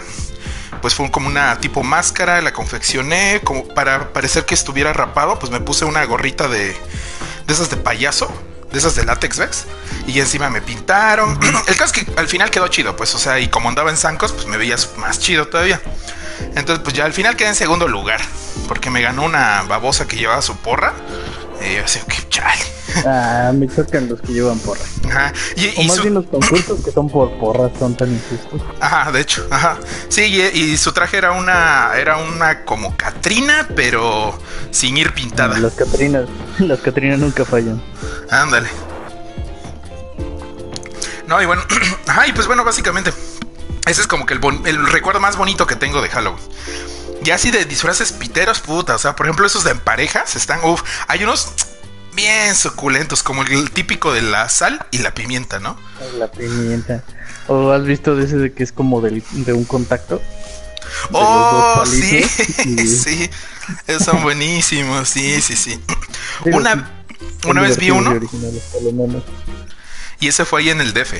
Pues 0.82 0.94
fue 0.94 1.10
como 1.10 1.28
una 1.28 1.58
tipo 1.58 1.82
máscara. 1.82 2.40
La 2.42 2.52
confeccioné. 2.52 3.40
Como 3.42 3.66
para 3.68 4.12
parecer 4.12 4.44
que 4.44 4.54
estuviera 4.54 4.92
rapado. 4.92 5.38
Pues 5.38 5.50
me 5.50 5.60
puse 5.60 5.84
una 5.84 6.04
gorrita 6.04 6.48
de 6.48 6.76
de 7.46 7.52
esas 7.52 7.70
de 7.70 7.76
payaso, 7.76 8.30
de 8.72 8.78
esas 8.78 8.94
de 8.94 9.04
látex, 9.04 9.38
¿ves? 9.38 9.64
Y 10.06 10.18
encima 10.20 10.50
me 10.50 10.60
pintaron. 10.60 11.38
El 11.66 11.76
caso 11.76 11.92
es 11.94 12.04
que 12.04 12.12
al 12.16 12.28
final 12.28 12.50
quedó 12.50 12.68
chido, 12.68 12.96
pues, 12.96 13.14
o 13.14 13.18
sea, 13.18 13.38
y 13.38 13.48
como 13.48 13.68
andaba 13.68 13.90
en 13.90 13.96
zancos, 13.96 14.32
pues 14.32 14.46
me 14.46 14.56
veías 14.56 14.90
más 14.96 15.18
chido 15.18 15.48
todavía. 15.48 15.80
Entonces, 16.54 16.80
pues 16.82 16.94
ya 16.94 17.04
al 17.04 17.12
final 17.12 17.36
quedé 17.36 17.48
en 17.48 17.54
segundo 17.54 17.88
lugar, 17.88 18.20
porque 18.68 18.90
me 18.90 19.00
ganó 19.02 19.24
una 19.24 19.62
babosa 19.62 20.06
que 20.06 20.16
llevaba 20.16 20.42
su 20.42 20.56
porra. 20.56 20.94
Y 21.60 21.76
yo 21.76 21.84
así, 21.84 22.00
que 22.08 22.28
chale. 22.28 22.62
Ah, 23.04 23.52
me 23.52 23.68
chocan 23.68 24.08
los 24.08 24.20
que 24.22 24.32
llevan 24.32 24.58
porra. 24.60 24.80
Ajá. 25.08 25.32
Y, 25.54 25.74
o 25.76 25.82
más 25.84 26.00
bien 26.00 26.14
los 26.14 26.26
concursos 26.30 26.82
que 26.82 26.90
son 26.90 27.10
por 27.10 27.30
porras 27.38 27.70
son 27.78 27.94
tan 27.94 28.10
injustos. 28.10 28.60
Ajá, 28.80 29.12
de 29.12 29.20
hecho, 29.20 29.46
ajá. 29.50 29.78
Sí, 30.08 30.22
y, 30.22 30.76
su 30.76 30.92
traje 30.92 31.18
era 31.18 31.32
una, 31.32 31.92
era 31.96 32.16
una 32.16 32.64
como 32.64 32.96
Catrina, 32.96 33.68
pero 33.76 34.38
sin 34.70 34.96
ir 34.96 35.12
pintada. 35.12 35.58
Las 35.58 35.74
Catrinas, 35.74 36.26
las 36.58 36.80
Catrinas 36.80 37.18
nunca 37.18 37.44
fallan. 37.44 37.82
Ándale. 38.30 38.68
No, 41.26 41.42
y 41.42 41.44
bueno, 41.44 41.62
ajá, 42.06 42.26
y 42.26 42.32
pues 42.32 42.46
bueno, 42.46 42.64
básicamente, 42.64 43.12
ese 43.86 44.00
es 44.00 44.06
como 44.06 44.24
que 44.24 44.34
el, 44.34 44.40
el 44.64 44.86
recuerdo 44.86 45.20
más 45.20 45.36
bonito 45.36 45.66
que 45.66 45.76
tengo 45.76 46.00
de 46.00 46.08
Halloween. 46.08 46.42
Ya 47.26 47.34
así 47.34 47.50
de 47.50 47.64
disfraces 47.64 48.12
piteros, 48.12 48.60
puta. 48.60 48.94
O 48.94 48.98
sea, 48.98 49.16
por 49.16 49.26
ejemplo, 49.26 49.44
esos 49.44 49.64
de 49.64 49.72
en 49.72 49.80
parejas 49.80 50.36
están. 50.36 50.64
Uf, 50.64 50.84
hay 51.08 51.24
unos 51.24 51.48
bien 52.14 52.54
suculentos, 52.54 53.24
como 53.24 53.42
el 53.42 53.72
típico 53.72 54.12
de 54.12 54.22
la 54.22 54.48
sal 54.48 54.86
y 54.92 54.98
la 54.98 55.12
pimienta, 55.12 55.58
¿no? 55.58 55.76
La 56.20 56.30
pimienta. 56.30 57.02
¿O 57.48 57.72
has 57.72 57.84
visto 57.84 58.14
de 58.14 58.26
ese 58.26 58.36
de 58.36 58.52
que 58.52 58.62
es 58.62 58.70
como 58.70 59.00
del, 59.00 59.24
de 59.32 59.52
un 59.52 59.64
contacto? 59.64 60.22
Oh, 61.10 61.82
sí, 61.84 62.22
sí. 62.86 63.28
Esos 63.88 64.04
son 64.04 64.22
buenísimos, 64.22 65.08
sí, 65.08 65.40
sí, 65.42 65.56
sí. 65.56 65.80
Una, 66.44 67.04
una 67.44 67.60
vez 67.60 67.76
vi 67.76 67.90
uno. 67.90 68.20
Y 70.20 70.28
ese 70.28 70.44
fue 70.44 70.60
ahí 70.60 70.70
en 70.70 70.80
el 70.80 70.92
DF. 70.94 71.14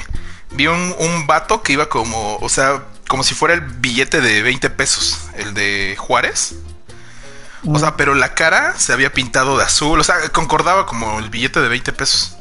Vi 0.53 0.67
un, 0.67 0.95
un 0.99 1.27
vato 1.27 1.63
que 1.63 1.73
iba 1.73 1.89
como, 1.89 2.37
o 2.37 2.49
sea, 2.49 2.85
como 3.09 3.23
si 3.23 3.35
fuera 3.35 3.55
el 3.55 3.61
billete 3.61 4.21
de 4.21 4.43
20 4.43 4.71
pesos, 4.71 5.21
el 5.37 5.55
de 5.55 5.97
Juárez. 5.99 6.55
O 7.69 7.79
sea, 7.79 7.97
pero 7.97 8.15
la 8.15 8.35
cara 8.35 8.79
se 8.79 8.93
había 8.93 9.13
pintado 9.13 9.59
de 9.59 9.65
azul, 9.65 9.99
o 9.99 10.05
sea, 10.05 10.29
concordaba 10.29 10.87
como 10.87 11.19
el 11.19 11.31
billete 11.31 11.61
de 11.61 11.69
20 11.69 11.93
pesos. 11.93 12.37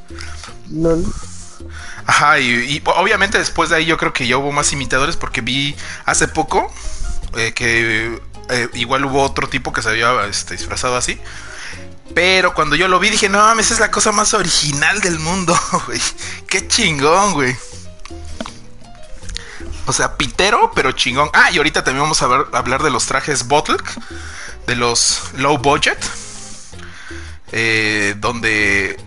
Ajá, 2.06 2.40
y, 2.40 2.82
obviamente 2.86 3.40
después 3.40 3.70
de 3.70 3.78
ahí 3.78 3.86
yo 3.86 3.98
creo 3.98 4.14
que 4.14 4.28
ya 4.28 4.38
hubo 4.38 4.52
más 4.52 4.72
imitadores 4.74 5.18
porque 5.18 5.42
vi 5.42 5.76
hace 6.06 6.28
poco 6.28 6.72
eh, 7.36 7.54
que 7.54 8.22
eh, 8.50 8.70
igual 8.74 9.06
hubo 9.06 9.24
otro 9.24 9.50
tipo 9.50 9.74
que 9.74 9.82
se 9.82 9.90
había 9.90 10.26
este, 10.26 10.56
disfrazado 10.56 10.96
así. 10.96 11.20
Pero 12.14 12.54
cuando 12.54 12.76
yo 12.76 12.88
lo 12.88 13.00
vi 13.00 13.10
dije, 13.10 13.30
no 13.30 13.40
mames, 13.40 13.72
es 13.72 13.80
la 13.80 13.92
cosa 13.92 14.12
más 14.12 14.34
original 14.34 15.02
del 15.02 15.20
mundo, 15.20 15.58
güey. 15.88 16.00
Qué 16.48 16.68
chingón, 16.68 17.34
güey. 17.34 17.56
O 19.88 19.94
sea, 19.94 20.18
pitero, 20.18 20.72
pero 20.74 20.92
chingón. 20.92 21.30
Ah, 21.34 21.52
y 21.52 21.58
ahorita 21.58 21.84
también 21.84 22.04
vamos 22.04 22.22
a, 22.22 22.28
ver, 22.28 22.46
hablar 22.54 22.82
de 22.84 22.90
los 22.90 23.06
trajes 23.06 23.48
Bottleck, 23.48 23.84
de 24.66 24.76
los 24.76 25.22
low 25.36 25.58
budget. 25.58 25.98
Eh, 27.52 28.16
donde 28.18 28.98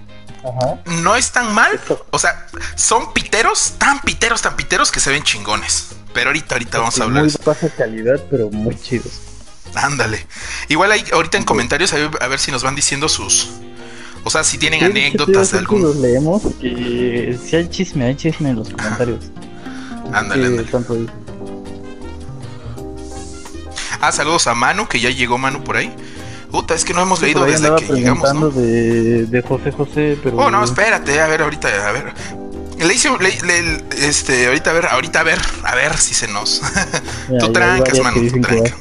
no 0.86 1.16
es 1.16 1.32
tan 1.32 1.52
mal. 1.52 1.80
O 2.10 2.18
sea, 2.18 2.46
son 2.76 3.12
piteros, 3.12 3.74
tan 3.78 4.00
piteros, 4.00 4.42
tan 4.42 4.56
piteros 4.56 4.92
que 4.92 5.00
se 5.00 5.10
ven 5.10 5.22
chingones. 5.22 5.88
Pero 6.14 6.30
ahorita, 6.30 6.54
ahorita 6.54 6.78
vamos 6.78 7.00
a 7.00 7.04
hablar. 7.04 7.24
Muy 7.24 7.34
baja 7.44 7.68
calidad, 7.70 8.24
pero 8.30 8.50
muy 8.50 8.76
chidos. 8.80 9.27
Ándale. 9.74 10.26
Igual 10.68 10.92
ahí, 10.92 11.04
ahorita 11.12 11.38
en 11.38 11.44
comentarios 11.44 11.92
a 11.92 12.28
ver, 12.28 12.38
si 12.38 12.50
nos 12.50 12.62
van 12.62 12.74
diciendo 12.74 13.08
sus. 13.08 13.48
O 14.24 14.30
sea, 14.30 14.44
si 14.44 14.58
tienen 14.58 14.84
anécdotas 14.84 15.52
de 15.52 15.58
algún. 15.58 15.82
Los 15.82 15.96
leemos, 15.96 16.42
si 16.60 17.56
hay 17.56 17.68
chisme, 17.68 18.06
hay 18.06 18.14
chisme 18.16 18.50
en 18.50 18.56
los 18.56 18.70
comentarios. 18.70 19.24
ándale, 20.12 20.64
Ah, 24.00 24.12
saludos 24.12 24.46
a 24.46 24.54
Manu, 24.54 24.86
que 24.86 25.00
ya 25.00 25.10
llegó 25.10 25.38
Manu 25.38 25.64
por 25.64 25.76
ahí. 25.76 25.92
Puta, 26.50 26.74
es 26.74 26.84
que 26.84 26.94
no 26.94 27.02
hemos 27.02 27.20
leído 27.20 27.44
desde 27.44 27.74
que 27.76 27.92
llegamos, 27.92 28.32
¿no? 28.34 28.50
De, 28.50 29.26
de 29.26 29.42
José 29.42 29.70
José, 29.72 30.18
pero... 30.22 30.36
Oh, 30.36 30.50
no, 30.50 30.64
espérate, 30.64 31.20
a 31.20 31.26
ver, 31.26 31.42
ahorita, 31.42 31.88
a 31.88 31.92
ver. 31.92 32.14
Le 32.78 32.94
hice, 32.94 33.10
le, 33.18 33.82
este, 34.08 34.46
ahorita 34.46 34.70
a 34.70 34.72
ver, 34.72 34.86
ahorita 34.86 35.20
a 35.20 35.22
ver, 35.24 35.38
a 35.64 35.74
ver 35.74 35.98
si 35.98 36.14
se 36.14 36.28
nos. 36.28 36.62
tú 37.40 37.52
trancas, 37.52 37.98
mano, 38.00 38.18
tú 38.20 38.40
trancas. 38.40 38.72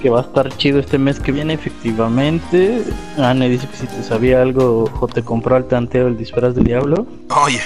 Que, 0.00 0.10
va 0.10 0.20
a 0.20 0.22
estar 0.22 0.56
chido 0.56 0.78
este 0.78 0.98
mes 0.98 1.20
que 1.20 1.32
viene, 1.32 1.54
efectivamente. 1.54 2.84
Anne 3.16 3.48
dice 3.48 3.68
que 3.68 3.76
si 3.76 3.86
te 3.86 4.02
sabía 4.02 4.42
algo 4.42 4.90
o 5.00 5.08
te 5.08 5.22
compró 5.22 5.56
al 5.56 5.66
tanteo 5.66 6.08
el 6.08 6.16
disfraz 6.16 6.54
del 6.54 6.64
diablo. 6.64 7.06
Oye, 7.30 7.60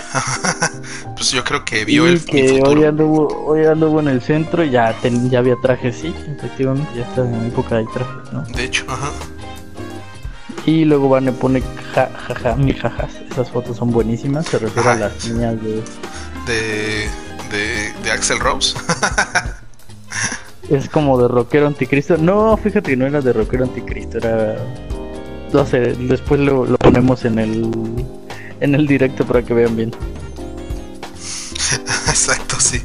pues 1.17 1.31
yo 1.31 1.45
creo 1.45 1.65
que 1.65 1.85
vio 1.85 2.07
el 2.07 2.25
que 2.25 2.63
hoy 2.65 2.85
anduvo, 2.85 3.47
hoy 3.47 3.65
anduvo 3.65 4.01
en 4.01 4.09
el 4.09 4.23
centro, 4.23 4.65
ya, 4.65 4.95
ya 5.03 5.39
había 5.39 5.57
trajes, 5.63 5.97
sí, 5.97 6.15
efectivamente, 6.39 6.89
ya 6.97 7.03
está 7.03 7.23
en 7.23 7.47
época 7.47 7.77
de 7.77 7.85
trajes, 7.87 8.33
¿no? 8.33 8.43
De 8.43 8.65
hecho, 8.65 8.85
ajá. 8.89 9.11
Y 10.65 10.85
luego 10.85 11.09
van 11.09 11.29
a 11.29 11.33
poner 11.33 11.63
ja, 11.95 12.09
ja, 12.41 12.55
mi 12.55 12.73
jajas. 12.73 13.11
Esas 13.31 13.51
fotos 13.51 13.77
son 13.77 13.91
buenísimas. 13.91 14.47
Se 14.47 14.59
refiere 14.59 14.89
a 14.89 14.95
las 14.95 15.29
niñas 15.29 15.61
de. 15.63 15.83
De. 16.47 17.09
De, 17.51 17.93
de 18.03 18.11
Axel 18.11 18.39
Rose. 18.39 18.77
es 20.77 20.89
como 20.89 21.21
de 21.21 21.29
rockero 21.29 21.67
anticristo. 21.67 22.17
No, 22.17 22.57
fíjate 22.57 22.91
que 22.91 22.97
no 22.97 23.07
era 23.07 23.21
de 23.21 23.33
rockero 23.33 23.65
anticristo. 23.65 24.19
Era. 24.19 24.57
No 25.53 25.67
sé, 25.67 25.81
después 25.81 26.41
lo, 26.41 26.65
lo 26.65 26.79
ponemos 26.79 27.25
en 27.25 27.39
el. 27.39 27.71
En 28.61 28.75
el 28.75 28.87
directo 28.87 29.27
para 29.27 29.43
que 29.43 29.55
vean 29.55 29.77
bien. 29.77 29.91
Exacto, 32.09 32.57
sí. 32.61 32.81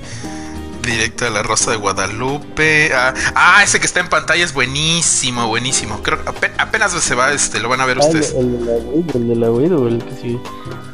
Directo 0.88 1.26
de 1.26 1.32
la 1.32 1.44
Rosa 1.44 1.72
de 1.72 1.78
Guadalupe. 1.78 2.92
Ah, 2.94 3.14
ah, 3.36 3.62
ese 3.64 3.80
que 3.80 3.86
está 3.86 4.00
en 4.00 4.08
pantalla 4.08 4.44
es 4.44 4.54
buenísimo, 4.54 5.48
buenísimo. 5.48 6.02
Creo 6.02 6.24
que 6.24 6.52
apenas 6.58 6.94
se 6.94 7.14
va, 7.14 7.34
este, 7.34 7.60
lo 7.60 7.68
van 7.68 7.82
a 7.82 7.86
ver 7.86 7.98
ustedes. 7.98 8.34
El, 8.34 8.58
de 8.58 8.66
la 8.66 8.78
Wii, 8.78 9.06
el 9.14 9.28
de 9.28 9.36
la 9.36 9.52
Wii 9.52 9.72
o 9.74 9.88
el 9.88 10.04
que 10.04 10.16
sigue. 10.16 10.40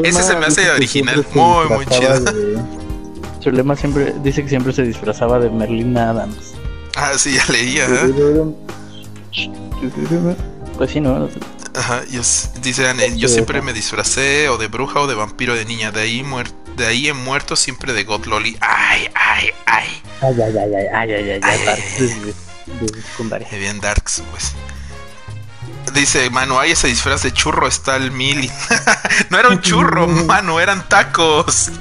Ese 0.03 0.23
se 0.23 0.35
me 0.35 0.45
hace 0.47 0.71
original, 0.71 1.23
muy, 1.33 1.67
muy 1.69 1.85
chido. 1.85 2.15
Chulema 3.41 3.75
siempre 3.75 4.15
dice 4.23 4.41
que 4.41 4.49
siempre 4.49 4.73
se 4.73 4.81
disfrazaba 4.81 5.37
de 5.39 5.51
Merlina 5.51 6.09
Adams. 6.09 6.55
Ah, 6.95 7.11
sí, 7.15 7.35
ya 7.35 7.45
leía. 7.51 7.85
¿eh? 7.85 8.11
Pues 10.77 10.91
sí, 10.91 10.99
¿no? 10.99 11.27
Ajá, 11.75 12.03
dice 12.61 12.87
Anne, 12.87 13.17
yo 13.17 13.27
siempre 13.27 13.61
me 13.61 13.73
disfracé 13.73 14.49
o 14.49 14.57
de 14.57 14.67
bruja 14.67 14.99
o 15.01 15.07
de 15.07 15.15
vampiro 15.15 15.55
de 15.55 15.65
niña, 15.65 15.91
de 15.91 16.01
ahí 16.01 16.23
de 16.75 16.85
ahí 16.85 17.07
he 17.07 17.13
muerto 17.13 17.55
siempre 17.55 17.93
de 17.93 18.03
God 18.03 18.25
Loli. 18.25 18.57
Ay, 18.61 19.09
ay, 19.15 19.49
ay. 19.65 19.87
Ay, 20.21 20.35
ay, 20.41 20.57
ay, 20.57 20.75
ay, 20.75 20.87
ay, 20.93 21.13
ay, 21.13 21.29
ay, 21.31 21.39
ay, 21.43 22.35
ay, 23.51 23.57
Bien 23.59 23.79
darks, 23.79 24.21
pues. 24.31 24.53
Dice, 25.93 26.29
mano, 26.29 26.59
hay 26.59 26.71
ese 26.71 26.87
disfraz 26.87 27.23
de 27.23 27.31
churro, 27.31 27.67
está 27.67 27.95
el 27.95 28.11
mili. 28.11 28.51
no 29.29 29.39
era 29.39 29.49
un 29.49 29.61
churro, 29.61 30.07
mano, 30.25 30.59
eran 30.59 30.87
tacos. 30.87 31.71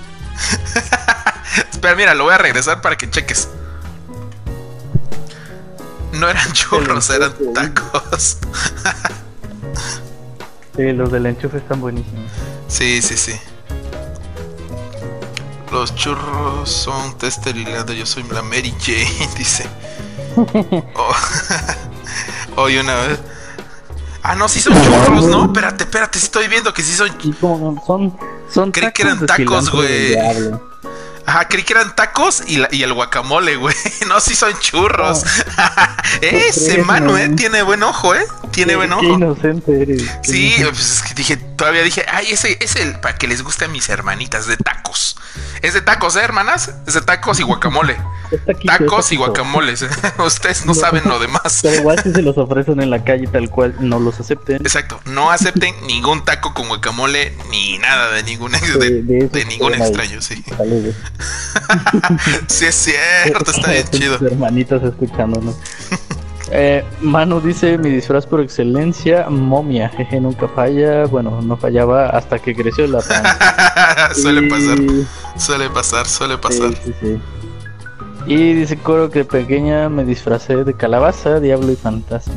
Espera, 1.72 1.94
mira, 1.94 2.14
lo 2.14 2.24
voy 2.24 2.35
a 2.35 2.38
regresar 2.38 2.80
para 2.80 2.96
que 2.96 3.11
cheques. 3.11 3.48
No 6.18 6.29
eran 6.29 6.52
churros, 6.52 7.11
eran 7.11 7.33
tacos. 7.55 8.38
sí, 10.76 10.92
los 10.92 11.11
del 11.12 11.26
enchufe 11.26 11.59
están 11.59 11.81
buenísimos. 11.81 12.31
Sí, 12.68 13.02
sí, 13.02 13.16
sí. 13.16 13.33
Los 15.70 15.94
churros 15.94 16.70
son 16.70 17.18
testerilado, 17.18 17.92
yo 17.92 18.07
soy 18.07 18.22
la 18.33 18.42
Mary 18.42 18.74
Jane, 18.81 19.29
dice. 19.37 19.68
oh. 20.94 21.16
Hoy 22.57 22.79
una 22.79 22.94
vez. 22.94 23.18
Ah, 24.22 24.35
no, 24.35 24.48
sí 24.48 24.61
son 24.61 24.74
churros, 24.83 25.26
¿no? 25.26 25.44
Espérate, 25.44 25.85
espérate, 25.85 26.18
estoy 26.18 26.48
viendo 26.48 26.72
que 26.72 26.83
sí 26.83 26.92
son. 26.94 27.11
Son, 27.87 28.18
son 28.52 28.72
Creí 28.72 28.90
que 28.92 29.02
eran 29.02 29.24
tacos, 29.26 29.70
güey. 29.70 30.16
Ajá, 31.27 31.49
creí 31.49 31.65
que 31.65 31.73
eran 31.73 31.95
tacos 31.97 32.45
y, 32.47 32.59
la, 32.59 32.69
y 32.71 32.83
el 32.83 32.93
guacamole, 32.93 33.57
güey. 33.57 33.75
No, 34.07 34.21
sí 34.21 34.37
son 34.37 34.57
churros. 34.61 35.25
Ese 36.23 36.83
mano, 36.85 37.19
eh, 37.19 37.29
tiene 37.31 37.62
buen 37.62 37.83
ojo, 37.83 38.15
eh. 38.15 38.25
Tiene 38.53 38.77
buen 38.77 38.93
ojo. 38.93 39.03
Qué 39.03 39.09
inocente 39.09 39.83
eres. 39.83 40.05
Sí, 40.23 40.55
pues 40.62 40.93
es 40.93 41.03
que 41.03 41.15
dije, 41.15 41.37
todavía 41.37 41.83
dije, 41.83 42.07
ay, 42.09 42.29
ese 42.31 42.57
es 42.61 42.77
el 42.77 43.01
para 43.01 43.19
que 43.19 43.27
les 43.27 43.43
guste 43.43 43.65
a 43.65 43.69
mis 43.69 43.89
hermanitas 43.89 44.47
de 44.47 44.57
tacos. 44.57 45.17
Es 45.62 45.75
de 45.75 45.81
tacos, 45.81 46.17
¿eh, 46.17 46.21
hermanas? 46.21 46.73
Es 46.87 46.95
de 46.95 47.01
tacos 47.01 47.41
y 47.41 47.43
guacamole. 47.43 47.97
tacos 48.65 49.11
y 49.12 49.17
guacamoles. 49.17 49.85
Ustedes 50.19 50.65
no, 50.65 50.75
saben 50.75 51.03
lo 51.07 51.19
demás. 51.19 51.61
Pero 51.62 51.77
igual 51.77 52.01
si 52.03 52.12
se 52.12 52.23
los 52.23 52.39
ofrecen 52.39 52.81
en 52.81 52.91
la 52.91 53.03
calle 53.03 53.27
tal 53.27 53.51
cual, 53.51 53.75
no 53.81 53.99
los 53.99 54.21
acepten. 54.21 54.57
Exacto, 54.57 55.01
no 55.07 55.31
acepten 55.31 55.75
ningún 55.87 56.25
taco 56.25 56.55
con 56.55 56.69
guacamole 56.69 57.37
ni 57.51 57.79
nada 57.79 58.12
de 58.12 58.23
ningún, 58.23 58.53
de, 58.53 59.45
ningún 59.49 59.75
extraño, 59.75 60.23
sí. 60.23 60.45
sí 62.46 62.66
es 62.66 62.74
cierto, 62.74 63.50
está 63.50 63.70
bien 63.70 63.87
chido. 63.90 64.16
Hermanitas 64.26 64.83
escuchándonos. 64.83 65.57
Eh, 66.52 66.85
Manu 67.00 67.40
dice 67.40 67.76
mi 67.76 67.90
disfraz 67.90 68.24
por 68.24 68.40
excelencia, 68.40 69.29
momia, 69.29 69.88
jeje, 69.88 70.20
nunca 70.20 70.46
falla, 70.46 71.05
bueno, 71.07 71.42
no 71.42 71.57
fallaba 71.57 72.07
hasta 72.11 72.38
que 72.38 72.55
creció 72.55 72.87
la 72.87 73.00
suele 74.14 74.48
pasar, 74.48 74.79
suele 75.37 75.68
pasar, 75.70 76.07
suele 76.07 76.38
pasar. 76.38 76.70
Y 78.26 78.52
dice 78.55 78.76
Coro 78.76 79.11
que 79.11 79.24
pequeña 79.24 79.88
me 79.88 80.05
disfracé 80.05 80.62
de 80.62 80.74
calabaza, 80.74 81.40
diablo 81.40 81.72
y 81.72 81.76
fantasma. 81.76 82.35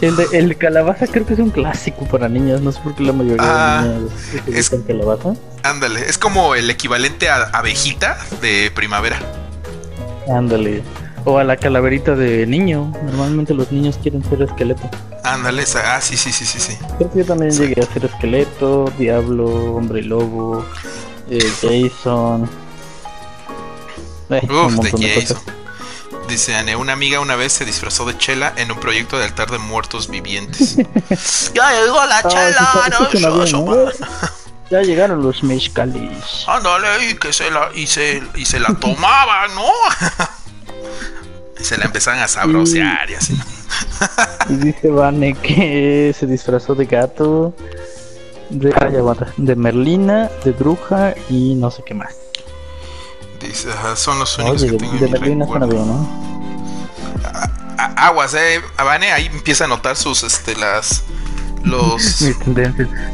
El, 0.00 0.48
de, 0.48 0.54
calabaza 0.56 1.06
creo 1.06 1.24
que 1.26 1.34
es 1.34 1.38
un 1.38 1.50
clásico 1.50 2.04
para 2.06 2.28
niñas, 2.28 2.60
no 2.60 2.72
sé 2.72 2.80
por 2.80 2.94
qué 2.94 3.04
la 3.04 3.12
mayoría 3.12 3.42
de 3.42 3.50
ah, 3.50 3.82
niñas 3.84 4.12
es 4.46 4.70
calabaza. 4.86 5.34
Ándale, 5.62 6.00
es 6.08 6.18
como 6.18 6.54
el 6.54 6.68
equivalente 6.70 7.28
a 7.28 7.44
abejita 7.52 8.18
de 8.40 8.70
primavera. 8.74 9.18
Ándale. 10.28 10.82
O 11.24 11.38
a 11.38 11.44
la 11.44 11.56
calaverita 11.56 12.16
de 12.16 12.46
niño. 12.46 12.92
Normalmente 13.04 13.54
los 13.54 13.70
niños 13.70 13.98
quieren 14.02 14.24
ser 14.24 14.42
esqueleto. 14.42 14.90
Ándale. 15.24 15.64
Ah, 15.84 16.00
sí, 16.00 16.16
sí, 16.16 16.32
sí, 16.32 16.44
sí, 16.44 16.58
sí. 16.58 16.76
Creo 16.98 17.12
que 17.12 17.18
yo 17.20 17.24
también 17.24 17.52
llegué 17.52 17.80
a 17.80 17.86
ser 17.86 18.04
esqueleto, 18.04 18.92
diablo, 18.98 19.74
hombre 19.74 20.02
lobo, 20.02 20.64
eh, 21.30 21.48
Jason. 21.60 22.48
Eh, 24.30 24.40
un 24.48 24.56
Uf, 24.56 24.70
de 24.72 24.76
montón 24.76 25.00
de 25.00 25.08
Jason. 25.08 25.36
cosas. 25.36 25.61
Dice 26.28 26.54
Anne, 26.54 26.76
una 26.76 26.92
amiga 26.94 27.20
una 27.20 27.36
vez 27.36 27.52
se 27.52 27.64
disfrazó 27.64 28.04
de 28.06 28.16
Chela 28.16 28.52
en 28.56 28.72
un 28.72 28.78
proyecto 28.80 29.18
de 29.18 29.24
altar 29.24 29.50
de 29.50 29.58
muertos 29.58 30.08
vivientes. 30.08 30.76
ya 31.54 31.72
llegó 31.80 32.04
la 32.06 32.18
Ah, 32.18 32.28
Chela, 32.28 32.70
no, 33.20 33.44
yo- 33.44 33.58
¿no? 33.60 33.90
Ya 34.70 34.80
llegaron 34.80 35.22
los 35.22 35.42
mezcalis. 35.42 36.44
Ándale, 36.46 37.10
y 37.10 37.14
que 37.14 37.32
se 37.32 37.50
la, 37.50 37.68
y 37.74 37.86
se, 37.86 38.22
y 38.34 38.44
se 38.46 38.58
la 38.60 38.72
tomaba, 38.74 39.46
¿no? 39.48 39.66
y 41.60 41.64
se 41.64 41.76
la 41.76 41.84
empezaban 41.84 42.20
a 42.20 42.28
sabrosear 42.28 43.10
y 43.10 43.14
así. 43.14 43.38
Y 44.48 44.54
dice 44.54 44.88
Vane 44.88 45.34
que 45.34 46.14
se 46.18 46.26
disfrazó 46.26 46.74
de 46.74 46.86
gato, 46.86 47.54
de, 48.48 48.72
ah, 48.80 49.26
de 49.36 49.56
Merlina, 49.56 50.30
de 50.44 50.52
bruja 50.52 51.14
y 51.28 51.54
no 51.56 51.70
sé 51.70 51.82
qué 51.84 51.92
más. 51.92 52.14
Dice, 53.42 53.70
ajá, 53.72 53.96
son 53.96 54.18
los 54.18 54.38
únicos 54.38 54.62
Oye, 54.62 54.66
que 54.66 54.72
de, 54.72 54.78
tengo 54.78 54.92
de 54.92 54.98
en 54.98 55.04
mi 55.04 55.10
Merlina 55.18 55.46
suena 55.46 55.66
recuerdo. 55.66 55.86
¿no? 55.86 56.08
A- 57.78 58.06
Aguas, 58.06 58.34
eh, 58.34 58.60
Avane 58.76 59.10
ahí 59.12 59.26
empieza 59.26 59.64
a 59.64 59.68
notar 59.68 59.96
sus, 59.96 60.22
este, 60.22 60.54
las, 60.56 61.02
los. 61.64 62.22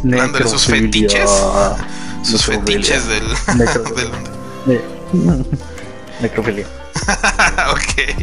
Ándale, 0.04 0.48
sus 0.48 0.66
fetiches. 0.66 1.30
sus 2.22 2.44
fetiches 2.44 3.06
del, 3.06 3.22
Necrofilia. 3.56 4.10
del, 4.66 5.46
Necrofilia. 6.20 6.66
ok. 7.72 8.14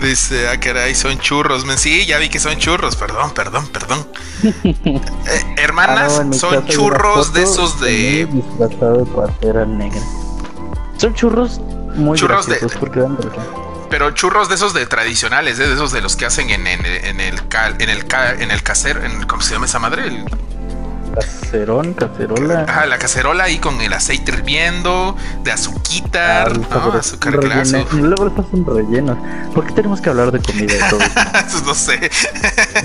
Dice, 0.00 0.48
ah, 0.48 0.58
caray, 0.58 0.94
son 0.94 1.18
churros. 1.18 1.66
Sí, 1.76 2.06
ya 2.06 2.16
vi 2.18 2.30
que 2.30 2.38
son 2.40 2.56
churros. 2.56 2.96
Perdón, 2.96 3.32
perdón, 3.34 3.66
perdón. 3.68 4.06
Eh, 4.64 4.94
hermanas, 5.58 6.14
Ah, 6.20 6.24
no, 6.24 6.30
mi 6.30 6.38
son 6.38 6.66
churros 6.66 7.34
de 7.34 7.44
foto 7.44 7.52
esos 7.52 7.80
de. 7.80 8.26
Disfrazado 8.32 9.04
de 9.42 9.66
negra. 9.66 10.00
Son 11.00 11.14
churros 11.14 11.58
muy 11.94 12.18
Churros 12.18 12.46
de- 12.46 12.56
porque 12.78 13.00
dan. 13.00 13.16
Pero 13.88 14.10
churros 14.12 14.48
de 14.50 14.54
esos 14.56 14.74
de 14.74 14.84
tradicionales, 14.86 15.56
de 15.56 15.72
esos 15.72 15.92
de 15.92 16.00
los 16.02 16.14
que 16.14 16.26
hacen 16.26 16.50
en, 16.50 16.66
en, 16.66 16.84
en 16.84 17.20
el 17.20 17.48
cal- 17.48 17.74
en 17.80 17.88
el 17.88 18.06
ca- 18.06 18.34
en 18.34 18.50
el 18.50 18.62
casero, 18.62 19.02
en, 19.04 19.22
¿cómo 19.26 19.40
se 19.42 19.54
llama 19.54 19.64
esa 19.66 19.78
madre? 19.78 20.06
El- 20.08 20.24
Cacerón, 21.20 21.94
cacerola. 21.94 22.64
ajá, 22.68 22.86
la 22.86 22.98
cacerola 22.98 23.44
ahí 23.44 23.58
con 23.58 23.80
el 23.80 23.92
aceite 23.92 24.32
hirviendo, 24.32 25.16
de 25.42 25.50
azuquita, 25.52 26.44
Ah, 26.44 26.48
¿no? 26.70 26.92
Azúcar 26.94 27.34
rellenos. 27.36 27.72
glaso. 27.72 27.96
Luego 27.96 28.26
estos 28.28 28.46
son 28.50 28.64
rellenos. 28.66 29.18
¿Por 29.54 29.66
qué 29.66 29.72
tenemos 29.74 30.00
que 30.00 30.10
hablar 30.10 30.30
de 30.32 30.40
comida 30.40 30.74
y 30.74 30.90
todo? 30.90 31.00
no 31.66 31.74
sé. 31.74 32.10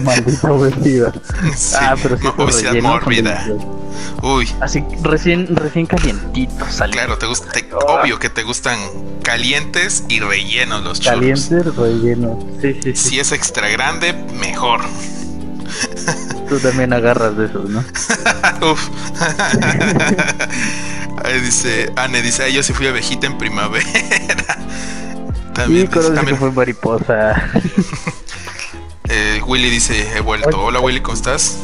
Maldita 0.02 0.52
obesidad. 0.52 1.14
Sí, 1.56 1.76
ah, 1.80 1.96
pero 2.02 2.18
sí, 2.18 2.28
obesidad 2.38 2.74
mórbida. 2.82 3.46
Uy, 4.24 4.50
Así 4.62 4.84
recién, 5.04 5.56
recién 5.56 5.86
calientitos 5.86 6.74
salen. 6.74 6.94
claro, 6.94 7.18
te 7.18 7.28
gusta, 7.28 7.50
te- 7.52 7.70
obvio 7.74 8.18
que 8.20 8.30
te 8.30 8.44
gustan 8.44 8.78
calientes 9.24 10.04
y 10.10 10.20
rellenos 10.20 10.84
los 10.84 11.00
churros. 11.00 11.20
Calientes 11.20 11.76
rellenos. 11.76 12.44
Sí, 12.62 12.74
sí, 12.84 12.96
sí. 12.96 13.10
Si 13.10 13.20
es 13.20 13.32
extra 13.32 13.70
grande, 13.70 14.14
mejor. 14.40 14.82
Tú 16.50 16.60
también 16.60 16.94
agarras 16.94 17.38
de 17.38 17.46
esos, 17.46 17.70
¿no? 17.70 17.80
Uf. 18.72 18.90
Ahí 21.24 21.40
dice, 21.42 21.92
Anne 21.96 22.22
dice, 22.22 22.44
"Ay, 22.44 22.54
yo 22.54 22.64
sí 22.64 22.74
fui 22.74 22.88
abejita 22.88 23.28
en 23.28 23.38
primavera. 23.38 23.86
También, 25.54 25.86
Y 25.86 25.88
dice- 25.88 26.10
que 26.10 26.16
también, 26.16 26.38
fue 26.38 26.52
mariposa. 26.52 27.50
eh, 29.10 29.42
Willy 29.46 29.70
dice, 29.70 30.08
he 30.16 30.20
vuelto. 30.22 30.62
Hola 30.62 30.80
Willy, 30.80 31.02
¿cómo 31.02 31.16
estás? 31.16 31.58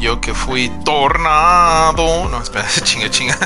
Yo 0.00 0.20
que 0.20 0.34
fui 0.34 0.70
tornado. 0.84 2.28
No, 2.28 2.42
espera, 2.42 2.66
chinga, 2.82 3.10
chinga. 3.10 3.38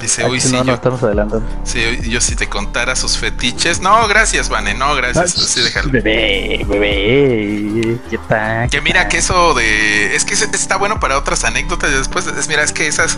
Dice, 0.00 0.24
uy, 0.26 0.40
sí, 0.40 0.52
no, 0.52 0.58
no, 0.58 0.64
yo, 0.64 0.74
estamos 0.74 1.02
adelantando. 1.02 1.46
sí, 1.64 1.80
yo 2.08 2.20
si 2.20 2.36
te 2.36 2.48
contara 2.48 2.94
sus 2.96 3.18
fetiches. 3.18 3.80
No, 3.80 4.06
gracias, 4.08 4.48
Vane, 4.48 4.74
no, 4.74 4.94
gracias. 4.94 5.36
Ay, 5.36 5.44
Sí, 5.48 5.60
déjalo. 5.60 5.90
Bebé, 5.90 6.64
bebé. 6.68 7.98
¿Qué 8.10 8.18
tal? 8.28 8.68
Que 8.70 8.80
mira 8.80 9.08
que 9.08 9.18
eso 9.18 9.54
de. 9.54 10.14
Es 10.14 10.24
que 10.24 10.34
está 10.34 10.76
bueno 10.76 11.00
para 11.00 11.18
otras 11.18 11.44
anécdotas. 11.44 11.90
y 11.90 11.94
Después, 11.94 12.26
es, 12.26 12.48
mira, 12.48 12.62
es 12.62 12.72
que 12.72 12.86
esas 12.86 13.12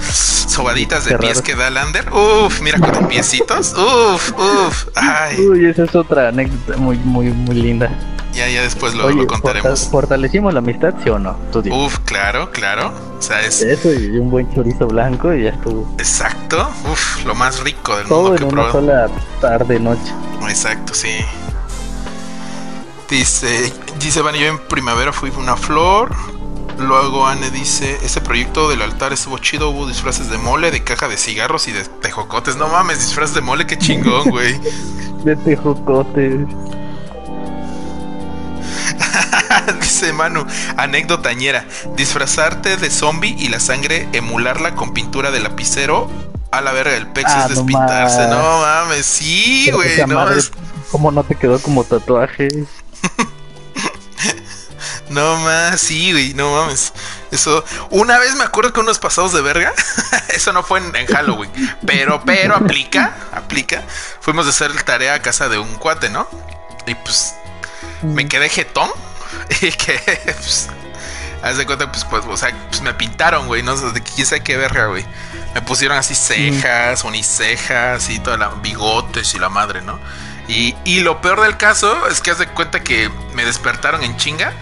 sobaditas 0.48 1.04
de 1.04 1.12
Qué 1.12 1.18
pies 1.18 1.34
raro. 1.36 1.44
que 1.44 1.54
da 1.54 1.70
Lander. 1.70 2.12
Uf, 2.12 2.60
mira 2.60 2.78
con 2.78 3.08
piecitos. 3.08 3.74
Uf, 3.74 4.32
uf. 4.38 4.86
Ay, 4.94 5.36
Uy, 5.46 5.66
esa 5.66 5.84
es 5.84 5.94
otra 5.94 6.28
anécdota 6.28 6.76
muy, 6.78 6.96
muy, 6.98 7.26
muy 7.26 7.54
linda. 7.56 7.90
Ya, 8.32 8.48
ya 8.48 8.62
después 8.62 8.94
lo, 8.94 9.06
Oye, 9.06 9.16
lo 9.16 9.26
contaremos. 9.26 9.80
forta- 9.80 9.90
¿fortalecimos 9.90 10.52
la 10.52 10.58
amistad, 10.60 10.94
sí 11.02 11.10
o 11.10 11.18
no? 11.18 11.36
Tú. 11.52 11.62
Uf, 11.72 11.98
claro, 12.04 12.50
claro. 12.50 12.92
O 13.18 13.22
sea, 13.22 13.40
es 13.42 13.60
Eso 13.62 13.92
y 13.92 14.16
un 14.18 14.30
buen 14.30 14.52
chorizo 14.54 14.86
blanco 14.86 15.34
y 15.34 15.44
ya 15.44 15.50
estuvo. 15.50 15.86
exacto. 15.98 16.68
Uf, 16.90 17.24
lo 17.26 17.34
más 17.34 17.60
rico 17.60 17.96
del 17.96 18.06
Todo 18.08 18.22
mundo 18.30 18.32
en 18.32 18.38
que 18.38 18.44
una 18.54 18.62
probé. 18.70 18.72
sola 18.72 19.08
tarde, 19.40 19.80
noche. 19.80 20.12
Exacto, 20.48 20.94
sí. 20.94 21.08
Dice, 23.08 23.72
dice 23.98 24.22
Vani, 24.22 24.38
yo 24.38 24.46
en 24.46 24.58
primavera 24.58 25.12
fui 25.12 25.32
una 25.36 25.56
flor. 25.56 26.14
Luego 26.78 27.26
Anne 27.26 27.50
dice, 27.50 27.98
ese 28.02 28.20
proyecto 28.22 28.70
del 28.70 28.80
altar 28.80 29.12
estuvo 29.12 29.36
chido, 29.38 29.68
hubo 29.70 29.86
disfraces 29.86 30.30
de 30.30 30.38
mole, 30.38 30.70
de 30.70 30.82
caja 30.82 31.08
de 31.08 31.16
cigarros 31.18 31.68
y 31.68 31.72
de 31.72 31.84
tejocotes. 31.84 32.56
No 32.56 32.68
mames, 32.68 33.00
disfraces 33.00 33.34
de 33.34 33.40
mole, 33.42 33.66
qué 33.66 33.76
chingón, 33.76 34.30
güey. 34.30 34.58
De 35.24 35.36
tejocotes. 35.36 36.46
dice 39.80 40.12
Manu, 40.12 40.46
anécdotañera, 40.76 41.64
disfrazarte 41.96 42.76
de 42.76 42.90
zombie 42.90 43.34
y 43.38 43.48
la 43.48 43.60
sangre 43.60 44.08
emularla 44.12 44.74
con 44.74 44.92
pintura 44.94 45.30
de 45.30 45.40
lapicero. 45.40 46.10
A 46.52 46.60
la 46.60 46.72
verga, 46.72 46.96
el 46.96 47.06
pex 47.06 47.30
Ah, 47.30 47.42
es 47.44 47.50
no 47.50 47.56
despintarse. 47.56 48.18
más. 48.18 48.28
No 48.30 48.60
mames, 48.60 49.06
sí, 49.06 49.70
güey. 49.72 49.98
No, 50.06 50.14
madre, 50.16 50.38
es- 50.40 50.50
¿Cómo 50.90 51.12
no 51.12 51.22
te 51.22 51.36
quedó 51.36 51.60
como 51.60 51.84
tatuaje? 51.84 52.48
No 55.08 55.36
más, 55.38 55.80
sí, 55.80 56.12
güey, 56.12 56.34
no 56.34 56.52
mames. 56.52 56.92
Eso, 57.32 57.64
una 57.90 58.18
vez 58.18 58.36
me 58.36 58.44
acuerdo 58.44 58.72
que 58.72 58.78
unos 58.80 59.00
pasados 59.00 59.32
de 59.32 59.40
verga, 59.40 59.72
eso 60.34 60.52
no 60.52 60.62
fue 60.62 60.78
en, 60.78 60.94
en 60.94 61.06
Halloween, 61.06 61.50
pero, 61.84 62.22
pero 62.24 62.54
aplica, 62.54 63.16
aplica. 63.32 63.82
Fuimos 64.20 64.46
a 64.46 64.50
hacer 64.50 64.72
tarea 64.84 65.14
a 65.14 65.22
casa 65.22 65.48
de 65.48 65.58
un 65.58 65.74
cuate, 65.76 66.10
¿no? 66.10 66.28
Y 66.86 66.94
pues 66.94 67.34
me 68.02 68.28
quedé 68.28 68.48
jetón 68.48 68.88
y 69.60 69.70
que, 69.72 69.98
pues, 70.38 70.68
haz 71.42 71.56
de 71.56 71.66
cuenta, 71.66 71.90
pues, 71.90 72.04
pues, 72.04 72.24
o 72.28 72.36
sea, 72.36 72.52
pues 72.68 72.80
me 72.82 72.94
pintaron, 72.94 73.46
güey, 73.46 73.62
no 73.62 73.76
sé 73.76 73.90
de 73.92 74.02
quién 74.02 74.26
sabe 74.26 74.42
qué 74.42 74.56
verga, 74.56 74.86
güey. 74.86 75.04
Me 75.54 75.62
pusieron 75.62 75.96
así 75.98 76.14
cejas, 76.14 77.02
unicejas 77.04 78.08
y 78.10 78.18
toda 78.20 78.36
la 78.36 78.48
bigotes 78.48 79.34
y 79.34 79.38
la 79.38 79.48
madre, 79.48 79.82
¿no? 79.82 79.98
Y, 80.48 80.74
y 80.84 81.00
lo 81.00 81.20
peor 81.20 81.40
del 81.42 81.56
caso 81.56 82.06
es 82.08 82.20
que 82.20 82.30
haz 82.30 82.38
de 82.38 82.46
cuenta 82.48 82.80
que 82.80 83.08
me 83.34 83.44
despertaron 83.44 84.02
en 84.02 84.16
chinga. 84.16 84.52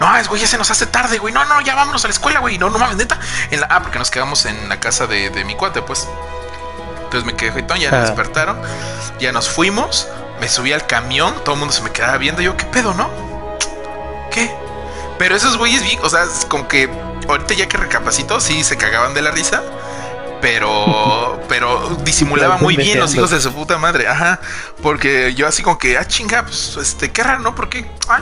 No, 0.00 0.14
es 0.16 0.28
güey, 0.28 0.40
ya 0.42 0.46
se 0.46 0.58
nos 0.58 0.70
hace 0.70 0.86
tarde, 0.86 1.18
güey. 1.18 1.32
No, 1.32 1.44
no, 1.46 1.60
ya 1.62 1.74
vámonos 1.74 2.04
a 2.04 2.08
la 2.08 2.12
escuela, 2.12 2.40
güey. 2.40 2.58
No, 2.58 2.68
no 2.68 2.78
mames, 2.78 2.96
neta. 2.96 3.18
En 3.50 3.60
la, 3.60 3.66
ah, 3.70 3.82
porque 3.82 3.98
nos 3.98 4.10
quedamos 4.10 4.44
en 4.44 4.68
la 4.68 4.78
casa 4.78 5.06
de, 5.06 5.30
de 5.30 5.44
mi 5.44 5.54
cuate, 5.54 5.82
pues. 5.82 6.06
Entonces 7.04 7.24
me 7.24 7.34
quedé 7.34 7.52
jetón, 7.52 7.78
ya 7.78 7.88
Ah. 7.88 7.92
nos 7.92 8.00
despertaron. 8.08 8.60
Ya 9.20 9.32
nos 9.32 9.48
fuimos. 9.48 10.06
Me 10.40 10.48
subí 10.48 10.72
al 10.72 10.86
camión. 10.86 11.34
Todo 11.44 11.54
el 11.54 11.60
mundo 11.60 11.72
se 11.72 11.82
me 11.82 11.90
quedaba 11.92 12.18
viendo. 12.18 12.42
Yo, 12.42 12.56
¿qué 12.56 12.64
pedo, 12.66 12.92
no? 12.94 13.08
¿Qué? 14.36 14.50
Pero 15.18 15.34
esos 15.34 15.56
güeyes, 15.56 15.82
o 16.02 16.10
sea, 16.10 16.24
es 16.24 16.44
como 16.44 16.68
que 16.68 16.90
ahorita 17.26 17.54
ya 17.54 17.66
que 17.66 17.78
recapacito, 17.78 18.38
sí 18.38 18.62
se 18.64 18.76
cagaban 18.76 19.14
de 19.14 19.22
la 19.22 19.30
risa. 19.30 19.62
Pero, 20.42 21.40
pero 21.48 21.96
disimulaba 22.04 22.58
muy 22.58 22.76
bien 22.76 23.00
los 23.00 23.14
hijos 23.14 23.30
de 23.30 23.40
su 23.40 23.50
puta 23.54 23.78
madre, 23.78 24.06
ajá. 24.06 24.38
Porque 24.82 25.34
yo 25.34 25.48
así 25.48 25.62
como 25.62 25.78
que, 25.78 25.96
ah, 25.96 26.06
chinga, 26.06 26.42
pues, 26.42 26.76
este, 26.76 27.10
qué 27.10 27.22
raro, 27.22 27.40
¿no? 27.40 27.54
Porque, 27.54 27.90
ah, 28.08 28.20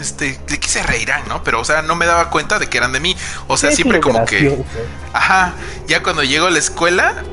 este, 0.00 0.38
de 0.46 0.60
qué 0.60 0.68
se 0.68 0.84
reirán, 0.84 1.26
¿no? 1.26 1.42
Pero, 1.42 1.60
o 1.60 1.64
sea, 1.64 1.82
no 1.82 1.96
me 1.96 2.06
daba 2.06 2.30
cuenta 2.30 2.60
de 2.60 2.68
que 2.68 2.78
eran 2.78 2.92
de 2.92 3.00
mí. 3.00 3.16
O 3.48 3.56
sea, 3.56 3.72
siempre 3.72 3.98
como 3.98 4.24
que, 4.24 4.64
ajá, 5.12 5.54
ya 5.88 6.04
cuando 6.04 6.22
llego 6.22 6.46
a 6.46 6.50
la 6.50 6.60
escuela, 6.60 7.24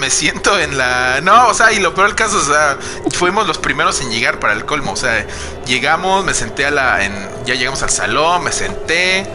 me 0.00 0.10
siento 0.10 0.58
en 0.58 0.76
la. 0.76 1.20
No, 1.20 1.48
o 1.48 1.54
sea, 1.54 1.72
y 1.72 1.78
lo 1.78 1.94
peor 1.94 2.08
del 2.08 2.16
caso, 2.16 2.38
o 2.38 2.42
sea, 2.42 2.78
fuimos 3.12 3.46
los 3.46 3.58
primeros 3.58 4.00
en 4.00 4.10
llegar 4.10 4.40
para 4.40 4.54
el 4.54 4.64
colmo. 4.64 4.92
O 4.92 4.96
sea, 4.96 5.26
llegamos, 5.66 6.24
me 6.24 6.34
senté 6.34 6.66
a 6.66 6.70
la. 6.70 6.98
Ya 7.44 7.54
llegamos 7.54 7.82
al 7.82 7.90
salón, 7.90 8.42
me 8.42 8.50
senté. 8.50 9.26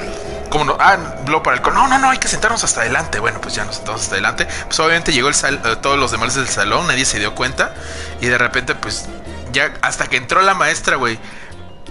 ¿Cómo 0.50 0.66
no? 0.66 0.78
Ah, 0.80 0.98
luego 1.26 1.44
para 1.44 1.58
el 1.58 1.62
colmo. 1.62 1.82
No, 1.82 1.88
no, 1.88 2.00
no, 2.00 2.10
hay 2.10 2.18
que 2.18 2.28
sentarnos 2.28 2.64
hasta 2.64 2.82
adelante. 2.82 3.20
Bueno, 3.20 3.40
pues 3.40 3.56
ya 3.56 3.64
nos 3.64 3.76
sentamos 3.76 4.02
hasta 4.02 4.16
adelante. 4.16 4.48
Pues 4.66 4.80
obviamente 4.80 5.14
llegó 5.14 5.30
el 5.30 5.36
sal, 5.36 5.62
eh, 5.64 5.76
todos 5.82 5.98
los 5.98 6.12
demás 6.12 6.36
del 6.36 6.50
salón, 6.50 6.88
nadie 6.88 7.06
se 7.06 7.20
dio 7.20 7.36
cuenta. 7.36 7.74
Y 8.20 8.28
de 8.28 8.38
repente, 8.38 8.76
pues, 8.76 9.06
ya 9.52 9.74
hasta 9.82 10.08
que 10.08 10.18
entró 10.18 10.42
la 10.42 10.56
maestra, 10.56 10.96
güey. 10.98 11.20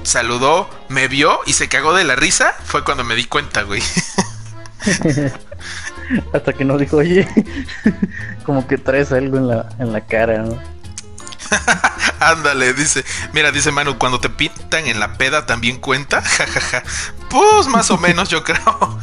Saludó, 0.02 0.68
me 0.88 1.08
vio 1.08 1.40
y 1.46 1.54
se 1.54 1.68
cagó 1.68 1.94
de 1.94 2.04
la 2.04 2.16
risa. 2.16 2.54
Fue 2.64 2.84
cuando 2.84 3.04
me 3.04 3.14
di 3.14 3.24
cuenta, 3.24 3.62
güey. 3.62 3.82
Hasta 6.32 6.52
que 6.52 6.64
nos 6.64 6.80
dijo, 6.80 6.98
oye, 6.98 7.26
como 8.44 8.66
que 8.66 8.78
traes 8.78 9.12
algo 9.12 9.36
en 9.38 9.48
la, 9.48 9.68
en 9.78 9.92
la 9.92 10.00
cara, 10.02 10.42
¿no? 10.42 10.58
Ándale, 12.20 12.72
dice. 12.72 13.04
Mira, 13.32 13.50
dice 13.50 13.70
Manu, 13.72 13.98
cuando 13.98 14.20
te 14.20 14.30
pintan 14.30 14.86
en 14.86 15.00
la 15.00 15.16
peda 15.16 15.46
también 15.46 15.78
cuenta. 15.78 16.22
Jajaja. 16.22 16.82
pues 17.30 17.66
más 17.68 17.90
o 17.90 17.98
menos, 17.98 18.28
yo 18.28 18.42
creo. 18.44 18.98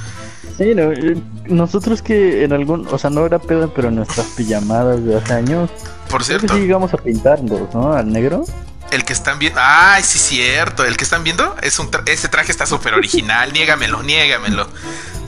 Sí, 0.57 0.75
no, 0.75 0.91
eh, 0.91 1.21
nosotros 1.45 2.01
que 2.01 2.43
en 2.43 2.53
algún, 2.53 2.87
o 2.87 2.97
sea, 2.97 3.09
no 3.09 3.25
era 3.25 3.39
peda, 3.39 3.67
pero 3.73 3.87
en 3.87 3.95
nuestras 3.95 4.27
pijamadas 4.27 5.03
de 5.03 5.17
hace 5.17 5.33
años. 5.33 5.69
Por 6.09 6.23
cierto. 6.23 6.53
Sí 6.53 6.61
llegamos 6.61 6.93
a 6.93 6.97
pintarnos, 6.97 7.73
¿no? 7.73 7.93
Al 7.93 8.11
negro. 8.11 8.43
El 8.91 9.05
que 9.05 9.13
están 9.13 9.39
viendo. 9.39 9.59
Ay, 9.63 10.03
sí, 10.03 10.19
cierto. 10.19 10.83
El 10.83 10.97
que 10.97 11.05
están 11.05 11.23
viendo 11.23 11.55
es 11.61 11.79
un 11.79 11.89
ese 12.05 12.27
traje 12.27 12.51
está 12.51 12.65
súper 12.65 12.93
original. 12.93 13.53
niégamelo, 13.53 14.03
niégamelo. 14.03 14.67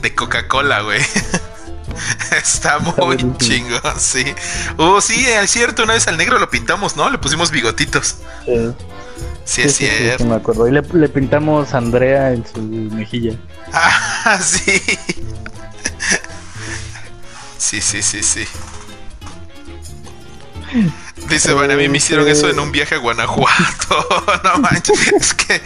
De 0.02 0.14
Coca-Cola, 0.14 0.82
güey. 0.82 1.00
Está 2.36 2.78
muy 2.78 3.16
chingón, 3.38 3.98
sí. 3.98 4.24
Oh, 4.76 5.00
sí, 5.00 5.24
es 5.26 5.50
cierto, 5.50 5.82
una 5.84 5.94
vez 5.94 6.08
al 6.08 6.16
negro 6.16 6.38
lo 6.38 6.50
pintamos, 6.50 6.96
¿no? 6.96 7.10
Le 7.10 7.18
pusimos 7.18 7.50
bigotitos. 7.50 8.16
Sí, 8.46 8.74
sí, 9.44 9.62
es 9.62 9.76
cierto. 9.76 10.24
me 10.24 10.36
acuerdo. 10.36 10.66
Y 10.68 10.72
le, 10.72 10.82
le, 10.82 11.08
pintamos 11.08 11.74
a 11.74 11.78
Andrea 11.78 12.32
en 12.32 12.46
su 12.46 12.60
mejilla. 12.60 13.36
Ah, 13.72 14.38
sí. 14.42 14.80
Sí, 17.58 17.80
sí, 17.80 18.02
sí, 18.02 18.22
sí. 18.22 18.46
Dice, 21.28 21.54
bueno, 21.54 21.74
a 21.74 21.76
mí 21.76 21.88
me 21.88 21.98
hicieron 21.98 22.26
eso 22.28 22.50
en 22.50 22.58
un 22.58 22.72
viaje 22.72 22.96
a 22.96 22.98
Guanajuato. 22.98 24.06
no 24.44 24.58
manches, 24.58 25.12
es 25.12 25.34
que 25.34 25.60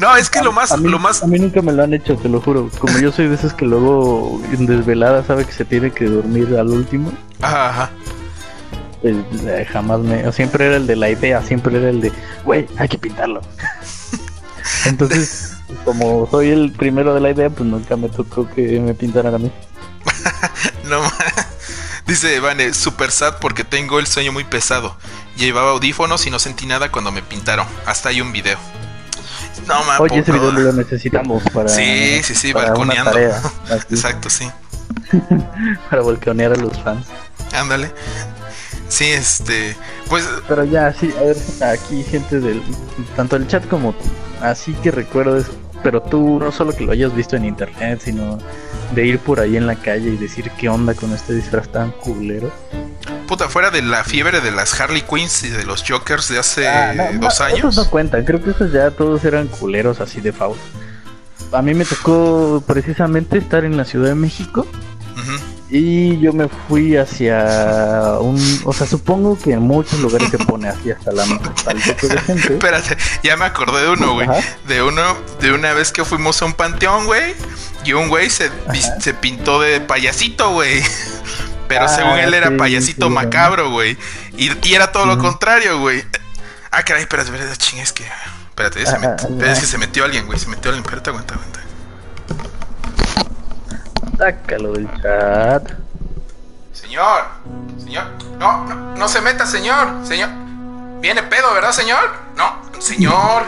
no, 0.00 0.16
es 0.16 0.28
que 0.28 0.42
lo 0.42 0.52
más 0.52 0.72
a 0.72 0.76
mí, 0.76 0.88
lo 0.88 0.98
más 0.98 1.22
a 1.22 1.26
mí 1.26 1.38
nunca 1.38 1.62
me 1.62 1.72
lo 1.72 1.84
han 1.84 1.94
hecho, 1.94 2.16
te 2.16 2.28
lo 2.28 2.40
juro. 2.40 2.68
Como 2.78 2.98
yo 2.98 3.12
soy 3.12 3.28
de 3.28 3.36
esos 3.36 3.54
que 3.54 3.64
luego 3.64 4.40
en 4.52 4.66
desvelada 4.66 5.24
sabe 5.24 5.44
que 5.44 5.52
se 5.52 5.64
tiene 5.64 5.92
que 5.92 6.06
dormir 6.06 6.56
al 6.58 6.68
último. 6.68 7.12
Ajá, 7.40 7.70
ajá. 7.70 7.90
Pues, 9.02 9.14
eh, 9.44 9.66
jamás 9.70 10.00
me, 10.00 10.30
siempre 10.32 10.66
era 10.66 10.76
el 10.76 10.86
de 10.86 10.96
la 10.96 11.10
idea, 11.10 11.42
siempre 11.42 11.78
era 11.78 11.88
el 11.88 12.00
de, 12.00 12.12
güey, 12.44 12.66
hay 12.76 12.88
que 12.88 12.98
pintarlo. 12.98 13.40
Entonces, 14.84 15.56
como 15.84 16.28
soy 16.28 16.50
el 16.50 16.72
primero 16.72 17.14
de 17.14 17.20
la 17.20 17.30
idea, 17.30 17.50
pues 17.50 17.68
nunca 17.68 17.96
me 17.96 18.08
tocó 18.08 18.48
que 18.50 18.80
me 18.80 18.94
pintaran 18.94 19.34
a 19.34 19.38
mí. 19.38 19.50
no 20.88 21.00
Dice 22.06 22.38
Vane, 22.38 22.72
super 22.72 23.10
sad 23.10 23.38
porque 23.40 23.64
tengo 23.64 23.98
el 23.98 24.06
sueño 24.06 24.32
muy 24.32 24.44
pesado. 24.44 24.96
Llevaba 25.36 25.72
audífonos 25.72 26.26
y 26.26 26.30
no 26.30 26.38
sentí 26.38 26.64
nada 26.64 26.90
cuando 26.90 27.10
me 27.10 27.22
pintaron. 27.22 27.66
Hasta 27.84 28.10
hay 28.10 28.20
un 28.20 28.32
video. 28.32 28.58
No, 29.66 29.82
man, 29.84 29.96
Oye, 30.00 30.20
ese 30.20 30.30
video 30.30 30.52
lo 30.52 30.72
necesitamos 30.72 31.42
para. 31.52 31.68
Sí, 31.68 32.22
sí, 32.22 32.34
sí, 32.34 32.52
para 32.52 32.68
balconeando. 32.68 33.18
Exacto, 33.90 34.30
sí. 34.30 34.48
para 35.90 36.02
balconear 36.02 36.52
a 36.52 36.56
los 36.56 36.78
fans. 36.82 37.06
Ándale. 37.52 37.92
Sí, 38.88 39.06
este. 39.06 39.76
Pues. 40.08 40.28
Pero 40.46 40.64
ya, 40.64 40.92
sí, 40.92 41.12
a 41.18 41.22
ver, 41.22 41.36
aquí 41.72 42.04
gente 42.04 42.38
del. 42.38 42.62
Tanto 43.16 43.34
el 43.34 43.48
chat 43.48 43.66
como. 43.66 43.94
Así 44.40 44.72
que 44.74 44.92
recuerdes. 44.92 45.46
Pero 45.82 46.02
tú, 46.02 46.38
no 46.38 46.50
solo 46.52 46.72
que 46.74 46.84
lo 46.84 46.92
hayas 46.92 47.14
visto 47.14 47.36
en 47.36 47.44
internet, 47.44 48.00
sino 48.04 48.38
de 48.94 49.06
ir 49.06 49.18
por 49.18 49.40
ahí 49.40 49.56
en 49.56 49.66
la 49.66 49.76
calle 49.76 50.10
y 50.10 50.16
decir 50.16 50.50
qué 50.58 50.68
onda 50.68 50.94
con 50.94 51.12
este 51.12 51.34
disfraz 51.34 51.68
tan 51.68 51.90
culero. 51.92 52.50
Puta, 53.26 53.48
fuera 53.48 53.70
de 53.70 53.82
la 53.82 54.04
fiebre 54.04 54.40
de 54.40 54.52
las 54.52 54.80
Harley 54.80 55.02
Quinns 55.02 55.44
y 55.44 55.50
de 55.50 55.64
los 55.64 55.84
Jokers 55.86 56.28
de 56.28 56.38
hace 56.38 56.68
ah, 56.68 57.10
dos 57.14 57.40
años. 57.40 57.58
Esos 57.58 57.76
no 57.76 57.90
cuentan, 57.90 58.24
creo 58.24 58.42
que 58.42 58.50
esos 58.50 58.72
ya 58.72 58.90
todos 58.90 59.24
eran 59.24 59.48
culeros 59.48 60.00
así 60.00 60.20
de 60.20 60.32
faul. 60.32 60.56
A 61.52 61.62
mí 61.62 61.74
me 61.74 61.84
tocó 61.84 62.62
precisamente 62.66 63.38
estar 63.38 63.64
en 63.64 63.76
la 63.76 63.84
Ciudad 63.84 64.08
de 64.08 64.14
México. 64.14 64.66
Y 65.68 66.18
yo 66.20 66.32
me 66.32 66.48
fui 66.48 66.96
hacia 66.96 68.18
un. 68.20 68.38
O 68.64 68.72
sea, 68.72 68.86
supongo 68.86 69.36
que 69.36 69.52
en 69.52 69.62
muchos 69.62 69.98
lugares 69.98 70.30
se 70.30 70.38
pone 70.38 70.68
así 70.68 70.92
hasta 70.92 71.10
la 71.12 71.24
al 71.24 71.82
de 71.82 72.20
gente. 72.20 72.52
Espérate, 72.54 72.96
ya 73.24 73.36
me 73.36 73.46
acordé 73.46 73.82
de 73.82 73.88
uno, 73.90 74.14
güey. 74.14 74.28
De 74.68 74.82
uno, 74.82 75.02
de 75.40 75.52
una 75.52 75.72
vez 75.72 75.90
que 75.90 76.04
fuimos 76.04 76.40
a 76.42 76.44
un 76.44 76.52
panteón, 76.52 77.06
güey. 77.06 77.34
Y 77.84 77.94
un 77.94 78.08
güey 78.08 78.30
se, 78.30 78.50
se 79.00 79.14
pintó 79.14 79.60
de 79.60 79.80
payasito, 79.80 80.50
güey. 80.50 80.82
Pero 81.68 81.86
ah, 81.86 81.88
según 81.88 82.18
él 82.18 82.32
era 82.32 82.56
payasito 82.56 83.10
macabro, 83.10 83.70
güey. 83.70 83.98
Y, 84.36 84.50
era 84.72 84.92
todo 84.92 85.06
lo 85.06 85.18
contrario, 85.18 85.80
güey. 85.80 86.04
Ah, 86.70 86.84
caray, 86.84 87.02
espérate, 87.02 87.30
espérate, 87.30 87.56
ching, 87.56 87.80
es 87.80 87.92
que. 87.92 88.04
Espérate, 88.50 88.86
se 88.86 88.94
ah, 88.94 89.16
ah, 89.18 89.50
es 89.50 89.58
que 89.58 89.66
se 89.66 89.78
metió 89.78 90.04
alguien, 90.04 90.26
güey. 90.26 90.38
Se 90.38 90.46
metió 90.48 90.70
alguien. 90.70 90.84
Espérate, 90.84 91.10
aguanta, 91.10 91.34
aguanta. 91.34 91.65
Sácalo 94.18 94.72
del 94.72 94.88
chat. 95.02 95.70
Señor, 96.72 97.24
señor, 97.78 98.04
no, 98.38 98.64
no, 98.64 98.96
no 98.96 99.08
se 99.08 99.20
meta, 99.20 99.46
señor, 99.46 99.88
señor. 100.04 100.30
Viene 101.00 101.22
pedo, 101.22 101.52
¿verdad, 101.54 101.72
señor? 101.72 102.10
No, 102.36 102.60
señor. 102.78 103.44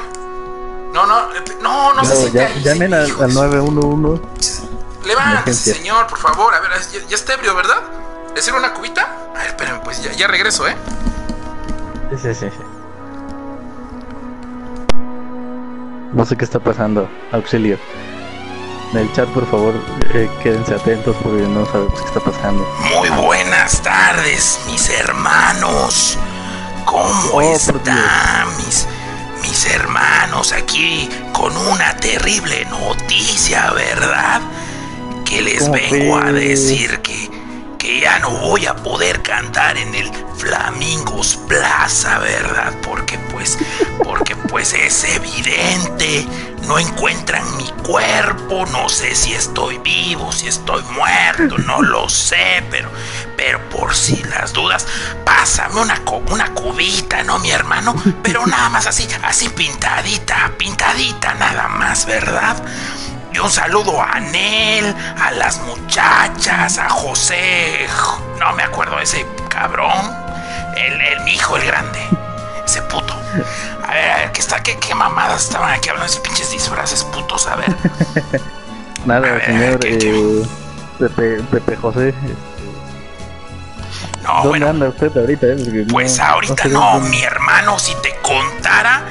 No, 0.93 1.07
no, 1.07 1.29
no, 1.63 1.95
no, 1.95 2.05
se 2.05 2.17
siente 2.17 2.45
ahí. 2.45 2.63
Llamen 2.63 2.95
al, 2.95 3.09
911. 3.35 4.23
Levántese, 5.07 5.75
señor, 5.75 6.07
por 6.07 6.19
favor. 6.19 6.55
A 6.55 6.61
ver, 6.61 6.71
ya, 7.09 7.15
está 7.15 7.35
ebrio, 7.35 7.55
¿verdad? 7.55 7.79
¿Le 8.35 8.43
sirve 8.43 8.59
una 8.59 8.73
cubita? 8.75 9.07
A 9.35 9.39
ver, 9.39 9.47
espérenme, 9.49 9.81
pues 9.85 10.03
ya, 10.03 10.13
ya 10.13 10.27
regreso, 10.27 10.67
¿eh? 10.67 10.77
Sí, 12.11 12.35
sí, 12.35 12.49
sí. 12.51 12.63
No 16.13 16.25
sé 16.25 16.37
qué 16.37 16.45
está 16.45 16.59
pasando. 16.59 17.09
Auxilio. 17.33 17.79
En 18.93 18.99
el 18.99 19.13
chat, 19.13 19.29
por 19.29 19.49
favor, 19.51 19.75
eh, 20.15 20.31
quédense 20.43 20.75
atentos 20.75 21.15
porque 21.23 21.43
no 21.43 21.67
sabemos 21.67 22.01
qué 22.01 22.07
está 22.07 22.21
pasando. 22.21 22.67
Muy 22.97 23.11
buenas 23.23 23.83
tardes, 23.83 24.59
mis 24.67 24.89
hermanos. 24.89 26.17
¿Cómo 26.87 27.33
oh, 27.35 27.43
están 27.43 28.57
mis, 28.57 28.87
mis 29.43 29.67
hermanos 29.67 30.55
aquí 30.55 31.07
con 31.33 31.55
una 31.55 31.95
terrible 31.97 32.65
noticia, 32.65 33.71
verdad? 33.73 34.41
Que 35.27 35.43
les 35.43 35.71
vengo 35.71 36.17
a 36.17 36.33
decir 36.33 37.01
que, 37.01 37.31
que 37.89 38.01
ya 38.01 38.19
no 38.19 38.29
voy 38.29 38.67
a 38.67 38.77
poder 38.77 39.23
cantar 39.23 39.79
en 39.79 39.95
el 39.95 40.11
Flamingos 40.37 41.39
Plaza, 41.49 42.19
¿verdad? 42.19 42.75
Porque 42.83 43.19
pues, 43.33 43.57
porque 44.05 44.37
pues 44.37 44.75
es 44.75 45.05
evidente, 45.05 46.29
no 46.67 46.79
encuentran 46.79 47.57
mi 47.57 47.67
cuerpo, 47.87 48.67
no 48.67 48.91
sé 48.91 49.15
si 49.15 49.33
estoy 49.33 49.79
vivo, 49.79 50.31
si 50.33 50.49
estoy 50.49 50.83
muerto, 50.93 51.57
no 51.57 51.81
lo 51.81 52.11
sé, 52.11 52.63
pero, 52.71 52.91
pero 53.39 53.59
por 53.71 53.97
si 53.97 54.23
las 54.25 54.53
dudas, 54.53 54.87
pásame 55.25 55.81
una, 55.81 56.03
una 56.31 56.53
cubita, 56.53 57.23
¿no, 57.23 57.39
mi 57.39 57.53
hermano? 57.53 57.95
Pero 58.23 58.47
nada 58.47 58.69
más 58.69 58.87
así, 58.87 59.09
así 59.23 59.49
pintadita, 59.49 60.53
pintadita, 60.59 61.33
nada 61.37 61.69
más, 61.69 62.05
¿verdad? 62.05 62.63
Y 63.33 63.39
un 63.39 63.51
saludo 63.51 64.01
a 64.01 64.13
Anel, 64.13 64.95
a 65.21 65.31
las 65.33 65.59
muchachas, 65.61 66.79
a 66.79 66.89
José, 66.89 67.87
no 68.39 68.53
me 68.55 68.63
acuerdo 68.63 68.99
ese 68.99 69.27
cabrón, 69.49 69.93
el, 70.77 71.01
el 71.01 71.29
hijo, 71.29 71.57
el 71.57 71.67
grande. 71.67 72.01
Ese 72.65 72.83
puto. 72.83 73.15
A 73.85 73.93
ver, 73.93 74.11
a 74.11 74.17
ver, 74.19 74.33
¿qué 74.33 74.41
está? 74.41 74.63
¿Qué, 74.63 74.79
qué 74.79 74.95
mamadas 74.95 75.45
estaban 75.45 75.73
aquí 75.73 75.89
hablando 75.89 76.07
de 76.07 76.13
esos 76.13 76.27
pinches 76.27 76.51
disfraces 76.51 77.05
putos? 77.05 77.47
A 77.47 77.57
ver. 77.57 77.75
Nada, 79.07 79.45
señor 79.45 79.79
eh, 79.85 80.45
Pepe, 80.99 81.43
Pepe 81.51 81.77
José. 81.77 82.15
No, 84.23 84.35
¿Dónde 84.35 84.49
bueno, 84.49 84.69
anda 84.69 84.89
usted 84.89 85.17
ahorita? 85.17 85.47
Eh? 85.47 85.87
pues 85.91 86.19
ahorita 86.19 86.69
no, 86.69 87.01
mi 87.01 87.23
hermano, 87.23 87.79
si 87.79 87.95
te 88.03 88.15
contara. 88.21 89.05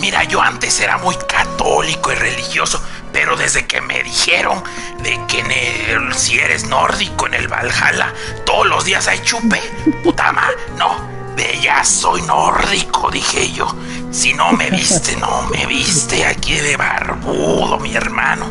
Mira, 0.00 0.24
yo 0.24 0.40
antes 0.40 0.78
era 0.80 0.98
muy 0.98 1.16
católico 1.16 2.12
y 2.12 2.14
religioso, 2.14 2.80
pero 3.18 3.36
desde 3.36 3.66
que 3.66 3.80
me 3.80 4.00
dijeron 4.04 4.62
de 5.02 5.18
que 5.26 5.40
en 5.40 5.50
el, 5.50 6.14
si 6.14 6.38
eres 6.38 6.68
nórdico 6.68 7.26
en 7.26 7.34
el 7.34 7.48
Valhalla, 7.48 8.14
todos 8.46 8.68
los 8.68 8.84
días 8.84 9.08
hay 9.08 9.18
chupe, 9.22 9.60
puta 10.04 10.30
ma, 10.30 10.46
no, 10.78 11.34
de 11.34 11.58
ya 11.60 11.82
soy 11.82 12.22
nórdico, 12.22 13.10
dije 13.10 13.50
yo. 13.50 13.74
Si 14.12 14.32
no 14.34 14.52
me 14.52 14.70
viste, 14.70 15.16
no 15.16 15.48
me 15.50 15.66
viste 15.66 16.24
aquí 16.24 16.54
de 16.54 16.76
barbudo, 16.76 17.80
mi 17.80 17.92
hermano. 17.92 18.46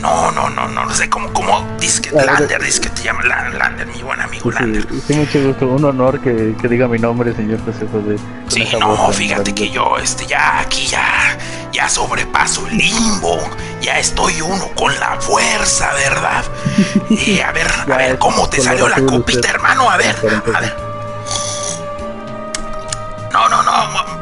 No, 0.00 0.32
no, 0.32 0.50
no, 0.50 0.68
no, 0.68 0.84
no 0.84 0.94
sé 0.94 1.08
cómo, 1.08 1.32
cómo, 1.32 1.64
disque, 1.78 2.10
Lander, 2.10 2.60
disque 2.62 2.88
te 2.90 3.04
llama 3.04 3.22
Lander, 3.22 3.86
mi 3.86 4.02
buen 4.02 4.20
amigo 4.20 4.50
Lander. 4.50 4.84
Sí, 5.06 5.14
mucho 5.14 5.42
gusto, 5.44 5.66
un 5.68 5.84
honor 5.84 6.20
que, 6.20 6.56
que 6.60 6.66
diga 6.66 6.88
mi 6.88 6.98
nombre, 6.98 7.32
señor 7.34 7.60
José 7.64 7.86
José. 7.90 8.16
Sí, 8.48 8.66
no, 8.78 9.12
fíjate 9.12 9.54
que 9.54 9.70
yo, 9.70 9.96
este, 9.98 10.26
ya, 10.26 10.58
aquí 10.60 10.86
ya, 10.86 11.38
ya 11.72 11.88
sobrepaso 11.88 12.66
el 12.66 12.78
limbo, 12.78 13.38
ya 13.80 13.98
estoy 13.98 14.40
uno 14.40 14.68
con 14.74 14.98
la 14.98 15.20
fuerza, 15.20 15.92
¿verdad? 15.94 16.44
Y 17.10 17.40
a 17.40 17.52
ver, 17.52 17.68
a 17.90 17.96
ver, 17.96 18.18
¿cómo 18.18 18.48
te 18.48 18.60
salió 18.60 18.88
la 18.88 19.00
copita, 19.04 19.48
hermano? 19.48 19.90
A 19.90 19.96
ver, 19.96 20.16
a 20.54 20.60
ver. 20.60 20.76
No, 23.32 23.48
no, 23.48 23.62
no, 23.62 24.18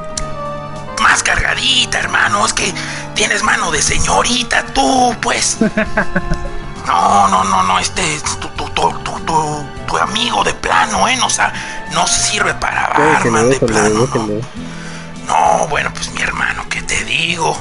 más 1.02 1.22
cargadita, 1.22 1.98
hermano. 1.98 2.44
Es 2.44 2.52
que 2.52 2.72
tienes 3.14 3.42
mano 3.42 3.70
de 3.70 3.82
señorita, 3.82 4.64
tú, 4.74 5.14
pues. 5.20 5.58
No, 6.86 7.26
no, 7.26 7.42
no, 7.42 7.64
no, 7.64 7.80
este, 7.80 8.20
tu, 8.40 8.48
tu, 8.48 8.70
tu, 8.70 9.64
tu, 9.88 9.98
amigo 9.98 10.44
de 10.44 10.54
plano, 10.54 11.08
¿eh? 11.08 11.16
No, 11.16 11.26
o 11.26 11.30
sea, 11.30 11.52
no 11.92 12.06
sirve 12.06 12.54
para 12.54 12.86
barman 12.88 13.50
de 13.50 13.58
plano. 13.58 14.08
No, 14.14 14.40
bueno, 15.68 15.90
pues 15.94 16.12
mi 16.12 16.22
hermano, 16.22 16.64
¿qué 16.68 16.82
te 16.82 17.04
digo? 17.04 17.56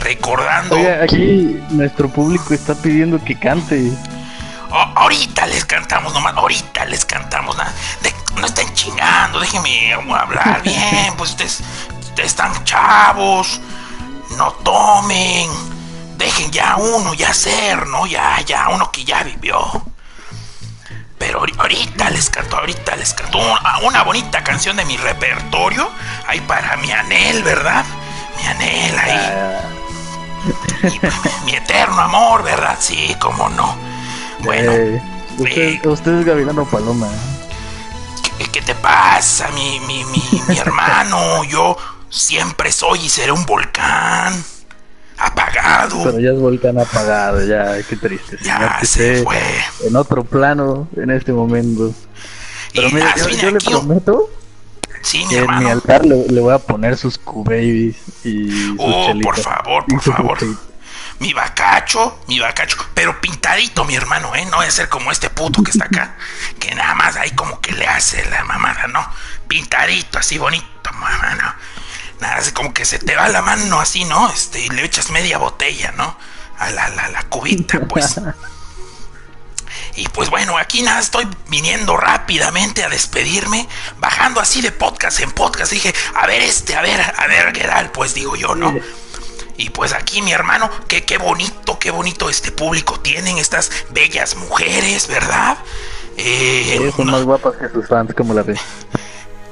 Recordando. 0.00 0.76
Oiga, 0.76 1.02
aquí 1.02 1.60
nuestro 1.70 2.08
público 2.08 2.54
está 2.54 2.74
pidiendo 2.74 3.22
que 3.22 3.38
cante. 3.38 3.90
Oh, 4.70 4.92
ahorita 4.94 5.46
les 5.46 5.64
cantamos 5.64 6.12
nomás, 6.14 6.34
ahorita 6.36 6.84
les 6.86 7.04
cantamos. 7.04 7.56
nada. 7.56 7.72
No 8.36 8.46
estén 8.46 8.72
chingando, 8.74 9.40
déjenme 9.40 9.92
hablar 9.92 10.62
bien. 10.64 11.14
Pues 11.16 11.30
ustedes, 11.30 11.60
ustedes 12.00 12.30
están 12.30 12.64
chavos, 12.64 13.60
no 14.36 14.52
tomen. 14.64 15.50
Dejen 16.16 16.50
ya 16.50 16.76
uno 16.76 17.14
ya 17.14 17.32
ser, 17.34 17.86
¿no? 17.86 18.06
Ya, 18.06 18.40
ya, 18.42 18.68
uno 18.68 18.90
que 18.90 19.04
ya 19.04 19.22
vivió. 19.22 19.58
Pero 21.20 21.40
ahori- 21.40 21.54
ahorita 21.58 22.10
les 22.10 22.28
canto, 22.30 22.56
ahorita 22.56 22.96
les 22.96 23.12
canto 23.14 23.38
una, 23.84 24.02
bonita 24.02 24.42
canción 24.42 24.76
de 24.76 24.84
mi 24.86 24.96
repertorio. 24.96 25.88
Ahí 26.26 26.40
para 26.40 26.76
mi 26.78 26.90
Anel, 26.90 27.42
¿verdad? 27.44 27.84
Mi 28.38 28.46
Anel 28.46 28.98
ahí. 28.98 29.30
Mi, 30.82 30.98
mi 31.44 31.54
eterno 31.54 32.00
amor, 32.00 32.42
¿verdad? 32.42 32.76
Sí, 32.80 33.14
cómo 33.20 33.48
no. 33.50 33.76
Bueno, 34.40 34.72
Eh, 34.72 35.02
usted, 35.38 35.86
usted 35.86 36.20
es 36.20 36.24
Gavilano 36.24 36.64
Paloma. 36.64 37.06
¿qué, 38.38 38.46
qué 38.50 38.62
te 38.62 38.74
pasa, 38.74 39.48
mi, 39.48 39.78
mi, 39.80 40.02
mi, 40.06 40.42
mi 40.48 40.56
hermano? 40.64 41.44
Yo 41.44 41.76
siempre 42.08 42.72
soy 42.72 43.00
y 43.04 43.08
seré 43.10 43.30
un 43.32 43.44
volcán. 43.44 44.42
Apagado. 45.20 46.02
Pero 46.04 46.18
ya 46.20 46.30
es 46.30 46.38
volcán 46.38 46.78
apagado, 46.78 47.44
ya, 47.44 47.82
qué 47.82 47.96
triste. 47.96 48.38
Ya 48.42 48.78
que 48.80 48.86
se 48.86 49.22
fue. 49.22 49.38
En 49.86 49.94
otro 49.96 50.24
plano 50.24 50.88
en 50.96 51.10
este 51.10 51.32
momento. 51.32 51.94
Pero 52.72 52.88
Y 52.88 52.92
más 52.94 53.16
yo, 53.16 53.50
le 53.50 53.56
aquí- 53.56 53.66
prometo 53.70 54.30
Sí, 55.02 55.24
que 55.28 55.38
en 55.38 55.58
mi 55.58 55.70
altar 55.70 56.04
le, 56.04 56.26
le 56.28 56.40
voy 56.40 56.52
a 56.54 56.58
poner 56.58 56.96
sus 56.96 57.16
Q-Babies 57.18 57.96
y 58.24 58.50
sus 58.50 58.76
Oh, 58.78 59.06
chelitas. 59.06 59.24
por 59.24 59.36
favor, 59.38 59.84
por 59.86 60.00
favor. 60.02 60.38
Mi 61.20 61.32
bacacho, 61.34 62.18
mi 62.28 62.38
bacacho, 62.38 62.76
pero 62.94 63.18
pintadito, 63.20 63.84
mi 63.84 63.94
hermano, 63.94 64.34
¿eh? 64.34 64.44
No 64.50 64.58
voy 64.58 64.66
a 64.66 64.70
ser 64.70 64.88
como 64.90 65.10
este 65.10 65.28
puto 65.30 65.62
que 65.62 65.70
está 65.70 65.86
acá, 65.86 66.16
que 66.58 66.74
nada 66.74 66.94
más 66.94 67.16
ahí 67.16 67.30
como 67.32 67.60
que 67.60 67.72
le 67.72 67.86
hace 67.86 68.24
la 68.30 68.44
mamada, 68.44 68.86
¿no? 68.88 69.06
Pintadito, 69.48 70.18
así 70.18 70.38
bonito, 70.38 70.66
mamá, 70.92 71.34
¿no? 71.34 71.54
Nada, 72.20 72.36
así 72.36 72.52
como 72.52 72.72
que 72.74 72.84
se 72.84 72.98
te 72.98 73.16
va 73.16 73.28
la 73.28 73.42
mano 73.42 73.80
así, 73.80 74.04
¿no? 74.04 74.30
Este, 74.30 74.60
y 74.60 74.68
le 74.68 74.84
echas 74.84 75.10
media 75.10 75.38
botella, 75.38 75.92
¿no? 75.92 76.16
A 76.58 76.70
la, 76.70 76.88
la, 76.90 77.08
la 77.08 77.22
cubita, 77.24 77.80
pues. 77.88 78.20
Y 79.96 80.08
pues 80.08 80.30
bueno, 80.30 80.56
aquí 80.56 80.82
nada, 80.82 81.00
estoy 81.00 81.26
viniendo 81.48 81.96
rápidamente 81.96 82.84
a 82.84 82.88
despedirme, 82.88 83.68
bajando 83.98 84.40
así 84.40 84.62
de 84.62 84.70
podcast 84.72 85.20
en 85.20 85.30
podcast. 85.32 85.72
Dije, 85.72 85.92
a 86.14 86.26
ver 86.26 86.42
este, 86.42 86.76
a 86.76 86.82
ver, 86.82 87.00
a 87.00 87.26
ver 87.26 87.52
qué 87.52 87.64
tal, 87.64 87.90
pues 87.90 88.14
digo 88.14 88.36
yo, 88.36 88.54
¿no? 88.54 88.72
Y 89.56 89.70
pues 89.70 89.92
aquí 89.92 90.22
mi 90.22 90.32
hermano, 90.32 90.70
qué, 90.88 91.04
qué 91.04 91.18
bonito, 91.18 91.78
qué 91.78 91.90
bonito 91.90 92.30
este 92.30 92.50
público 92.52 93.00
tienen 93.00 93.36
estas 93.38 93.70
bellas 93.90 94.36
mujeres, 94.36 95.06
¿verdad? 95.08 95.58
Eh, 96.16 96.78
Sí, 96.78 96.92
son 96.96 97.10
más 97.10 97.24
guapas 97.24 97.56
que 97.56 97.68
sus 97.68 97.86
fans, 97.86 98.14
como 98.16 98.32
la 98.32 98.42
ve. 98.42 98.58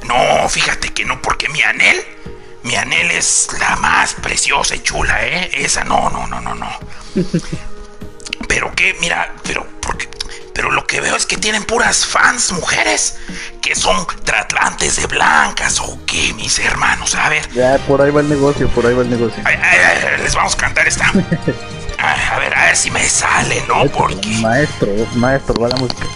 no, 0.05 0.49
fíjate 0.49 0.89
que 0.95 1.05
no, 1.05 1.21
porque 1.21 1.49
mi 1.49 1.63
Anel, 1.63 1.97
mi 2.69 2.77
Anel 2.77 3.11
es 3.11 3.49
la 3.59 3.77
más 3.77 4.13
preciosa 4.13 4.75
y 4.77 4.81
chula, 4.81 5.27
¿eh? 5.27 5.51
Esa 5.55 5.85
no, 5.85 6.11
no, 6.11 6.27
no, 6.27 6.39
no, 6.43 6.55
no. 6.55 6.69
Pero 8.47 8.75
que, 8.75 8.95
mira, 9.01 9.35
pero, 9.43 9.67
porque, 9.81 10.09
pero 10.55 10.71
lo 10.71 10.87
que 10.87 11.01
veo 11.01 11.17
es 11.17 11.27
que 11.27 11.37
tienen 11.37 11.65
puras 11.65 12.07
fans 12.07 12.53
mujeres 12.53 13.19
que 13.61 13.75
son 13.75 14.07
tratantes 14.25 14.97
de 14.97 15.07
blancas 15.07 15.81
o 15.81 15.99
qué, 16.07 16.33
mis 16.35 16.59
hermanos, 16.59 17.15
a 17.15 17.29
ver. 17.29 17.49
Ya, 17.53 17.79
por 17.87 18.01
ahí 18.01 18.11
va 18.11 18.21
el 18.21 18.29
negocio, 18.29 18.69
por 18.69 18.87
ahí 18.87 18.95
va 18.95 19.03
el 19.03 19.11
negocio. 19.11 19.43
Ay, 19.45 19.57
ay, 19.61 19.79
ay, 19.81 20.23
les 20.23 20.35
vamos 20.35 20.55
a 20.55 20.57
cantar 20.57 20.87
esta. 20.87 21.07
A 22.01 22.39
ver, 22.39 22.57
a 22.57 22.67
ver 22.67 22.77
si 22.77 22.93
me 22.93 23.03
sale, 23.09 23.61
¿no? 23.67 23.85
Porque. 23.91 24.29
Maestro, 24.41 24.89
maestro, 25.17 25.61
va 25.61 25.69
la 25.69 25.77
música. 25.77 26.07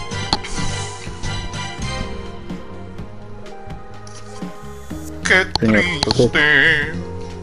Qué 5.23 5.45
triste, 5.57 6.93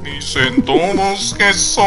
dicen 0.05 0.63
todos 0.63 1.35
que 1.39 1.53
soy, 1.55 1.81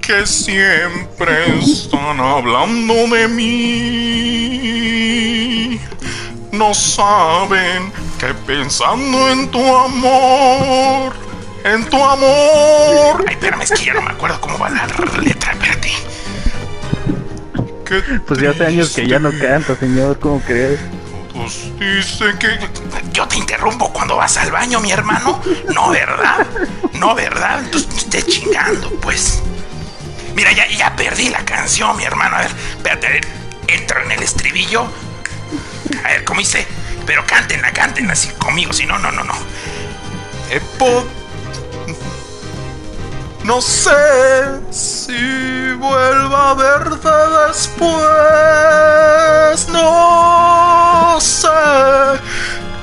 que 0.00 0.24
siempre 0.24 1.58
están 1.60 2.20
hablando 2.20 2.94
de 3.08 3.26
mí. 3.28 4.54
No 6.52 6.72
saben 6.72 7.92
que 8.20 8.32
pensando 8.46 9.28
en 9.30 9.50
tu 9.50 9.58
amor, 9.76 11.12
en 11.64 11.84
tu 11.90 11.96
amor. 11.96 13.24
Ay, 13.26 13.34
espérame, 13.34 13.62
es 13.62 13.72
que 13.72 13.86
ya 13.86 13.94
no 13.94 14.02
me 14.02 14.10
acuerdo 14.12 14.40
cómo 14.40 14.56
va 14.56 14.70
la 14.70 14.86
letra, 15.20 15.52
espérate. 15.52 15.90
Qué 17.84 18.00
Pues 18.26 18.40
ya 18.40 18.50
hace 18.50 18.66
años 18.66 18.90
que 18.94 19.08
ya 19.08 19.18
no 19.18 19.32
canta, 19.36 19.74
señor, 19.74 20.20
¿cómo 20.20 20.40
crees? 20.42 20.78
Pues 21.34 21.64
dice 21.80 22.26
que... 22.38 22.83
Yo 23.14 23.26
te 23.28 23.36
interrumpo 23.36 23.92
cuando 23.92 24.16
vas 24.16 24.36
al 24.36 24.50
baño, 24.50 24.80
mi 24.80 24.90
hermano. 24.90 25.40
No, 25.72 25.88
¿verdad? 25.90 26.46
No, 26.94 27.14
¿verdad? 27.14 27.60
Entonces 27.60 27.94
estés 27.96 28.26
chingando, 28.26 28.90
pues. 29.00 29.40
Mira, 30.34 30.50
ya, 30.52 30.94
perdí 30.96 31.28
la 31.30 31.44
canción, 31.44 31.96
mi 31.96 32.02
hermano. 32.04 32.34
A 32.36 32.40
ver, 32.40 32.50
espérate, 32.76 33.06
a 33.06 33.10
ver. 33.10 33.24
Entro 33.68 34.02
en 34.02 34.10
el 34.10 34.22
estribillo. 34.22 34.86
A 36.04 36.08
ver, 36.08 36.24
¿cómo 36.24 36.40
dice? 36.40 36.66
Pero 37.06 37.24
cántenla, 37.24 37.72
cántenla 37.72 38.14
así 38.14 38.30
conmigo, 38.30 38.72
si 38.72 38.84
no, 38.84 38.98
no, 38.98 39.12
no, 39.12 39.22
no. 39.22 39.34
Eh, 40.50 40.60
po- 40.78 41.06
No 43.44 43.60
sé 43.60 43.92
si 44.70 45.72
vuelva 45.74 46.50
a 46.50 46.54
verte 46.54 47.08
después. 47.46 48.02
No 49.68 51.16
sé 51.20 51.48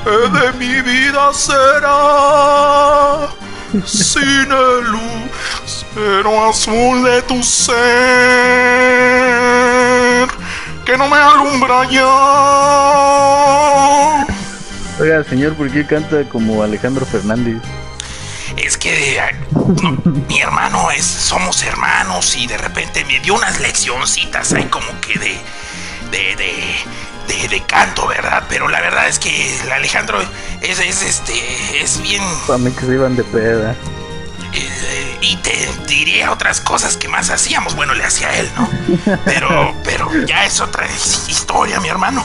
de 0.06 0.54
mi 0.54 0.82
vida 0.82 1.32
será 1.34 3.28
sin 3.86 4.52
el 4.52 4.84
lucero 4.92 6.50
azul 6.50 7.04
de 7.04 7.22
tu 7.24 7.44
ser 7.44 7.72
que 10.86 10.98
no 10.98 11.08
me 11.08 11.18
alumbra 11.18 11.88
ya. 11.90 12.02
Oiga, 15.00 15.24
señor, 15.24 15.54
¿por 15.54 15.72
qué 15.72 15.86
canta 15.86 16.28
como 16.28 16.64
Alejandro 16.64 17.06
Fernández? 17.06 17.62
Es 18.58 18.78
que 18.78 19.22
no, 19.82 19.98
mi 20.28 20.42
hermano 20.42 20.92
es, 20.92 21.06
somos 21.06 21.64
hermanos 21.64 22.36
y 22.36 22.48
de 22.48 22.58
repente 22.58 23.06
me 23.06 23.20
dio 23.20 23.36
unas 23.36 23.60
leccioncitas 23.62 24.52
ahí 24.54 24.66
como 24.66 24.88
que 25.00 25.18
de, 25.18 25.40
de, 26.12 26.36
de, 26.36 26.76
de, 27.42 27.48
de 27.48 27.62
canto, 27.62 28.08
¿verdad? 28.08 28.44
Pero 28.50 28.68
la 28.68 28.82
verdad 28.82 29.08
es 29.08 29.20
que 29.20 29.60
el 29.62 29.72
Alejandro 29.72 30.20
es, 30.62 30.80
es 30.80 31.02
este, 31.04 31.82
es 31.82 32.02
bien, 32.02 32.22
Para 32.48 32.60
mí 32.60 32.72
que 32.72 32.86
se 32.86 32.94
iban 32.94 33.16
de 33.16 33.24
peda. 33.24 33.76
eh, 34.54 35.18
y 35.22 35.36
te 35.38 35.70
diría 35.88 36.32
otras 36.32 36.60
cosas 36.62 36.98
que 36.98 37.08
más 37.08 37.30
hacíamos, 37.30 37.76
bueno, 37.76 37.94
le 37.94 38.04
hacía 38.04 38.30
a 38.30 38.38
él, 38.38 38.50
¿no? 38.58 38.70
Pero, 39.26 39.74
pero 39.84 40.10
ya 40.26 40.46
es 40.46 40.60
otra 40.60 40.86
historia, 41.28 41.80
mi 41.80 41.88
hermano. 41.90 42.24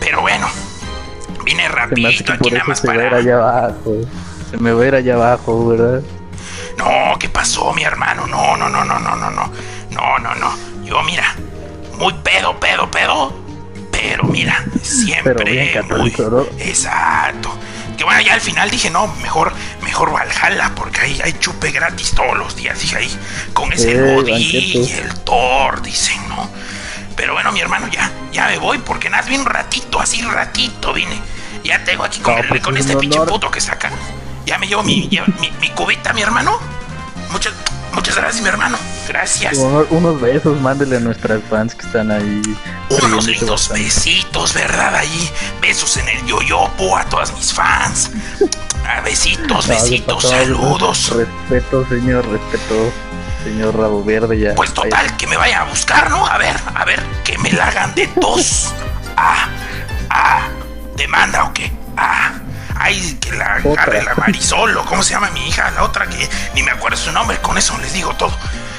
Pero 0.00 0.20
bueno, 0.22 0.48
vine 1.44 1.62
Se 1.64 1.68
me 1.68 2.08
hace 2.08 2.24
rapidito 2.26 2.32
aquí 2.32 2.50
nada 2.50 2.64
más 2.66 2.78
se 2.80 2.86
va 2.88 2.92
a 2.94 2.96
ir 2.96 3.02
para... 3.04 3.16
allá 3.18 3.34
abajo. 3.36 3.94
Se 4.50 4.56
me 4.56 4.72
va 4.72 4.82
a 4.82 4.86
ir 4.86 4.94
allá 4.94 5.14
abajo, 5.14 5.68
¿verdad? 5.68 6.02
No, 6.76 7.18
¿qué 7.18 7.28
pasó, 7.28 7.72
mi 7.74 7.82
hermano? 7.84 8.26
No, 8.26 8.56
no, 8.56 8.68
no, 8.68 8.84
no, 8.84 8.98
no, 8.98 9.14
no, 9.16 9.30
no. 9.30 9.52
No, 9.90 10.18
no, 10.18 10.34
no. 10.34 10.54
Yo, 10.84 11.02
mira, 11.02 11.36
muy 11.98 12.12
pedo, 12.14 12.58
pedo, 12.58 12.90
pedo. 12.90 13.32
Pero 14.02 14.24
mira, 14.24 14.64
siempre 14.82 15.34
Pero 15.34 15.44
bien 15.50 15.88
muy. 15.98 16.10
Exacto. 16.58 17.56
Que 17.96 18.04
bueno, 18.04 18.20
ya 18.22 18.32
al 18.34 18.40
final 18.40 18.70
dije, 18.70 18.88
no, 18.90 19.08
mejor, 19.22 19.52
mejor 19.82 20.10
Valhalla, 20.12 20.72
porque 20.74 21.00
ahí 21.02 21.20
hay 21.22 21.34
chupe 21.34 21.70
gratis 21.70 22.12
todos 22.12 22.36
los 22.38 22.56
días. 22.56 22.80
Dije 22.80 22.96
ahí, 22.96 23.18
con 23.52 23.72
ese 23.72 23.92
Eh, 23.92 24.22
y 24.26 24.90
el 24.92 25.14
Thor, 25.20 25.82
dicen, 25.82 26.16
¿no? 26.28 26.48
Pero 27.14 27.34
bueno, 27.34 27.52
mi 27.52 27.60
hermano, 27.60 27.88
ya, 27.88 28.10
ya 28.32 28.46
me 28.46 28.56
voy, 28.58 28.78
porque 28.78 29.10
nada, 29.10 29.22
bien 29.28 29.42
un 29.42 29.46
ratito, 29.46 30.00
así 30.00 30.22
ratito 30.32 30.94
vine. 30.94 31.20
Ya 31.62 31.84
tengo 31.84 32.04
aquí 32.04 32.20
con, 32.20 32.36
No, 32.36 32.40
el- 32.40 32.48
pues, 32.48 32.62
con 32.62 32.74
es 32.76 32.86
este 32.86 32.96
pinche 32.96 33.20
puto 33.20 33.50
que 33.50 33.58
acá. 33.70 33.90
Ya 34.46 34.56
me 34.56 34.66
llevo 34.66 34.82
mi, 34.82 35.08
mi, 35.38 35.50
mi 35.60 35.68
cubita, 35.70 36.14
mi 36.14 36.22
hermano. 36.22 36.58
Muchas, 37.30 37.52
muchas 37.92 38.16
gracias, 38.16 38.42
mi 38.42 38.48
hermano. 38.48 38.78
Gracias. 39.08 39.56
Unos, 39.58 39.86
unos 39.90 40.20
besos, 40.20 40.60
mándele 40.60 40.96
a 40.96 41.00
nuestras 41.00 41.40
fans 41.48 41.74
que 41.74 41.86
están 41.86 42.10
ahí. 42.10 42.42
Unos 43.02 43.26
lindos 43.26 43.68
bastante. 43.68 43.82
besitos, 43.84 44.54
¿verdad? 44.54 44.94
Ahí. 44.94 45.30
Besos 45.60 45.96
en 45.96 46.08
el 46.08 46.26
yoyopo 46.26 46.96
a 46.96 47.04
todas 47.04 47.32
mis 47.34 47.52
fans. 47.52 48.10
Ah, 48.86 49.00
besitos, 49.02 49.46
No, 49.68 49.74
de 49.74 49.80
besitos, 49.80 50.24
pasada, 50.24 50.42
saludos. 50.42 51.12
Respeto, 51.16 51.86
señor, 51.88 52.26
respeto. 52.28 52.92
Señor 53.44 53.76
Rabo 53.76 54.04
Verde 54.04 54.38
ya. 54.38 54.54
Pues 54.54 54.72
total, 54.74 55.16
que 55.16 55.26
me 55.26 55.36
vayan 55.36 55.62
a 55.62 55.64
buscar, 55.64 56.10
¿no? 56.10 56.26
A 56.26 56.36
ver, 56.38 56.56
a 56.74 56.84
ver, 56.84 57.00
que 57.24 57.38
me 57.38 57.50
la 57.52 57.68
hagan 57.68 57.94
de 57.94 58.08
dos. 58.16 58.72
Ah, 59.16 59.48
ah, 60.10 60.42
demanda 60.96 61.44
o 61.44 61.52
qué. 61.54 61.72
Ah, 61.96 62.32
Ay, 62.82 63.18
que 63.20 63.32
la 63.32 63.56
agarre 63.56 64.02
la 64.02 64.14
Marisol, 64.14 64.74
o 64.78 64.86
cómo 64.86 65.02
se 65.02 65.12
llama 65.12 65.30
mi 65.32 65.46
hija, 65.46 65.70
la 65.72 65.84
otra 65.84 66.06
que 66.08 66.26
ni 66.54 66.62
me 66.62 66.70
acuerdo 66.70 66.96
su 66.96 67.12
nombre, 67.12 67.38
con 67.42 67.58
eso 67.58 67.76
les 67.78 67.92
digo 67.92 68.14
todo. 68.14 68.34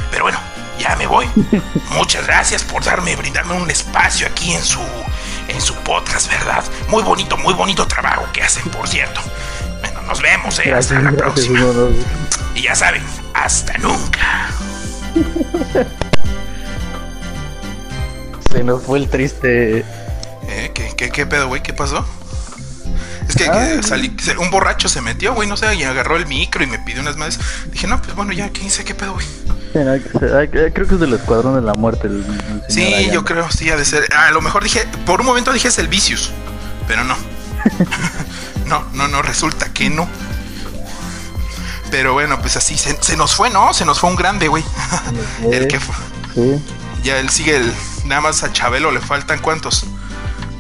Pero 0.10 0.24
bueno, 0.24 0.40
ya 0.80 0.96
me 0.96 1.06
voy. 1.06 1.30
Muchas 1.92 2.26
gracias 2.26 2.64
por 2.64 2.84
darme, 2.84 3.16
brindarme 3.16 3.54
un 3.54 3.70
espacio 3.70 4.26
aquí 4.26 4.54
en 4.54 4.64
su, 4.64 4.82
en 5.50 5.62
su 5.62 5.76
podcast, 5.76 6.32
¿verdad? 6.32 6.64
Muy 6.90 7.04
bonito, 7.04 7.38
muy 7.38 7.54
bonito 7.54 7.86
trabajo 7.86 8.28
que 8.34 8.42
hacen, 8.42 8.64
por 8.72 8.88
cierto. 8.88 9.22
Bueno, 9.82 10.02
nos 10.02 10.20
vemos, 10.20 10.58
¿eh? 10.66 10.74
hasta 10.74 11.00
la 11.00 11.12
próxima. 11.12 11.60
Y 12.56 12.64
ya 12.64 12.74
saben, 12.74 13.04
hasta 13.36 13.78
nunca. 13.78 14.50
Se 18.52 18.64
nos 18.64 18.82
fue 18.82 18.98
el 18.98 19.10
triste. 19.10 19.86
¿Eh? 20.50 20.72
¿Qué, 20.74 20.92
qué, 20.98 21.12
qué 21.12 21.28
pedo, 21.28 21.50
güey? 21.50 21.62
¿Qué 21.62 21.72
pasó? 21.72 22.04
Es 23.28 23.36
que, 23.36 23.46
que 23.50 23.84
salí, 23.84 24.16
un 24.40 24.50
borracho 24.50 24.90
se 24.90 25.02
metió, 25.02 25.34
güey, 25.34 25.48
no 25.48 25.56
sé, 25.58 25.74
y 25.76 25.84
agarró 25.84 26.18
el 26.18 26.26
micro 26.28 26.64
y 26.64 26.68
me 26.68 26.80
pidió 26.80 27.02
unas 27.02 27.18
más. 27.18 27.40
Dije, 27.72 27.88
no, 27.88 28.02
pues 28.02 28.16
bueno, 28.16 28.34
ya, 28.34 28.50
¿quién 28.50 28.70
sabe 28.70 28.86
qué 28.86 28.96
pedo, 28.96 29.14
güey? 29.14 29.26
Sí, 29.26 29.80
no, 29.80 29.92
hay 29.92 30.02
que 30.02 30.10
ser- 30.20 30.36
hay 30.36 30.48
que- 30.50 30.74
creo 30.74 30.88
que 30.88 30.96
es 30.96 31.00
del 31.00 31.14
Escuadrón 31.14 31.56
de 31.56 31.62
la 31.62 31.74
Muerte. 31.74 32.08
El, 32.08 32.26
Sí, 32.68 33.10
yo 33.14 33.24
creo, 33.24 33.50
sí, 33.52 33.70
ha 33.70 33.78
de 33.78 33.86
ser. 33.86 34.14
A 34.14 34.32
lo 34.32 34.42
mejor 34.42 34.64
dije, 34.64 34.86
por 35.06 35.22
un 35.22 35.26
momento 35.28 35.54
dije 35.54 35.68
es 35.70 35.78
el 35.78 35.88
Vicious, 35.88 36.32
pero 36.88 37.04
no. 37.04 37.16
no, 38.66 38.84
no, 38.94 39.08
no, 39.08 39.22
resulta 39.22 39.72
que 39.72 39.90
no. 39.90 40.10
Pero 41.90 42.14
bueno, 42.14 42.40
pues 42.42 42.56
así, 42.58 42.78
se, 42.78 42.98
se 43.02 43.18
nos 43.18 43.36
fue, 43.36 43.50
¿no? 43.50 43.74
Se 43.74 43.86
nos 43.86 44.00
fue 44.00 44.10
un 44.10 44.16
grande, 44.16 44.48
güey. 44.48 44.64
el 45.52 45.68
que 45.68 45.80
fue. 45.80 45.96
Sí. 46.34 46.64
Ya 47.04 47.18
él 47.20 47.30
sigue 47.30 47.58
el. 47.58 47.74
Nada 48.06 48.22
más 48.22 48.44
a 48.44 48.52
Chabelo 48.52 48.92
le 48.92 49.00
faltan 49.00 49.40
cuántos 49.40 49.86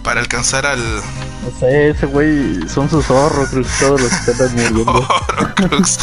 para 0.04 0.20
alcanzar 0.20 0.66
al 0.66 1.02
No 1.44 1.60
sé, 1.60 1.90
ese 1.90 2.06
güey 2.06 2.68
son 2.70 2.90
sus 2.90 3.10
que 3.10 3.66
todos 3.80 4.02
los 4.02 4.12
que 4.14 4.32
están 4.32 4.52
muriendo. 4.54 4.84
Horcrux. 4.92 5.98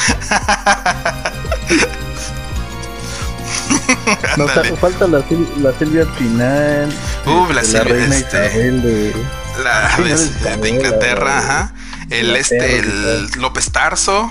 No, 4.36 4.46
fa- 4.48 4.60
Ándale. 4.60 4.76
falta 4.76 5.06
la, 5.06 5.24
la 5.58 5.72
Silvia 5.78 6.04
Pinal. 6.18 6.88
Uf, 7.26 7.50
la 7.54 7.60
este, 7.60 7.78
Silvia, 7.78 7.94
reina 7.94 8.16
este, 8.16 8.46
Isabel 8.46 8.82
de. 8.82 9.14
La 9.62 9.96
de, 9.96 10.56
de 10.56 10.68
Inglaterra, 10.68 11.24
la- 11.24 11.38
ajá. 11.38 11.72
El 12.10 12.26
Inglaterra, 12.28 12.38
este, 12.66 12.78
el. 12.78 13.30
López 13.40 13.70
Tarso. 13.70 14.30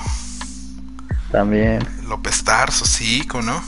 También. 1.32 1.88
López 2.08 2.44
Tarso, 2.44 2.86
sí, 2.86 3.26
¿cómo 3.28 3.44
no? 3.44 3.64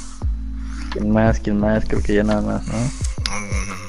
¿Quién 0.91 1.11
más? 1.11 1.39
¿Quién 1.39 1.59
más? 1.59 1.83
Creo 1.87 2.01
que 2.01 2.15
ya 2.15 2.23
nada 2.23 2.41
más, 2.41 2.65
¿no? 2.67 2.77
Mm, 2.77 3.88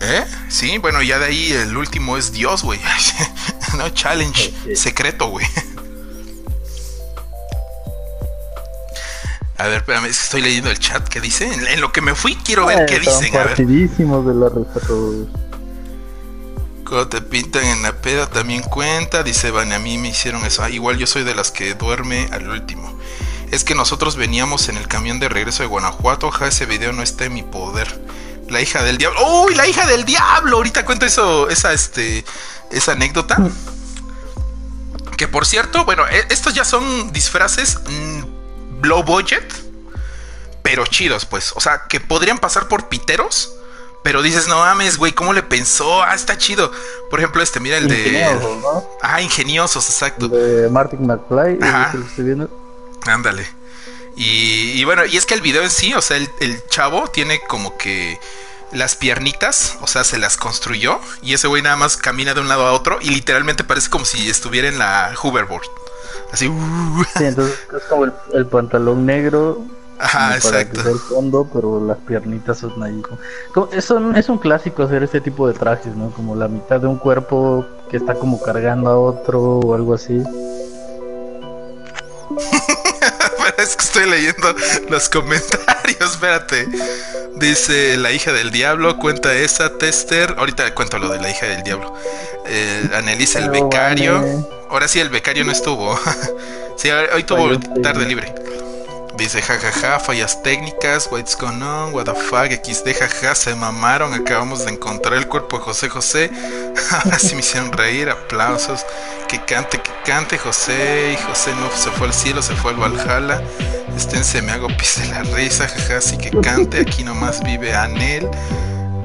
¿Eh? 0.00 0.24
Sí, 0.48 0.78
bueno, 0.78 1.02
ya 1.02 1.18
de 1.18 1.26
ahí 1.26 1.52
el 1.52 1.76
último 1.76 2.16
es 2.16 2.32
Dios, 2.32 2.62
güey. 2.62 2.80
no, 3.78 3.88
challenge. 3.90 4.52
Secreto, 4.76 5.28
güey. 5.28 5.46
A 9.58 9.66
ver, 9.66 9.78
espérame, 9.78 10.04
es 10.06 10.18
que 10.18 10.24
estoy 10.24 10.42
leyendo 10.42 10.70
el 10.70 10.78
chat. 10.78 11.08
¿Qué 11.08 11.20
dice? 11.20 11.52
En, 11.52 11.66
en 11.66 11.80
lo 11.80 11.90
que 11.90 12.00
me 12.00 12.14
fui, 12.14 12.36
quiero 12.36 12.66
ver 12.66 12.86
qué 12.86 13.00
dicen. 13.00 13.34
A 13.34 13.38
ver. 13.38 13.46
partidísimos 13.48 14.24
de 14.24 14.34
la. 14.34 14.50
Cuando 16.88 17.08
te 17.08 17.20
pintan 17.20 17.64
en 17.64 17.82
la 17.82 17.92
peda 17.92 18.30
también 18.30 18.62
cuenta. 18.62 19.24
Dice 19.24 19.50
Vane, 19.50 19.74
a 19.74 19.78
mí 19.80 19.98
me 19.98 20.08
hicieron 20.08 20.46
eso. 20.46 20.62
Ah, 20.62 20.70
igual 20.70 20.96
yo 20.96 21.08
soy 21.08 21.24
de 21.24 21.34
las 21.34 21.50
que 21.50 21.74
duerme 21.74 22.28
al 22.30 22.48
último. 22.48 22.96
Es 23.50 23.64
que 23.64 23.74
nosotros 23.74 24.16
veníamos 24.16 24.68
en 24.68 24.76
el 24.76 24.86
camión 24.86 25.18
de 25.18 25.28
regreso 25.28 25.64
de 25.64 25.68
Guanajuato. 25.68 26.28
Ojalá 26.28 26.48
ese 26.48 26.64
video 26.64 26.92
no 26.92 27.02
esté 27.02 27.24
en 27.24 27.34
mi 27.34 27.42
poder. 27.42 27.88
La 28.48 28.60
hija 28.60 28.82
del 28.82 28.96
diablo. 28.98 29.18
¡Uy, 29.44 29.54
la 29.54 29.66
hija 29.66 29.86
del 29.86 30.04
diablo! 30.04 30.56
Ahorita 30.56 30.84
cuento 30.84 31.04
eso, 31.06 31.48
esa, 31.50 31.72
este, 31.72 32.24
esa 32.70 32.92
anécdota. 32.92 33.36
Que 35.16 35.28
por 35.28 35.46
cierto, 35.46 35.84
bueno, 35.84 36.06
e- 36.08 36.26
estos 36.30 36.54
ya 36.54 36.64
son 36.64 37.12
disfraces 37.12 37.78
mm, 37.86 38.84
low 38.84 39.02
budget, 39.02 39.52
pero 40.62 40.86
chidos, 40.86 41.26
pues. 41.26 41.52
O 41.56 41.60
sea, 41.60 41.82
que 41.88 42.00
podrían 42.00 42.38
pasar 42.38 42.68
por 42.68 42.88
piteros, 42.88 43.52
pero 44.04 44.22
dices, 44.22 44.46
no 44.48 44.58
mames, 44.60 44.96
güey, 44.96 45.12
¿cómo 45.12 45.32
le 45.32 45.42
pensó? 45.42 46.02
Ah, 46.02 46.14
está 46.14 46.38
chido. 46.38 46.70
Por 47.10 47.18
ejemplo, 47.18 47.42
este, 47.42 47.58
mira 47.60 47.76
el 47.78 47.88
de. 47.88 47.98
Ingeniosos, 47.98 48.56
¿no? 48.62 48.88
Ah, 49.02 49.20
ingeniosos, 49.20 49.88
exacto. 49.90 50.28
De 50.28 50.68
Martin 50.70 51.06
McFly, 51.06 51.58
Ajá. 51.60 51.88
es 51.88 51.94
el 51.94 52.02
que 52.02 52.08
estoy 52.08 52.24
viendo. 52.24 52.50
Ándale. 53.06 53.57
Y, 54.18 54.72
y 54.74 54.84
bueno, 54.84 55.06
y 55.06 55.16
es 55.16 55.26
que 55.26 55.34
el 55.34 55.40
video 55.42 55.62
en 55.62 55.70
sí, 55.70 55.94
o 55.94 56.02
sea, 56.02 56.16
el, 56.16 56.28
el 56.40 56.66
chavo 56.66 57.06
tiene 57.08 57.40
como 57.46 57.78
que 57.78 58.18
las 58.72 58.96
piernitas, 58.96 59.78
o 59.80 59.86
sea, 59.86 60.02
se 60.02 60.18
las 60.18 60.36
construyó 60.36 60.98
y 61.22 61.34
ese 61.34 61.46
güey 61.46 61.62
nada 61.62 61.76
más 61.76 61.96
camina 61.96 62.34
de 62.34 62.40
un 62.40 62.48
lado 62.48 62.66
a 62.66 62.72
otro 62.72 62.98
y 63.00 63.10
literalmente 63.10 63.62
parece 63.64 63.88
como 63.90 64.04
si 64.04 64.28
estuviera 64.28 64.66
en 64.68 64.78
la 64.78 65.14
hoverboard. 65.22 65.62
Así. 66.32 66.48
uh, 66.48 67.04
Sí, 67.16 67.24
entonces 67.24 67.58
es 67.76 67.82
como 67.84 68.04
el, 68.06 68.12
el 68.34 68.46
pantalón 68.46 69.06
negro. 69.06 69.62
Ajá, 70.00 70.34
exacto. 70.36 70.80
el 70.88 70.98
fondo, 70.98 71.48
pero 71.52 71.84
las 71.84 71.98
piernitas 71.98 72.58
son 72.58 72.82
ahí. 72.82 73.00
como- 73.52 73.68
es, 73.72 73.88
un, 73.90 74.16
es 74.16 74.28
un 74.28 74.38
clásico 74.38 74.82
hacer 74.82 75.02
este 75.04 75.20
tipo 75.20 75.46
de 75.48 75.54
trajes, 75.54 75.94
¿no? 75.96 76.10
Como 76.10 76.34
la 76.36 76.46
mitad 76.48 76.80
de 76.80 76.86
un 76.88 76.98
cuerpo 76.98 77.64
que 77.90 77.96
está 77.96 78.14
como 78.14 78.40
cargando 78.42 78.90
a 78.90 78.98
otro 78.98 79.40
o 79.60 79.74
algo 79.74 79.94
así. 79.94 80.22
Es 83.58 83.74
que 83.74 83.84
estoy 83.84 84.08
leyendo 84.08 84.54
los 84.88 85.08
comentarios, 85.08 86.12
espérate. 86.12 86.68
Dice 87.34 87.96
la 87.96 88.12
hija 88.12 88.32
del 88.32 88.52
diablo, 88.52 88.96
cuenta 88.98 89.34
esa, 89.34 89.76
Tester. 89.78 90.36
Ahorita 90.38 90.72
cuento 90.74 90.98
lo 90.98 91.08
de 91.08 91.20
la 91.20 91.28
hija 91.28 91.46
del 91.46 91.64
diablo. 91.64 91.92
Eh, 92.46 92.88
Anelisa 92.94 93.40
el 93.40 93.50
becario. 93.50 94.48
Ahora 94.70 94.86
sí, 94.86 95.00
el 95.00 95.08
becario 95.08 95.44
no 95.44 95.50
estuvo. 95.50 95.98
sí, 96.76 96.88
hoy 96.90 97.24
tuvo 97.24 97.58
tarde 97.82 98.06
libre. 98.06 98.32
Dice 99.18 99.42
jajaja, 99.42 99.98
fallas 99.98 100.44
técnicas, 100.44 101.08
what's 101.10 101.36
going 101.36 101.60
on, 101.60 101.92
what 101.92 102.04
the 102.04 102.14
fuck, 102.14 102.52
XD, 102.52 102.94
jaja, 102.94 103.34
se 103.34 103.52
mamaron, 103.56 104.14
acabamos 104.14 104.64
de 104.64 104.70
encontrar 104.70 105.14
el 105.14 105.26
cuerpo 105.26 105.58
de 105.58 105.64
José 105.64 105.88
José. 105.88 106.30
Ahora 106.92 107.18
me 107.32 107.40
hicieron 107.40 107.72
reír, 107.72 108.10
aplausos. 108.10 108.86
Que 109.26 109.44
cante, 109.44 109.80
que 109.80 109.90
cante 110.04 110.38
José. 110.38 111.14
Y 111.14 111.26
José 111.26 111.52
no 111.56 111.68
se 111.76 111.90
fue 111.90 112.06
al 112.06 112.14
cielo, 112.14 112.42
se 112.42 112.54
fue 112.54 112.70
al 112.70 112.76
Valhalla. 112.76 113.42
Esténse, 113.96 114.40
me 114.40 114.52
hago 114.52 114.68
pis 114.68 115.00
de 115.00 115.08
la 115.08 115.24
risa, 115.34 115.66
jaja, 115.66 116.00
sí 116.00 116.16
que 116.16 116.30
cante. 116.40 116.82
Aquí 116.82 117.02
nomás 117.02 117.42
vive 117.42 117.74
Anel. 117.74 118.30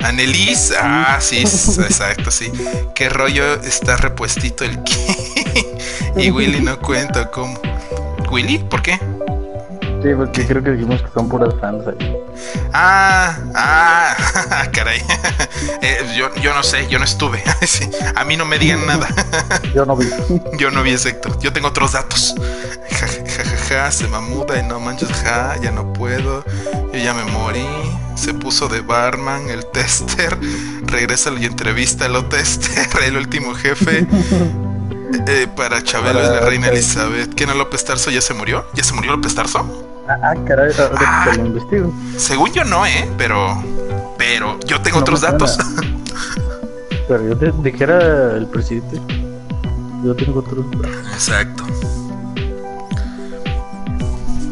Anelis, 0.03 0.74
ah, 0.80 1.18
sí, 1.20 1.39
exacto, 1.39 2.30
sí. 2.30 2.51
Qué 2.93 3.09
rollo 3.09 3.55
está 3.64 3.97
repuestito 3.97 4.64
el 4.64 4.80
y 6.18 6.30
Willy 6.30 6.61
no 6.61 6.78
cuenta 6.80 7.32
cómo. 7.32 7.59
¿Willy? 8.30 8.59
¿Por 8.59 8.84
qué? 8.84 8.99
Sí, 10.03 10.09
porque 10.17 10.45
creo 10.45 10.61
que 10.61 10.71
dijimos 10.71 11.01
que 11.01 11.09
son 11.13 11.29
puras 11.29 11.55
fans. 11.61 11.85
Ah, 12.73 13.37
ah, 13.55 14.67
caray. 14.73 15.01
Eh, 15.81 15.97
yo, 16.17 16.33
yo 16.35 16.53
no 16.53 16.63
sé, 16.63 16.87
yo 16.89 16.99
no 16.99 17.05
estuve. 17.05 17.43
A 18.15 18.23
mí 18.25 18.37
no 18.37 18.45
me 18.45 18.59
digan 18.59 18.85
nada. 18.85 19.07
Yo 19.73 19.85
no 19.85 19.95
vi. 19.95 20.07
Yo 20.57 20.71
no 20.71 20.83
vi 20.83 20.91
ese 20.91 21.09
Héctor. 21.09 21.39
Yo 21.39 21.51
tengo 21.53 21.69
otros 21.69 21.93
datos. 21.93 22.35
Ja, 22.89 23.07
ja, 23.07 23.43
ja, 23.43 23.57
ja, 23.67 23.91
se 23.91 24.07
mamuda 24.07 24.59
y 24.59 24.63
no 24.63 24.79
manches, 24.79 25.09
ja, 25.23 25.55
ya 25.61 25.71
no 25.71 25.91
puedo. 25.93 26.43
Yo 26.93 26.99
ya 26.99 27.13
me 27.13 27.23
morí. 27.31 27.65
Se 28.15 28.33
puso 28.33 28.67
de 28.67 28.81
barman, 28.81 29.49
el 29.49 29.65
tester. 29.71 30.37
Regresa 30.83 31.31
y 31.37 31.45
entrevista 31.45 32.05
al 32.05 32.27
tester, 32.29 32.87
el 33.03 33.17
último 33.17 33.53
jefe. 33.55 34.05
Eh, 35.27 35.47
para 35.55 35.83
Chabelo 35.83 36.21
es 36.21 36.29
la 36.29 36.39
reina 36.41 36.69
Elizabeth. 36.69 37.33
¿Quién 37.35 37.49
no 37.49 37.55
López 37.55 37.83
Tarso 37.85 38.09
ya 38.09 38.21
se 38.21 38.33
murió? 38.33 38.65
¿Ya 38.73 38.83
se 38.83 38.93
murió 38.93 39.11
López 39.11 39.35
Tarso? 39.35 39.92
Ah, 40.07 40.19
ah, 40.21 40.33
caray, 40.45 40.71
que 40.73 41.31
te 41.31 41.37
lo 41.37 41.45
investigo. 41.45 41.93
Según 42.17 42.51
yo 42.51 42.63
no, 42.65 42.85
¿eh? 42.85 43.09
Pero. 43.17 43.63
Pero 44.17 44.59
yo 44.65 44.81
tengo 44.81 44.97
No 44.97 45.01
otros 45.01 45.21
datos. 45.21 45.57
Pero 47.07 47.29
yo 47.29 47.37
te 47.37 47.51
dijera 47.61 48.35
el 48.35 48.47
presidente. 48.47 48.99
Yo 50.03 50.13
tengo 50.15 50.39
otros. 50.39 50.65
Exacto. 51.13 51.63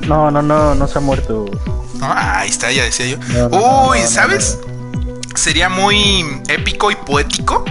No, 0.08 0.32
no, 0.32 0.42
no, 0.42 0.76
no 0.76 0.88
se 0.88 0.98
ha 0.98 1.02
muerto. 1.02 1.46
Ah, 2.02 2.40
ahí 2.40 2.50
está, 2.50 2.72
ya 2.72 2.84
decía 2.84 3.06
yo. 3.08 3.18
No, 3.34 3.50
no, 3.50 3.60
no, 3.60 3.90
Uy, 3.90 4.00
¿sabes? 4.00 4.58
Sería 5.36 5.70
muy 5.70 6.42
épico 6.48 6.92
y 6.92 6.96
poético 6.96 7.64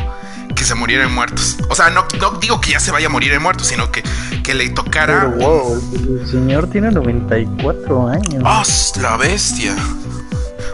que 0.61 0.67
se 0.67 0.75
murieran 0.75 1.11
muertos. 1.15 1.57
O 1.71 1.75
sea, 1.75 1.89
no, 1.89 2.05
no 2.21 2.33
digo 2.33 2.61
que 2.61 2.73
ya 2.73 2.81
se 2.81 2.91
vaya 2.91 3.07
a 3.07 3.09
morir 3.09 3.33
en 3.33 3.41
muertos, 3.43 3.67
sino 3.67 3.91
que, 3.91 4.03
que 4.45 4.53
le 4.53 4.69
tocara. 4.69 5.33
Pero 5.35 5.49
wow, 5.49 5.83
el, 6.21 6.29
señor 6.29 6.69
tiene 6.69 6.91
94 6.91 8.09
años. 8.09 8.43
¡Oh, 8.45 8.63
la 9.01 9.17
bestia! 9.17 9.75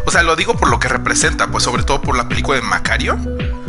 O 0.04 0.10
sea, 0.10 0.24
lo 0.24 0.34
digo 0.34 0.54
por 0.56 0.70
lo 0.70 0.80
que 0.80 0.88
representa, 0.88 1.46
pues 1.52 1.62
sobre 1.62 1.84
todo 1.84 2.02
por 2.02 2.16
la 2.16 2.28
película 2.28 2.56
de 2.58 2.64
Macario. 2.64 3.16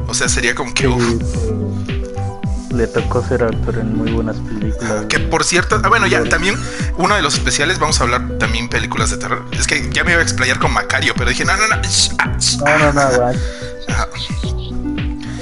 O 0.08 0.16
sea, 0.16 0.28
sería 0.28 0.56
como 0.56 0.74
que. 0.74 0.86
Sí, 0.86 0.88
uf. 0.88 2.72
le 2.72 2.88
tocó 2.88 3.24
ser 3.24 3.44
actor 3.44 3.78
en 3.78 3.96
muy 3.96 4.12
buenas 4.12 4.38
películas. 4.38 5.06
Que 5.08 5.20
por 5.20 5.44
cierto, 5.44 5.80
ah, 5.84 5.88
bueno, 5.88 6.08
ya 6.08 6.24
también 6.24 6.56
uno 6.98 7.14
de 7.16 7.22
los 7.22 7.36
especiales 7.36 7.78
vamos 7.78 8.00
a 8.02 8.06
hablar 8.06 8.28
también 8.40 8.70
películas 8.70 9.12
de 9.12 9.18
terror. 9.18 9.46
Es 9.52 9.68
que 9.68 9.88
ya 9.94 10.04
me 10.04 10.14
iba 10.14 10.22
a 10.22 10.24
explayar 10.24 10.58
con 10.58 10.74
Macario, 10.74 11.14
pero 11.16 11.30
dije, 11.30 11.46
no, 11.46 11.56
no, 11.58 11.68
no. 11.68 11.76
sh- 11.84 12.16
ah, 12.18 12.34
sh- 12.40 12.58
No, 12.58 12.92
no, 12.92 12.94
no, 12.94 13.20
va. 13.22 14.08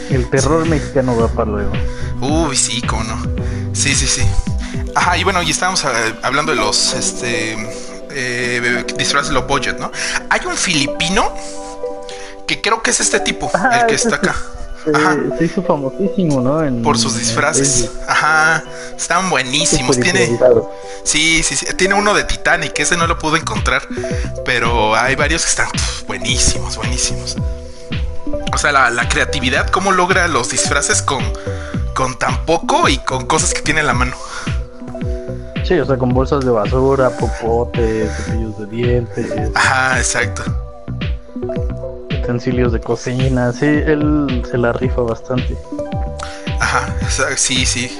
El 0.09 0.29
terror 0.29 0.65
mexicano 0.65 1.15
va 1.17 1.27
para 1.27 1.51
luego. 1.51 1.71
Uy, 2.21 2.55
sí, 2.55 2.81
cómo 2.81 3.03
no. 3.03 3.21
Sí, 3.73 3.93
sí, 3.95 4.07
sí. 4.07 4.21
Ajá, 4.95 5.17
y 5.17 5.23
bueno, 5.23 5.41
y 5.43 5.51
estábamos 5.51 5.83
eh, 5.83 5.87
hablando 6.21 6.51
de 6.53 6.57
los 6.57 6.93
este 6.93 7.53
eh, 8.11 8.85
disfraces 8.97 9.31
low 9.31 9.43
budget, 9.47 9.77
¿no? 9.79 9.91
Hay 10.29 10.41
un 10.45 10.55
filipino 10.55 11.31
que 12.47 12.61
creo 12.61 12.81
que 12.81 12.91
es 12.91 12.99
este 12.99 13.19
tipo, 13.19 13.49
Ajá, 13.53 13.81
el 13.81 13.87
que 13.87 13.95
está 13.95 14.15
acá. 14.15 14.35
Ajá. 14.93 15.17
se 15.39 15.45
hizo 15.45 15.63
famosísimo, 15.63 16.41
¿no? 16.41 16.63
En- 16.63 16.83
Por 16.83 16.97
sus 16.97 17.17
disfraces. 17.17 17.89
Ajá. 18.07 18.63
Están 18.95 19.29
buenísimos. 19.31 19.99
Tiene. 19.99 20.37
Sí, 21.03 21.41
sí, 21.43 21.55
sí. 21.55 21.65
Tiene 21.75 21.95
uno 21.95 22.13
de 22.13 22.23
Titanic, 22.23 22.77
ese 22.79 22.95
no 22.95 23.07
lo 23.07 23.17
pude 23.17 23.39
encontrar. 23.39 23.81
Pero 24.45 24.95
hay 24.95 25.15
varios 25.15 25.41
que 25.43 25.49
están 25.49 25.67
buenísimos, 26.07 26.77
buenísimos. 26.77 27.35
O 28.55 28.57
sea, 28.57 28.71
la, 28.71 28.89
la 28.89 29.07
creatividad, 29.09 29.69
cómo 29.69 29.91
logra 29.91 30.27
los 30.29 30.49
disfraces 30.49 31.01
con, 31.01 31.21
con 31.93 32.17
tan 32.17 32.45
poco 32.45 32.87
y 32.87 32.97
con 32.99 33.25
cosas 33.27 33.53
que 33.53 33.61
tiene 33.61 33.81
en 33.81 33.87
la 33.87 33.93
mano. 33.93 34.15
Sí, 35.65 35.73
o 35.77 35.85
sea, 35.85 35.97
con 35.97 36.13
bolsas 36.13 36.45
de 36.45 36.51
basura, 36.51 37.09
popotes, 37.09 38.09
cepillos 38.15 38.57
de 38.59 38.65
dientes, 38.67 39.33
Ajá, 39.55 39.97
exacto. 39.97 40.43
utensilios 42.21 42.71
de 42.71 42.79
cocina. 42.79 43.51
Sí, 43.51 43.65
él 43.65 44.43
se 44.49 44.57
la 44.57 44.71
rifa 44.73 45.01
bastante. 45.01 45.57
Ajá, 46.59 46.95
sí, 47.35 47.65
sí. 47.65 47.99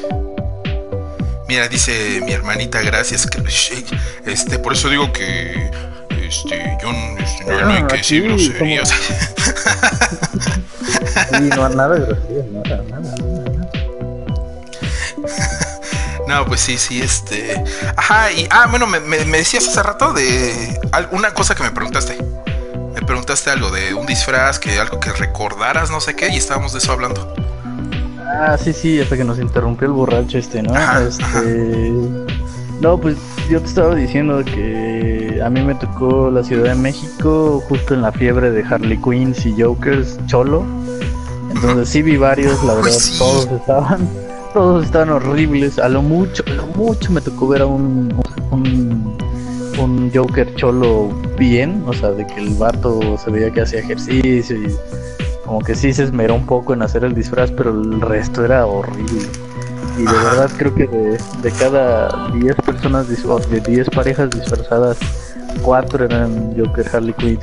Mira, 1.49 1.67
dice 1.67 2.21
mi 2.25 2.31
hermanita, 2.31 2.81
gracias. 2.81 3.27
que- 3.27 3.43
Este, 4.25 4.57
por 4.57 4.71
eso 4.73 4.89
digo 4.89 5.11
que. 5.11 5.69
Este, 6.27 6.77
yo 6.81 6.91
no, 6.91 7.17
este, 7.19 7.45
no, 7.45 7.61
no 7.61 7.73
hay 7.73 7.83
que 7.87 7.97
decir 7.97 8.23
Ah, 8.25 8.29
groserías. 8.29 8.93
Sí, 11.29 11.49
no, 11.55 11.69
nada 11.69 11.95
de 11.95 12.05
groserías, 12.05 12.45
nada, 12.47 12.83
nada, 12.89 13.01
nada. 13.01 13.69
No, 16.27 16.43
pues 16.47 16.61
sí, 16.61 16.77
sí, 16.79 17.01
este. 17.01 17.63
Ajá, 17.95 18.31
y. 18.31 18.47
Ah, 18.49 18.65
bueno, 18.69 18.87
me, 18.87 18.99
me- 18.99 19.23
me 19.25 19.37
decías 19.37 19.67
hace 19.67 19.83
rato 19.83 20.11
de. 20.13 20.79
Una 21.11 21.33
cosa 21.35 21.53
que 21.53 21.61
me 21.63 21.69
preguntaste. 21.71 22.17
Me 22.95 23.01
preguntaste 23.01 23.51
algo 23.51 23.69
de 23.69 23.93
un 23.93 24.07
disfraz, 24.07 24.57
que 24.57 24.79
algo 24.79 24.99
que 24.99 25.11
recordaras, 25.11 25.91
no 25.91 26.01
sé 26.01 26.15
qué, 26.15 26.29
y 26.29 26.37
estábamos 26.37 26.71
de 26.73 26.79
eso 26.79 26.91
hablando. 26.93 27.31
Ah, 28.19 28.57
sí, 28.61 28.73
sí, 28.73 28.99
hasta 28.99 29.15
que 29.17 29.23
nos 29.23 29.37
interrumpió 29.39 29.85
el 29.87 29.93
borracho 29.93 30.37
este, 30.39 30.63
¿no? 30.63 30.73
Ajá, 30.73 31.03
este... 31.03 31.23
No, 32.81 32.97
pues 32.97 33.17
yo 33.49 33.59
te 33.61 33.67
estaba 33.67 33.95
diciendo 33.95 34.43
que 34.43 35.39
a 35.43 35.49
mí 35.49 35.61
me 35.61 35.75
tocó 35.75 36.29
la 36.29 36.43
Ciudad 36.43 36.73
de 36.73 36.75
México 36.75 37.63
justo 37.67 37.93
en 37.93 38.01
la 38.01 38.11
fiebre 38.11 38.51
de 38.51 38.63
Harley 38.63 38.97
Quinns 38.97 39.45
y 39.45 39.61
Jokers 39.61 40.19
cholo. 40.27 40.65
Entonces 41.49 41.89
sí 41.89 42.01
vi 42.01 42.17
varios, 42.17 42.63
la 42.63 42.75
verdad, 42.75 42.91
sí. 42.91 43.17
todos 43.17 43.47
estaban, 43.51 44.09
todos 44.53 44.85
estaban 44.85 45.09
horribles. 45.09 45.79
A 45.79 45.89
lo 45.89 46.01
mucho, 46.01 46.43
a 46.47 46.51
lo 46.51 46.65
mucho 46.67 47.11
me 47.11 47.21
tocó 47.21 47.47
ver 47.47 47.61
a 47.61 47.65
un, 47.65 48.13
un, 48.51 49.17
un 49.79 50.11
Joker 50.13 50.53
cholo 50.55 51.09
bien, 51.37 51.83
o 51.87 51.93
sea, 51.93 52.11
de 52.11 52.27
que 52.27 52.41
el 52.41 52.55
vato 52.55 53.17
se 53.17 53.31
veía 53.31 53.51
que 53.51 53.61
hacía 53.61 53.79
ejercicio 53.79 54.57
y 54.57 54.75
como 55.45 55.59
que 55.59 55.75
sí 55.75 55.93
se 55.93 56.03
esmeró 56.03 56.35
un 56.35 56.45
poco 56.45 56.73
en 56.73 56.81
hacer 56.81 57.03
el 57.03 57.13
disfraz, 57.13 57.51
pero 57.51 57.69
el 57.69 58.01
resto 58.01 58.43
era 58.43 58.65
horrible. 58.65 59.27
Y 59.97 60.03
de 60.03 60.09
Ajá. 60.09 60.23
verdad 60.23 60.51
creo 60.57 60.75
que 60.75 60.87
de, 60.87 61.17
de 61.41 61.51
cada 61.51 62.29
10 62.33 62.55
personas, 62.57 63.07
o 63.25 63.39
de 63.39 63.59
10 63.61 63.89
parejas 63.91 64.29
disfrazadas, 64.29 64.97
4 65.61 66.05
eran 66.05 66.53
Joker 66.57 66.85
Harley 66.93 67.13
Quinn. 67.13 67.39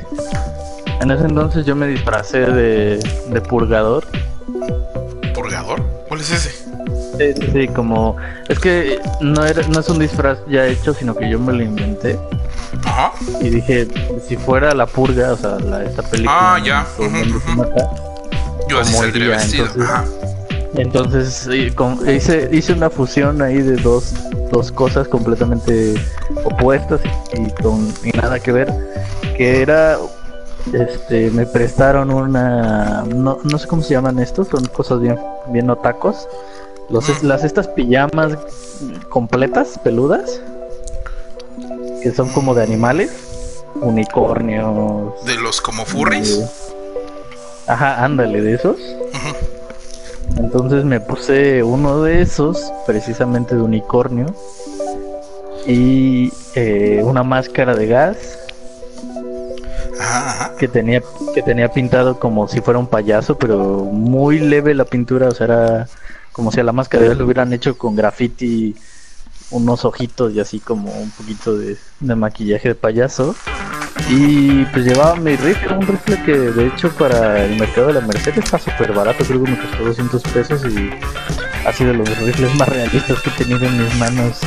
En 1.01 1.11
ese 1.11 1.23
entonces 1.25 1.65
yo 1.65 1.75
me 1.75 1.87
disfracé 1.87 2.39
de, 2.39 2.97
de 3.29 3.41
purgador. 3.41 4.05
¿Purgador? 5.33 5.81
¿Cuál 6.07 6.21
es 6.21 6.31
ese? 6.31 6.51
Sí, 7.17 7.33
sí, 7.51 7.67
como... 7.67 8.15
Es 8.49 8.59
que 8.59 8.99
no, 9.21 9.45
era, 9.45 9.67
no 9.67 9.79
es 9.79 9.89
un 9.89 9.99
disfraz 9.99 10.37
ya 10.47 10.65
hecho, 10.65 10.93
sino 10.93 11.15
que 11.15 11.29
yo 11.29 11.39
me 11.39 11.53
lo 11.53 11.63
inventé. 11.63 12.19
Ajá. 12.85 13.11
Y 13.41 13.49
dije, 13.49 13.87
si 14.27 14.35
fuera 14.37 14.73
la 14.73 14.85
purga, 14.85 15.33
o 15.33 15.37
sea, 15.37 15.57
la, 15.59 15.83
esta 15.83 16.01
película... 16.03 16.55
Ah, 16.55 16.59
ya. 16.63 16.85
Ujú, 16.97 17.09
mundo 17.09 17.39
se 17.39 17.51
ujú. 17.51 17.57
mata, 17.57 17.89
Yo 18.69 18.79
así 18.79 18.93
saldría 18.93 19.29
vestido. 19.29 19.65
entonces. 19.65 19.89
Ajá. 19.89 20.05
Entonces 20.75 21.47
con- 21.75 21.99
hice, 22.09 22.49
hice 22.51 22.73
una 22.73 22.89
fusión 22.89 23.41
ahí 23.41 23.61
de 23.61 23.75
dos, 23.77 24.13
dos 24.51 24.71
cosas 24.71 25.07
completamente 25.07 25.93
opuestas 26.45 26.99
y, 27.33 27.49
con, 27.61 27.93
y 28.03 28.09
nada 28.17 28.39
que 28.39 28.51
ver. 28.51 28.73
Que 29.37 29.61
era, 29.61 29.97
este, 30.73 31.29
me 31.31 31.45
prestaron 31.45 32.09
una, 32.11 33.03
no, 33.03 33.37
no 33.43 33.57
sé 33.59 33.67
cómo 33.67 33.81
se 33.83 33.93
llaman 33.93 34.19
estos, 34.19 34.47
son 34.47 34.65
cosas 34.65 34.99
bien, 34.99 35.17
bien 35.49 35.69
otacos. 35.69 36.27
Los, 36.89 37.23
las 37.23 37.43
estas 37.43 37.67
pijamas 37.69 38.37
completas, 39.09 39.79
peludas, 39.83 40.41
que 42.01 42.11
son 42.11 42.29
como 42.29 42.53
de 42.53 42.63
animales, 42.63 43.63
unicornios. 43.75 45.13
De 45.25 45.35
los 45.35 45.61
como 45.61 45.85
furries. 45.85 46.39
eh, 46.39 46.47
Ajá, 47.67 48.03
ándale, 48.03 48.41
de 48.41 48.55
esos. 48.55 48.77
Entonces 50.37 50.83
me 50.85 50.99
puse 50.99 51.63
uno 51.63 52.01
de 52.01 52.21
esos, 52.21 52.71
precisamente 52.85 53.55
de 53.55 53.61
unicornio, 53.61 54.33
y 55.65 56.31
eh, 56.55 57.01
una 57.03 57.23
máscara 57.23 57.75
de 57.75 57.87
gas 57.87 58.39
que 60.57 60.67
tenía 60.67 61.01
que 61.33 61.41
tenía 61.41 61.71
pintado 61.71 62.19
como 62.19 62.47
si 62.47 62.61
fuera 62.61 62.79
un 62.79 62.87
payaso, 62.87 63.37
pero 63.37 63.85
muy 63.85 64.39
leve 64.39 64.73
la 64.73 64.85
pintura, 64.85 65.29
o 65.29 65.31
sea, 65.31 65.45
era 65.45 65.87
como 66.31 66.51
si 66.51 66.59
a 66.59 66.63
la 66.63 66.73
máscara 66.73 67.03
de 67.03 67.09
gas 67.09 67.17
lo 67.17 67.25
hubieran 67.25 67.53
hecho 67.53 67.77
con 67.77 67.95
graffiti, 67.95 68.75
unos 69.51 69.85
ojitos 69.85 70.33
y 70.33 70.39
así 70.39 70.59
como 70.59 70.91
un 70.91 71.11
poquito 71.11 71.57
de, 71.57 71.77
de 71.99 72.15
maquillaje 72.15 72.69
de 72.69 72.75
payaso. 72.75 73.35
Y 74.09 74.65
pues 74.65 74.85
llevaba 74.85 75.15
mi 75.15 75.35
rifle, 75.35 75.73
un 75.75 75.87
rifle 75.87 76.21
que 76.23 76.33
de 76.33 76.67
hecho 76.67 76.89
para 76.91 77.43
el 77.45 77.57
mercado 77.57 77.87
de 77.87 77.93
la 77.93 78.01
Merced 78.01 78.37
está 78.37 78.59
súper 78.59 78.91
barato, 78.93 79.23
creo 79.23 79.43
que 79.43 79.51
me 79.51 79.57
costó 79.57 79.83
200 79.85 80.23
pesos 80.23 80.61
y 80.65 80.89
ha 81.65 81.71
sido 81.71 81.93
los 81.93 82.09
rifles 82.19 82.53
más 82.55 82.67
realistas 82.69 83.21
que 83.21 83.29
he 83.29 83.33
tenido 83.33 83.65
en 83.65 83.83
mis 83.83 83.95
manos 83.95 84.39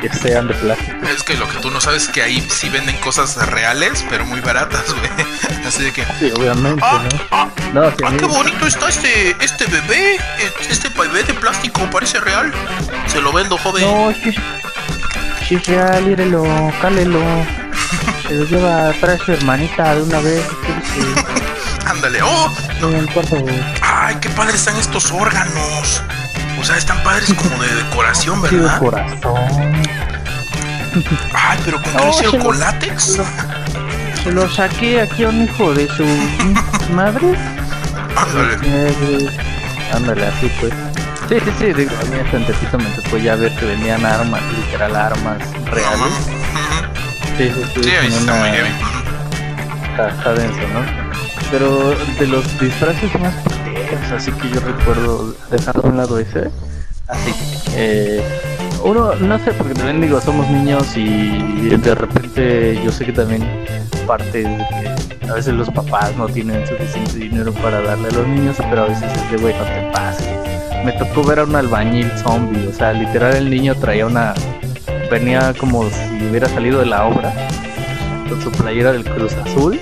que 0.00 0.12
sean 0.12 0.48
de 0.48 0.54
plástico. 0.54 0.98
Es 1.06 1.22
que 1.22 1.34
lo 1.34 1.48
que 1.48 1.56
tú 1.60 1.70
no 1.70 1.80
sabes 1.80 2.02
es 2.04 2.08
que 2.10 2.20
ahí 2.22 2.46
sí 2.50 2.68
venden 2.68 2.94
cosas 2.98 3.36
reales, 3.50 4.04
pero 4.10 4.26
muy 4.26 4.40
baratas, 4.40 4.84
güey. 4.92 5.10
Así 5.66 5.82
de 5.82 5.92
que. 5.92 6.04
Sí, 6.20 6.30
obviamente, 6.36 6.82
Ah, 6.84 7.02
¿no? 7.10 7.20
ah, 7.30 7.48
No, 7.72 7.82
ah, 8.04 8.10
mí- 8.10 8.18
qué 8.18 8.26
bonito 8.26 8.66
está 8.66 8.90
este, 8.90 9.30
este 9.42 9.64
bebé. 9.66 10.16
eh, 10.16 10.18
Este 10.68 10.90
bebé 10.90 11.22
de 11.22 11.32
plástico 11.32 11.88
parece 11.90 12.20
real. 12.20 12.52
Se 13.06 13.18
lo 13.22 13.32
vendo, 13.32 13.56
joven. 13.56 13.82
No, 13.84 14.12
sí, 14.22 14.34
sí 15.48 15.54
es 15.54 15.66
real, 15.68 16.06
írelo, 16.06 16.44
cálelo. 16.82 17.22
Se 18.26 18.34
lo 18.34 18.44
lleva 18.44 18.88
atrás 18.90 19.20
su 19.24 19.32
hermanita 19.32 19.94
de 19.94 20.02
una 20.02 20.20
vez. 20.20 20.44
Ándale. 21.86 22.22
Oh, 22.22 22.50
En 22.82 22.94
el 22.94 23.12
cuarto. 23.12 23.36
ay, 23.82 24.16
qué 24.20 24.28
padres 24.30 24.56
están 24.56 24.76
estos 24.76 25.10
órganos. 25.12 26.02
O 26.58 26.64
sea, 26.64 26.76
están 26.78 27.02
padres 27.02 27.32
como 27.34 27.62
de 27.62 27.74
decoración, 27.74 28.40
Sí, 28.48 28.56
de 28.56 28.62
¿verdad? 28.62 28.78
corazón. 28.78 29.82
Ay, 31.34 31.58
pero 31.64 31.82
con 31.82 31.92
qué 31.92 31.98
No, 31.98 32.10
hicieron 32.10 32.30
se 32.32 32.38
lo- 32.38 32.44
con 32.44 32.60
látex. 32.60 33.20
Se 34.22 34.32
lo 34.32 34.48
saqué 34.48 35.02
aquí 35.02 35.24
a 35.24 35.28
un 35.28 35.42
hijo 35.44 35.74
de 35.74 35.86
su 35.88 36.04
madre. 36.94 37.34
Ándale. 38.16 39.30
Ándale, 39.92 40.26
así 40.26 40.50
pues. 40.60 40.72
Sí, 41.28 41.36
sí, 41.44 41.50
sí, 41.58 41.72
digo, 41.72 41.90
a 42.00 42.04
mí 42.04 42.16
hasta 42.20 42.78
me 42.78 42.84
tocó 42.90 43.16
ya 43.18 43.34
ver 43.34 43.54
que 43.56 43.64
vendían 43.66 44.04
armas, 44.04 44.40
literal 44.58 44.94
armas 44.94 45.38
No, 45.64 45.70
reales. 45.70 45.98
mames. 45.98 46.93
Sí, 47.36 47.50
sí, 47.50 47.82
sí. 47.82 47.90
Ahí 47.90 48.06
está 48.08 48.22
una- 48.32 48.40
muy 48.40 48.48
heavy. 48.50 48.68
Está, 49.90 50.08
está 50.08 50.32
denso, 50.34 50.60
¿no? 50.72 51.04
Pero 51.50 51.90
de 52.18 52.26
los 52.26 52.60
disfraces 52.60 53.20
más 53.20 53.34
así 54.16 54.32
que 54.32 54.50
yo 54.50 54.60
recuerdo, 54.60 55.34
dejando 55.50 55.82
a 55.84 55.86
un 55.90 55.96
lado 55.96 56.18
ese, 56.18 56.50
así 57.08 57.32
eh, 57.74 58.22
uno, 58.82 59.14
no 59.14 59.38
sé, 59.38 59.52
porque 59.52 59.74
también 59.74 60.00
digo, 60.00 60.20
somos 60.20 60.48
niños 60.50 60.96
y 60.96 61.68
de 61.76 61.94
repente 61.94 62.80
yo 62.84 62.90
sé 62.92 63.04
que 63.06 63.12
también 63.12 63.64
parte 64.06 64.38
de 64.42 64.66
que 65.20 65.28
a 65.30 65.34
veces 65.34 65.54
los 65.54 65.70
papás 65.70 66.14
no 66.16 66.26
tienen 66.28 66.66
suficiente 66.66 67.14
dinero 67.18 67.52
para 67.54 67.80
darle 67.82 68.08
a 68.08 68.12
los 68.12 68.26
niños, 68.28 68.56
pero 68.70 68.82
a 68.82 68.86
veces 68.86 69.10
es 69.12 69.30
de, 69.30 69.36
güey, 69.38 69.54
no 69.54 69.64
te 69.64 69.90
pases. 69.92 70.28
Me 70.84 70.92
tocó 70.92 71.22
ver 71.24 71.38
a 71.38 71.44
un 71.44 71.54
albañil 71.56 72.10
zombie, 72.18 72.66
o 72.68 72.72
sea, 72.72 72.92
literal 72.92 73.34
el 73.36 73.48
niño 73.50 73.74
traía 73.76 74.06
una, 74.06 74.34
venía 75.10 75.52
como 75.54 75.88
si 75.90 76.26
hubiera 76.28 76.48
salido 76.48 76.80
de 76.80 76.86
la 76.86 77.04
obra 77.04 77.32
con 78.28 78.40
su 78.42 78.50
playera 78.50 78.92
del 78.92 79.04
Cruz 79.04 79.32
Azul, 79.34 79.78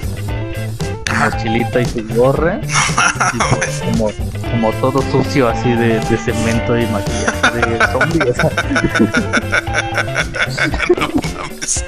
su 1.07 1.15
mochilita 1.15 1.81
y 1.81 1.85
su 1.87 2.05
gorra, 2.15 2.61
y 3.33 3.39
pues 3.39 3.83
como, 3.85 4.11
como 4.51 4.73
todo 4.81 5.01
sucio 5.11 5.49
así 5.49 5.71
de, 5.71 6.01
de 6.01 6.17
cemento 6.17 6.77
y 6.79 6.87
maquillaje 6.87 7.61
de 7.71 7.79
zombie. 7.87 8.31
o 8.31 8.35
sea, 8.35 8.51
No 10.99 11.09
mames. 11.09 11.85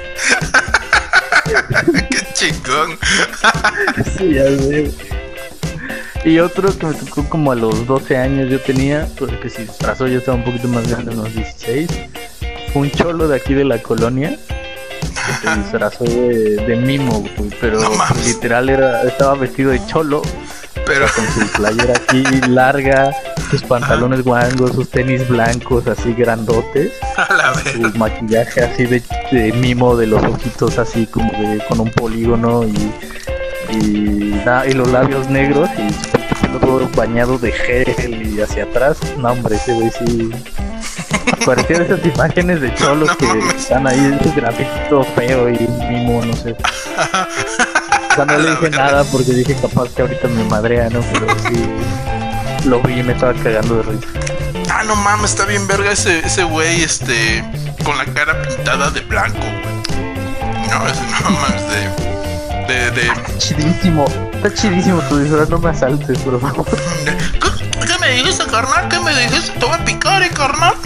Qué 2.09 2.19
chingón. 2.33 2.97
sí, 4.17 4.33
ya 4.33 4.45
sé. 4.45 4.91
Y 6.25 6.39
otro 6.39 6.75
que 6.75 6.87
me 6.87 6.93
tocó 6.95 7.23
como 7.29 7.51
a 7.51 7.55
los 7.55 7.85
12 7.85 8.17
años 8.17 8.49
yo 8.49 8.59
tenía, 8.59 9.07
porque 9.19 9.47
si 9.49 9.61
disfrazó 9.61 10.07
yo 10.07 10.17
estaba 10.17 10.37
un 10.37 10.43
poquito 10.43 10.67
más 10.67 10.87
grande, 10.87 11.11
unos 11.11 11.31
16. 11.35 11.87
Un 12.75 12.91
cholo 12.91 13.27
de 13.27 13.37
aquí 13.37 13.53
de 13.53 13.65
la 13.65 13.81
colonia. 13.81 14.37
Que 15.41 15.47
se 15.49 15.55
disfrazó 15.57 16.03
de, 16.03 16.55
de 16.67 16.75
mimo, 16.75 17.23
güey, 17.37 17.49
pero 17.59 17.79
No 17.79 17.89
literal 18.27 18.69
era, 18.69 19.01
estaba 19.03 19.33
vestido 19.33 19.71
de 19.71 19.83
cholo, 19.87 20.21
Pero, 20.85 21.07
con 21.15 21.25
su 21.27 21.51
playera 21.53 21.93
aquí 21.95 22.23
larga, 22.47 23.11
sus 23.49 23.63
pantalones 23.63 24.23
guangos, 24.23 24.73
sus 24.73 24.87
tenis 24.89 25.27
blancos 25.27 25.87
así 25.87 26.13
grandotes, 26.13 26.91
a 27.17 27.33
la 27.33 27.53
su 27.55 27.97
maquillaje 27.97 28.61
así 28.65 28.85
de, 28.85 29.01
de 29.31 29.51
mimo 29.53 29.95
de 29.95 30.05
los 30.07 30.23
ojitos 30.23 30.77
así 30.77 31.07
como 31.07 31.31
de, 31.31 31.59
con 31.67 31.79
un 31.79 31.89
polígono 31.89 32.63
y, 32.63 32.91
y, 33.71 34.41
na- 34.45 34.65
y 34.67 34.73
los 34.73 34.89
labios 34.91 35.27
negros 35.29 35.69
y 35.79 35.91
su 35.91 36.41
pelo 36.41 36.59
todo 36.59 36.89
bañado 36.95 37.39
de 37.39 37.51
gel 37.51 38.35
y 38.35 38.41
hacia 38.41 38.65
atrás. 38.65 38.97
No 39.17 39.29
hombre, 39.31 39.55
ese 39.55 39.73
güey 39.73 39.89
sí... 39.91 40.29
De 41.25 41.73
esas 41.73 42.05
imágenes 42.05 42.61
de 42.61 42.73
cholos 42.75 43.09
No 43.09 43.17
que 43.17 43.25
mames. 43.27 43.55
están 43.55 43.87
ahí, 43.87 44.17
ese 44.19 44.35
grafito 44.35 45.03
feo 45.15 45.49
y 45.49 45.59
mimo, 45.89 46.23
no 46.25 46.35
sé. 46.35 46.55
O 48.11 48.15
sea, 48.15 48.23
no 48.25 48.37
le 48.37 48.51
dije 48.51 48.69
nada 48.69 49.03
porque 49.11 49.33
dije 49.33 49.53
capaz 49.61 49.89
que 49.89 50.01
ahorita 50.03 50.29
me 50.29 50.45
madrea, 50.45 50.89
¿no? 50.89 51.01
Pero 51.11 51.27
sí, 51.49 51.65
lo 52.65 52.81
vi 52.81 53.01
y 53.01 53.03
me 53.03 53.11
estaba 53.11 53.33
cagando 53.33 53.75
de 53.75 53.83
risa. 53.83 54.07
Ah, 54.73 54.83
no 54.85 54.95
mames, 54.95 55.31
está 55.31 55.43
bien 55.43 55.67
verga 55.67 55.91
ese, 55.91 56.19
ese 56.19 56.45
güey, 56.45 56.81
este, 56.81 57.43
con 57.83 57.97
la 57.97 58.05
cara 58.05 58.41
pintada 58.41 58.89
de 58.91 59.01
blanco, 59.01 59.37
güey. 59.39 59.99
No, 60.69 60.87
ese 60.87 61.01
no 61.23 61.29
mames, 61.29 62.67
de, 62.67 62.73
de, 62.73 62.91
de, 62.91 63.37
Chidísimo, 63.37 64.05
está 64.33 64.53
chidísimo 64.53 65.01
tu 65.09 65.19
disfraz, 65.19 65.49
no 65.49 65.59
me 65.59 65.71
asaltes, 65.71 66.17
por 66.19 66.39
favor. 66.39 66.65
¿Qué, 68.15 68.21
qué 68.21 68.23
me 68.23 68.29
dijiste, 68.31 68.45
carnal? 68.51 68.89
¿Qué 68.89 68.99
me 68.99 69.15
dijiste? 69.15 69.51
Te 69.59 69.65
voy 69.65 69.75
a 69.75 69.85
picar, 69.85 70.23
eh, 70.23 70.29
carnal. 70.29 70.73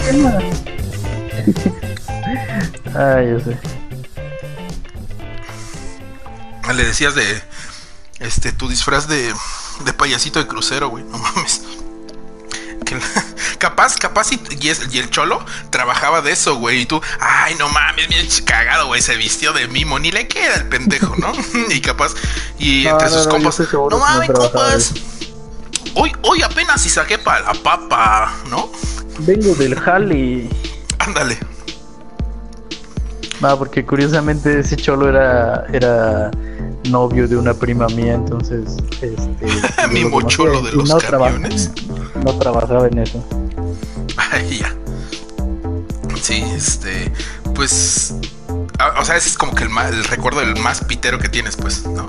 Ay, 2.96 3.30
yo 3.30 3.40
sé. 3.40 3.58
Le 6.74 6.84
decías 6.84 7.14
de, 7.16 7.42
este, 8.20 8.52
tu 8.52 8.68
disfraz 8.68 9.08
de, 9.08 9.34
de 9.84 9.92
payasito 9.92 10.38
de 10.38 10.46
crucero, 10.46 10.88
güey. 10.88 11.02
No 11.04 11.18
mames. 11.18 11.62
Que 12.86 12.94
la- 12.96 13.02
capaz, 13.58 13.96
capaz 13.96 14.32
y, 14.32 14.40
y 14.60 14.68
es- 14.68 14.82
y 14.92 14.98
el 14.98 15.10
cholo 15.10 15.44
trabajaba 15.70 16.22
de 16.22 16.30
eso, 16.32 16.56
güey. 16.56 16.82
Y 16.82 16.86
tú, 16.86 17.00
ay, 17.20 17.54
no 17.56 17.68
mames, 17.68 18.08
bien 18.08 18.26
cagado, 18.44 18.86
güey. 18.86 19.02
Se 19.02 19.16
vistió 19.16 19.52
de 19.52 19.66
mimo. 19.68 19.98
Ni 19.98 20.10
le 20.12 20.28
queda 20.28 20.54
el 20.56 20.68
pendejo, 20.68 21.14
¿no? 21.16 21.32
y 21.70 21.80
capaz, 21.80 22.12
y 22.58 22.84
No, 22.84 22.90
entre 22.90 23.08
no, 23.10 23.14
sus 23.16 23.26
no, 23.26 23.32
compas, 23.32 23.60
no 23.72 23.98
mames, 23.98 24.30
compas. 24.30 24.92
Hoy, 25.94 26.12
hoy 26.22 26.42
apenas 26.42 26.80
si 26.82 26.88
saqué 26.88 27.18
para 27.18 27.40
la 27.40 27.52
papa, 27.54 28.32
¿no? 28.48 28.70
Vengo 29.20 29.54
del 29.54 29.74
jale. 29.78 30.48
Ándale. 30.98 31.38
No, 33.40 33.58
porque 33.58 33.84
curiosamente 33.86 34.60
ese 34.60 34.76
cholo 34.76 35.08
era, 35.08 35.64
era 35.72 36.30
novio 36.90 37.26
de 37.26 37.36
una 37.36 37.54
prima 37.54 37.86
mía, 37.88 38.14
entonces. 38.14 38.76
Este, 39.00 39.88
Mi 39.92 40.04
mocholo 40.04 40.60
de 40.62 40.72
los 40.72 40.88
no 40.88 40.98
traba- 40.98 41.30
camiones. 41.30 41.70
no 42.24 42.34
trabajaba 42.38 42.86
en 42.88 42.98
eso. 42.98 43.24
Ay, 44.16 44.58
ya. 44.58 44.74
Sí, 46.20 46.44
este. 46.54 47.10
Pues. 47.54 48.14
a- 48.78 49.00
O 49.00 49.04
sea, 49.04 49.16
ese 49.16 49.30
es 49.30 49.38
como 49.38 49.54
que 49.54 49.64
el, 49.64 49.70
el 49.94 50.04
recuerdo 50.04 50.40
del 50.40 50.56
más 50.60 50.84
pitero 50.84 51.18
que 51.18 51.28
tienes, 51.30 51.56
pues, 51.56 51.84
¿no? 51.86 52.08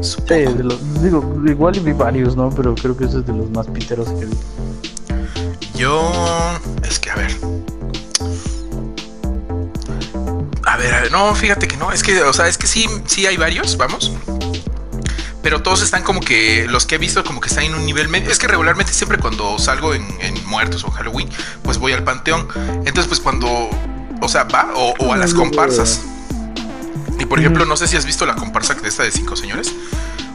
Sí, 0.00 0.10
Supongo. 0.12 0.52
de 0.52 0.64
los- 0.64 1.02
digo, 1.02 1.42
igual 1.46 1.78
vi 1.80 1.92
varios, 1.92 2.36
¿no? 2.36 2.50
Pero 2.50 2.74
creo 2.74 2.96
que 2.96 3.04
ese 3.04 3.18
es 3.18 3.26
de 3.26 3.32
los 3.32 3.50
más 3.50 3.66
piteros 3.66 4.08
que 4.08 4.26
vi. 4.26 4.36
Yo. 5.76 6.10
Es 6.88 6.98
que, 6.98 7.10
a 7.10 7.16
ver. 7.16 7.36
A 10.66 10.76
ver, 10.76 10.94
a 10.94 11.00
ver, 11.02 11.12
no, 11.12 11.34
fíjate 11.34 11.66
que 11.68 11.76
no. 11.76 11.90
Es 11.92 12.02
que, 12.02 12.22
o 12.22 12.32
sea, 12.32 12.48
es 12.48 12.56
que 12.58 12.66
sí, 12.66 12.86
sí 13.06 13.26
hay 13.26 13.36
varios, 13.36 13.76
vamos. 13.76 14.12
Pero 15.42 15.62
todos 15.62 15.82
están 15.82 16.02
como 16.02 16.20
que. 16.20 16.66
Los 16.68 16.86
que 16.86 16.96
he 16.96 16.98
visto, 16.98 17.24
como 17.24 17.40
que 17.40 17.48
están 17.48 17.64
en 17.64 17.74
un 17.74 17.84
nivel 17.84 18.08
medio. 18.08 18.30
Es 18.30 18.38
que 18.38 18.46
regularmente, 18.46 18.92
siempre 18.92 19.18
cuando 19.18 19.58
salgo 19.58 19.94
en, 19.94 20.06
en 20.20 20.34
Muertos 20.46 20.84
o 20.84 20.90
Halloween, 20.90 21.28
pues 21.62 21.78
voy 21.78 21.92
al 21.92 22.04
panteón. 22.04 22.46
Entonces, 22.84 23.06
pues 23.06 23.20
cuando. 23.20 23.48
O 24.22 24.28
sea, 24.28 24.44
va 24.44 24.70
o, 24.76 24.94
o 24.98 25.12
a 25.12 25.16
las 25.16 25.32
comparsas. 25.32 26.02
Y 27.20 27.26
por 27.26 27.38
ejemplo, 27.38 27.64
no 27.66 27.76
sé 27.76 27.86
si 27.86 27.96
has 27.96 28.06
visto 28.06 28.26
la 28.26 28.34
comparsa 28.34 28.74
de 28.74 28.88
esta 28.88 29.02
de 29.02 29.12
cinco 29.12 29.36
señores. 29.36 29.72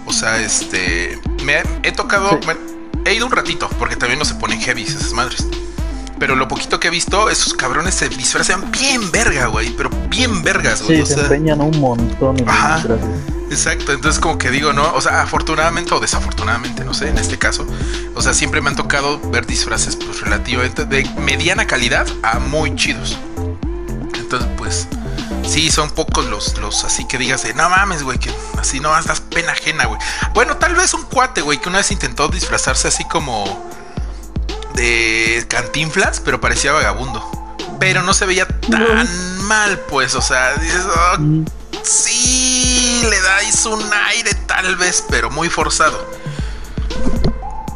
O 0.05 0.13
sea, 0.13 0.39
este. 0.39 1.19
Me 1.43 1.63
he, 1.83 1.91
tocado. 1.91 2.29
Sí. 2.29 2.37
bueno, 2.45 2.61
he 3.05 3.15
ido 3.15 3.25
un 3.25 3.31
ratito, 3.31 3.67
porque 3.79 3.95
también 3.95 4.19
no 4.19 4.25
se 4.25 4.35
ponen 4.35 4.59
heavy 4.61 4.83
esas 4.83 5.11
madres. 5.13 5.47
Pero 6.19 6.35
lo 6.35 6.47
poquito 6.47 6.79
que 6.79 6.87
he 6.87 6.91
visto, 6.91 7.29
esos 7.29 7.53
cabrones 7.53 7.95
se 7.95 8.07
disfrazan 8.07 8.71
bien 8.71 9.11
verga, 9.11 9.47
güey. 9.47 9.71
Pero 9.75 9.89
bien 10.09 10.43
vergas, 10.43 10.81
güey. 10.83 10.97
Sí, 10.97 11.03
o 11.03 11.05
se 11.05 11.15
sea, 11.15 11.23
empeñan 11.23 11.59
un 11.59 11.77
montón 11.79 12.39
en 12.39 12.47
Ajá. 12.47 12.83
Exacto, 13.49 13.93
entonces 13.93 14.19
como 14.19 14.37
que 14.37 14.49
digo, 14.49 14.73
¿no? 14.73 14.91
O 14.93 15.01
sea, 15.01 15.21
afortunadamente 15.21 15.93
o 15.93 15.99
desafortunadamente, 15.99 16.83
no 16.83 16.93
sé, 16.93 17.09
en 17.09 17.17
este 17.17 17.37
caso. 17.37 17.65
O 18.15 18.21
sea, 18.21 18.33
siempre 18.33 18.61
me 18.61 18.69
han 18.69 18.75
tocado 18.75 19.19
ver 19.29 19.45
disfraces 19.45 19.95
pues 19.95 20.21
relativamente 20.21 20.85
de 20.85 21.07
mediana 21.19 21.67
calidad 21.67 22.07
a 22.23 22.39
muy 22.39 22.75
chidos. 22.75 23.17
Entonces, 24.15 24.49
pues, 24.57 24.87
sí, 25.47 25.69
son 25.71 25.89
pocos 25.89 26.25
los, 26.25 26.57
los 26.57 26.83
así 26.83 27.05
que 27.07 27.17
digas 27.17 27.43
de, 27.43 27.53
no 27.53 27.69
mames, 27.69 28.03
güey, 28.03 28.17
que 28.17 28.33
así 28.59 28.79
no 28.79 28.89
das 28.91 29.21
pena 29.21 29.51
ajena, 29.53 29.85
güey. 29.85 29.99
Bueno, 30.33 30.57
tal 30.57 30.75
vez 30.75 30.93
un 30.93 31.03
cuate, 31.03 31.41
güey, 31.41 31.59
que 31.59 31.69
una 31.69 31.79
vez 31.79 31.91
intentó 31.91 32.27
disfrazarse 32.27 32.87
así 32.87 33.05
como 33.05 33.69
de 34.73 35.45
cantinflas, 35.49 36.19
pero 36.19 36.41
parecía 36.41 36.71
vagabundo. 36.73 37.23
Pero 37.79 38.03
no 38.03 38.13
se 38.13 38.25
veía 38.25 38.47
tan 38.47 39.41
mal, 39.43 39.79
pues, 39.89 40.15
o 40.15 40.21
sea, 40.21 40.55
dices, 40.55 40.83
"Oh, 40.85 41.17
Mm, 41.19 41.45
Sí, 41.83 43.03
le 43.07 43.21
dais 43.21 43.63
un 43.67 43.83
aire 44.07 44.33
tal 44.47 44.75
vez, 44.75 45.03
pero 45.07 45.29
muy 45.29 45.49
forzado. 45.49 46.03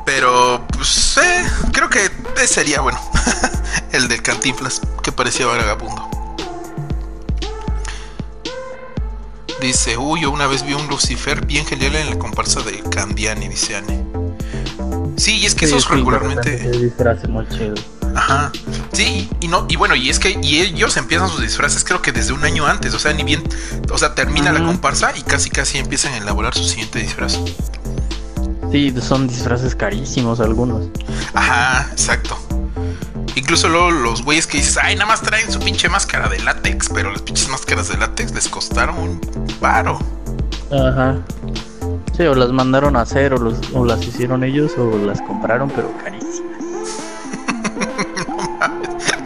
Pero, 0.04 0.66
pues, 0.76 1.18
eh, 1.18 1.46
creo 1.72 1.90
que 1.90 2.10
ese 2.38 2.48
sería 2.48 2.82
bueno. 2.82 3.00
El 3.92 4.08
del 4.08 4.24
Cantinflas, 4.24 4.82
que 5.04 5.12
parecía 5.12 5.46
vagabundo. 5.46 6.09
Dice, 9.62 9.98
uy, 9.98 10.22
yo 10.22 10.32
una 10.32 10.48
vez 10.48 10.64
vi 10.64 10.74
un 10.74 10.88
Lucifer 10.88 11.46
bien 11.46 11.66
genial 11.66 11.96
en 11.96 12.10
la 12.12 12.18
comparsa 12.18 12.62
de 12.62 12.82
Candiani, 12.90 13.50
dice 13.50 13.76
Anne. 13.76 14.06
Sí, 15.18 15.38
y 15.38 15.46
es 15.46 15.54
que 15.54 15.68
sí, 15.68 15.74
esos 15.74 15.84
sí, 15.84 15.90
regularmente... 15.96 16.92
muy 17.28 17.48
chido. 17.50 17.76
Ajá. 18.16 18.52
Sí, 18.94 19.30
y 19.42 19.50
no, 19.50 19.66
y 19.68 19.76
bueno, 19.76 19.96
y 19.96 20.10
es 20.10 20.18
que 20.18 20.40
y 20.42 20.62
ellos 20.62 20.96
empiezan 20.98 21.30
sus 21.30 21.42
disfraces 21.42 21.84
creo 21.84 22.02
que 22.02 22.12
desde 22.12 22.34
un 22.34 22.44
año 22.44 22.66
antes, 22.66 22.94
o 22.94 23.00
sea, 23.00 23.14
ni 23.14 23.24
bien, 23.24 23.44
o 23.92 23.98
sea, 23.98 24.16
termina 24.16 24.52
la 24.52 24.64
comparsa 24.64 25.12
y 25.16 25.22
casi 25.22 25.50
casi 25.50 25.78
empiezan 25.78 26.14
a 26.14 26.18
elaborar 26.18 26.56
su 26.56 26.64
siguiente 26.64 27.00
disfraz. 27.00 27.38
Sí, 28.72 28.94
son 29.02 29.28
disfraces 29.28 29.76
carísimos 29.76 30.40
algunos. 30.40 30.88
Ajá, 31.34 31.88
exacto. 31.92 32.38
Incluso 33.40 33.70
luego 33.70 33.90
los 33.90 34.22
güeyes 34.26 34.46
que 34.48 34.58
dices, 34.58 34.78
ay, 34.82 34.96
nada 34.96 35.06
más 35.06 35.22
traen 35.22 35.50
su 35.50 35.60
pinche 35.60 35.88
máscara 35.88 36.28
de 36.28 36.40
látex, 36.40 36.90
pero 36.90 37.10
las 37.10 37.22
pinches 37.22 37.48
máscaras 37.48 37.88
de 37.88 37.98
látex 37.98 38.34
les 38.34 38.50
costaron 38.50 38.98
un 39.00 39.22
paro. 39.62 39.98
Ajá. 40.70 41.16
Sí, 42.18 42.24
o 42.24 42.36
las 42.36 42.52
mandaron 42.52 42.98
a 42.98 43.02
hacer, 43.02 43.34
o, 43.34 43.38
los, 43.38 43.56
o 43.74 43.86
las 43.86 44.04
hicieron 44.04 44.44
ellos, 44.44 44.74
o 44.78 44.98
las 44.98 45.22
compraron, 45.22 45.70
pero 45.70 45.90
carísimas. 46.04 46.60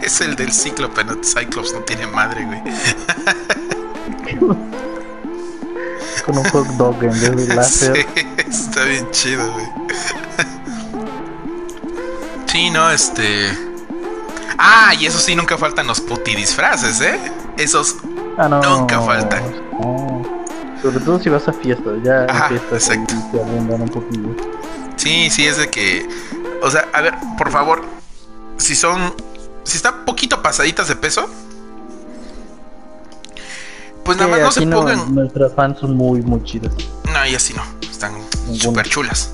Es 0.00 0.20
el 0.20 0.36
del 0.36 0.52
Cíclope, 0.52 1.02
no, 1.02 1.14
Cyclops 1.14 1.72
no 1.72 1.80
tiene 1.80 2.06
madre, 2.06 2.44
güey. 2.44 2.62
Con 6.24 6.38
un 6.38 6.44
hot 6.50 6.68
dog 6.76 7.02
en 7.02 7.10
vez 7.10 7.48
de 7.48 7.54
láser. 7.54 7.96
Sí, 7.96 8.26
está 8.48 8.84
bien 8.84 9.10
chido, 9.10 9.50
güey. 9.50 9.66
Sí, 12.46 12.70
no, 12.70 12.88
este. 12.92 13.73
Ah, 14.66 14.94
y 14.98 15.04
eso 15.04 15.18
sí, 15.18 15.36
nunca 15.36 15.58
faltan 15.58 15.86
los 15.86 16.00
puti 16.00 16.34
disfraces, 16.34 16.98
¿eh? 17.02 17.20
Esos. 17.58 17.96
Ah, 18.38 18.48
no. 18.48 18.62
Nunca 18.62 18.98
faltan. 18.98 19.44
no. 19.72 20.24
Sobre 20.80 21.00
todo 21.00 21.18
si 21.20 21.28
vas 21.28 21.46
a 21.48 21.52
fiestas, 21.52 21.94
ya 22.02 22.24
Ajá, 22.24 22.48
fiestas 22.48 22.88
exacto. 22.88 23.14
te 23.30 23.40
abundan 23.40 23.82
un 23.82 23.88
poquillo. 23.90 24.34
Sí, 24.96 25.28
sí, 25.28 25.44
es 25.46 25.58
de 25.58 25.68
que. 25.68 26.08
O 26.62 26.70
sea, 26.70 26.88
a 26.94 27.02
ver, 27.02 27.14
por 27.36 27.50
favor. 27.50 27.84
Si 28.56 28.74
son. 28.74 29.14
Si 29.64 29.76
están 29.76 30.06
poquito 30.06 30.40
pasaditas 30.40 30.88
de 30.88 30.96
peso. 30.96 31.28
Pues 34.02 34.16
nada 34.16 34.30
más 34.30 34.40
no 34.40 34.50
se 34.50 34.66
pongan. 34.66 35.14
Nuestras 35.14 35.54
fans 35.54 35.78
son 35.78 35.94
muy, 35.94 36.22
muy 36.22 36.42
chidas. 36.42 36.72
No, 37.12 37.26
y 37.26 37.34
así 37.34 37.52
no. 37.52 37.62
Están 37.82 38.14
súper 38.54 38.88
chulas. 38.88 39.30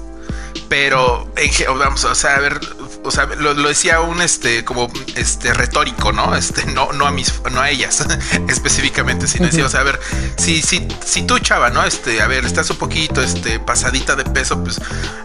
Pero, 0.68 1.28
en 1.36 1.78
vamos, 1.78 2.04
o 2.04 2.14
sea, 2.14 2.36
a 2.36 2.40
ver, 2.40 2.60
o 3.02 3.10
sea, 3.10 3.26
lo, 3.26 3.54
lo, 3.54 3.68
decía 3.68 4.00
un 4.00 4.20
este 4.20 4.64
como 4.64 4.90
este 5.16 5.54
retórico, 5.54 6.12
¿no? 6.12 6.34
Este, 6.36 6.64
no, 6.66 6.92
no 6.92 7.06
a 7.06 7.10
mis, 7.10 7.40
no 7.50 7.60
a 7.60 7.70
ellas 7.70 8.06
específicamente, 8.48 9.26
sino 9.26 9.46
decía, 9.46 9.66
o 9.66 9.68
sea, 9.68 9.80
a 9.80 9.84
ver, 9.84 9.98
si, 10.36 10.62
si, 10.62 10.86
si 11.04 11.22
tú, 11.22 11.38
chava, 11.38 11.70
¿no? 11.70 11.84
Este, 11.84 12.20
a 12.20 12.26
ver, 12.26 12.44
estás 12.44 12.70
un 12.70 12.76
poquito 12.76 13.22
este 13.22 13.58
pasadita 13.58 14.16
de 14.16 14.24
peso, 14.24 14.62
pues 14.62 14.80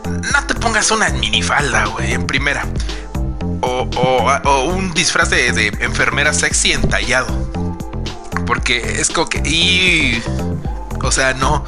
no 0.05 0.45
te 0.47 0.55
pongas 0.55 0.91
una 0.91 1.09
minifalda, 1.09 1.85
güey, 1.85 2.13
en 2.13 2.25
primera. 2.25 2.65
O, 3.61 3.89
o, 4.43 4.63
un 4.65 4.93
disfraz 4.93 5.29
de, 5.29 5.51
de, 5.51 5.67
enfermera 5.79 6.33
sexy 6.33 6.71
entallado. 6.73 7.27
Porque 8.45 8.99
es 9.01 9.09
como 9.09 9.27
que. 9.27 9.39
Y. 9.39 10.21
O 11.01 11.11
sea, 11.11 11.33
no. 11.33 11.65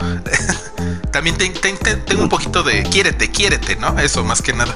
También 1.12 1.38
tengo 1.38 2.22
un 2.24 2.30
poquito 2.30 2.62
de. 2.62 2.84
Quiérete, 2.84 3.32
quiérete, 3.32 3.76
¿no? 3.78 3.98
Eso 4.00 4.24
más 4.24 4.42
que 4.42 4.54
nada. 4.54 4.76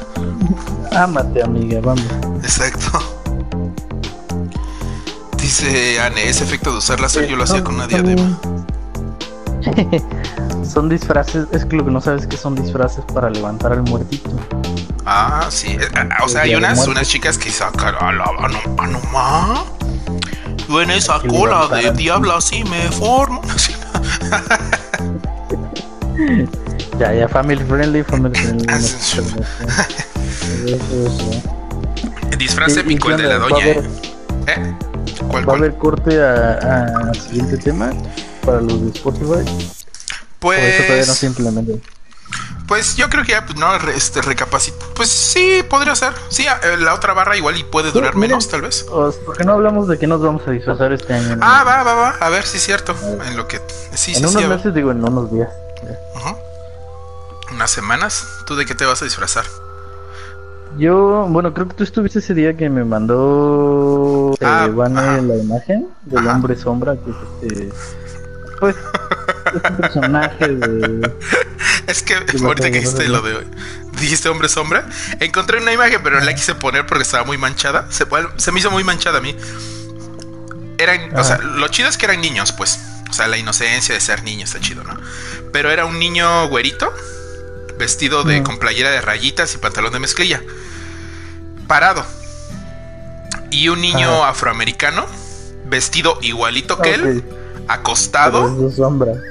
Ámate, 0.91 1.41
amiga, 1.41 1.79
vamos. 1.81 2.05
Exacto. 2.43 2.99
Dice 5.37 5.99
Anne, 5.99 6.29
ese 6.29 6.43
efecto 6.43 6.71
de 6.71 6.77
usar 6.77 6.99
láser 6.99 7.27
yo 7.27 7.35
lo 7.35 7.43
hacía 7.43 7.63
con 7.63 7.75
una 7.75 7.87
diadema. 7.87 8.39
son 10.71 10.89
disfraces, 10.89 11.47
es 11.51 11.65
que 11.65 11.75
lo 11.75 11.85
que 11.85 11.91
no 11.91 12.01
sabes 12.01 12.27
que 12.27 12.37
son 12.37 12.55
disfraces 12.55 13.03
para 13.13 13.29
levantar 13.29 13.71
al 13.71 13.83
muertito. 13.83 14.31
Ah, 15.05 15.47
sí. 15.49 15.69
Eh, 15.69 15.87
ah, 15.95 16.23
o 16.23 16.29
sea, 16.29 16.41
hay 16.41 16.55
unas, 16.55 16.87
unas 16.87 17.07
chicas 17.07 17.37
que 17.37 17.51
sacan 17.51 17.95
a 17.99 18.11
la 18.11 18.25
anoma. 18.77 19.65
Yo 20.67 20.81
en 20.81 20.91
esa 20.91 21.19
cola 21.19 21.67
de 21.67 21.91
diablo 21.91 22.33
así 22.35 22.63
me 22.65 22.89
formo. 22.91 23.41
ya, 26.99 27.13
ya, 27.13 27.27
family 27.27 27.63
friendly, 27.65 28.03
family 28.03 28.37
friendly. 28.39 28.67
Disfraz 32.37 32.75
épico 32.77 33.09
el 33.11 33.17
de 33.17 33.23
la 33.23 33.37
doña. 33.37 33.65
¿eh? 33.65 33.83
¿Eh? 34.47 34.75
¿Cuál, 35.29 35.47
¿Va 35.47 35.53
a 35.53 35.57
haber 35.57 35.75
corte 35.75 36.21
al 36.21 37.15
siguiente 37.15 37.57
tema 37.57 37.91
para 38.45 38.61
los 38.61 38.81
de 38.81 38.89
Spotify? 38.89 39.45
Pues. 40.39 40.59
eso 40.59 40.83
todavía 40.83 41.05
no 41.05 41.13
simplemente. 41.13 41.81
Pues 42.67 42.95
yo 42.95 43.09
creo 43.09 43.23
que 43.23 43.33
ya 43.33 43.45
pues, 43.45 43.59
no 43.59 43.75
este 43.89 44.21
recapacito. 44.21 44.77
Pues 44.95 45.09
sí, 45.09 45.61
podría 45.69 45.93
ser. 45.93 46.13
Sí, 46.29 46.45
eh, 46.47 46.77
la 46.77 46.93
otra 46.93 47.13
barra 47.13 47.35
igual 47.35 47.57
y 47.57 47.63
puede 47.63 47.91
durar 47.91 48.15
menos, 48.15 48.47
tal 48.47 48.61
vez. 48.61 48.83
¿Por 48.83 49.37
qué 49.37 49.43
no 49.43 49.53
hablamos 49.53 49.87
de 49.87 49.99
qué 49.99 50.07
nos 50.07 50.21
vamos 50.21 50.41
a 50.47 50.51
disfrazar 50.51 50.93
este 50.93 51.13
año? 51.13 51.37
Ah, 51.41 51.63
va, 51.65 51.83
va, 51.83 51.93
va. 51.93 52.09
A 52.19 52.29
ver, 52.29 52.45
sí 52.45 52.57
es 52.57 52.63
cierto. 52.63 52.95
En 53.25 53.35
lo 53.35 53.47
que. 53.47 53.57
Sí, 53.93 54.11
en 54.11 54.17
sí, 54.17 54.21
unos 54.21 54.41
sí, 54.41 54.47
meses, 54.47 54.73
digo, 54.73 54.91
en 54.91 55.03
unos 55.03 55.31
días. 55.31 55.49
Unas 57.51 57.69
semanas. 57.69 58.25
¿Tú 58.45 58.55
de 58.55 58.65
qué 58.65 58.73
te 58.73 58.85
vas 58.85 59.01
a 59.01 59.05
disfrazar? 59.05 59.45
Yo, 60.77 61.27
bueno, 61.29 61.53
creo 61.53 61.67
que 61.67 61.75
tú 61.75 61.83
estuviste 61.83 62.19
ese 62.19 62.33
día 62.33 62.55
que 62.55 62.69
me 62.69 62.83
mandó 62.83 64.33
eh, 64.39 64.45
ah, 64.45 64.67
la 64.67 65.37
imagen 65.37 65.87
del 66.05 66.27
hombre 66.27 66.55
sombra, 66.55 66.95
que 66.95 67.11
es 67.11 67.51
este. 67.51 67.69
Pues, 68.59 68.75
es 68.75 69.69
un 69.69 69.77
personaje 69.77 70.47
de. 70.47 71.11
Es 71.87 72.03
que 72.03 72.13
ahorita 72.13 72.71
que 72.71 72.79
dijiste 72.79 73.09
lo 73.09 73.21
de. 73.21 73.45
Dijiste 73.99 74.29
hombre 74.29 74.47
sombra. 74.47 74.87
Encontré 75.19 75.57
una 75.57 75.73
imagen, 75.73 75.99
pero 76.03 76.19
no 76.19 76.25
la 76.25 76.33
quise 76.33 76.55
poner 76.55 76.85
porque 76.85 77.03
estaba 77.03 77.25
muy 77.25 77.37
manchada. 77.37 77.87
Se, 77.89 78.05
se 78.37 78.51
me 78.51 78.59
hizo 78.59 78.71
muy 78.71 78.83
manchada 78.83 79.17
a 79.17 79.21
mí. 79.21 79.35
Eran. 80.77 81.17
O 81.17 81.23
sea, 81.23 81.39
lo 81.39 81.67
chido 81.67 81.89
es 81.89 81.97
que 81.97 82.05
eran 82.05 82.21
niños, 82.21 82.53
pues. 82.53 82.79
O 83.09 83.13
sea, 83.13 83.27
la 83.27 83.37
inocencia 83.37 83.93
de 83.93 83.99
ser 83.99 84.23
niño 84.23 84.45
está 84.45 84.61
chido, 84.61 84.83
¿no? 84.83 84.95
Pero 85.51 85.69
era 85.69 85.85
un 85.85 85.99
niño 85.99 86.47
güerito 86.47 86.93
vestido 87.77 88.23
de, 88.23 88.43
con 88.43 88.57
playera 88.57 88.89
de 88.91 89.01
rayitas 89.01 89.53
y 89.55 89.57
pantalón 89.57 89.93
de 89.93 89.99
mezclilla, 89.99 90.41
parado. 91.67 92.05
Y 93.49 93.67
un 93.69 93.81
niño 93.81 94.23
afroamericano, 94.23 95.05
vestido 95.65 96.17
igualito 96.21 96.77
que 96.77 96.93
él, 96.93 97.23
acostado. 97.67 98.55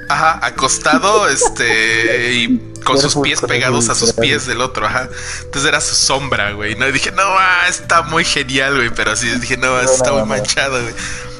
Ajá, 0.09 0.45
acostado, 0.45 1.29
este, 1.31 2.33
y 2.35 2.73
con 2.85 2.99
sus 2.99 3.17
pies 3.17 3.41
pegados 3.41 3.89
a 3.89 3.95
sus 3.95 4.13
pies 4.13 4.47
del 4.47 4.61
otro, 4.61 4.87
ajá. 4.87 5.09
Entonces 5.45 5.69
era 5.69 5.81
su 5.81 5.95
sombra, 5.95 6.53
güey. 6.53 6.75
No, 6.77 6.89
y 6.89 6.93
dije, 6.93 7.13
no, 7.13 7.23
ah, 7.23 7.67
está 7.69 8.03
muy 8.03 8.25
genial, 8.25 8.77
güey. 8.77 8.91
Pero 8.91 9.13
así 9.13 9.29
dije, 9.39 9.57
no, 9.57 9.81
está 9.81 10.13
muy 10.13 10.25
manchado, 10.25 10.81
güey. 10.81 10.95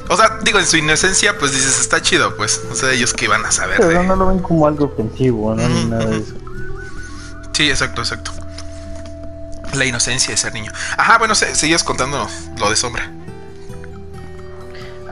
O 0.09 0.17
sea, 0.17 0.39
digo, 0.43 0.59
en 0.59 0.65
su 0.65 0.77
inocencia, 0.77 1.37
pues 1.37 1.53
dices, 1.53 1.79
está 1.79 2.01
chido, 2.01 2.35
pues. 2.35 2.61
O 2.71 2.75
sea, 2.75 2.91
ellos 2.91 3.13
que 3.13 3.25
iban 3.25 3.45
a 3.45 3.51
saber. 3.51 3.77
Pero 3.79 4.03
no 4.03 4.15
lo 4.15 4.27
ven 4.27 4.39
como 4.39 4.67
algo 4.67 4.85
ofensivo, 4.85 5.55
¿no? 5.55 5.67
Ni 5.67 5.85
nada 5.85 6.05
de 6.05 6.17
eso. 6.17 6.33
Sí, 7.53 7.69
exacto, 7.69 8.01
exacto. 8.01 8.31
La 9.73 9.85
inocencia 9.85 10.31
de 10.31 10.37
ser 10.37 10.53
niño. 10.53 10.71
Ajá, 10.97 11.17
bueno, 11.17 11.35
seguías 11.35 11.83
contando 11.83 12.27
lo 12.59 12.69
de 12.69 12.75
Sombra. 12.75 13.09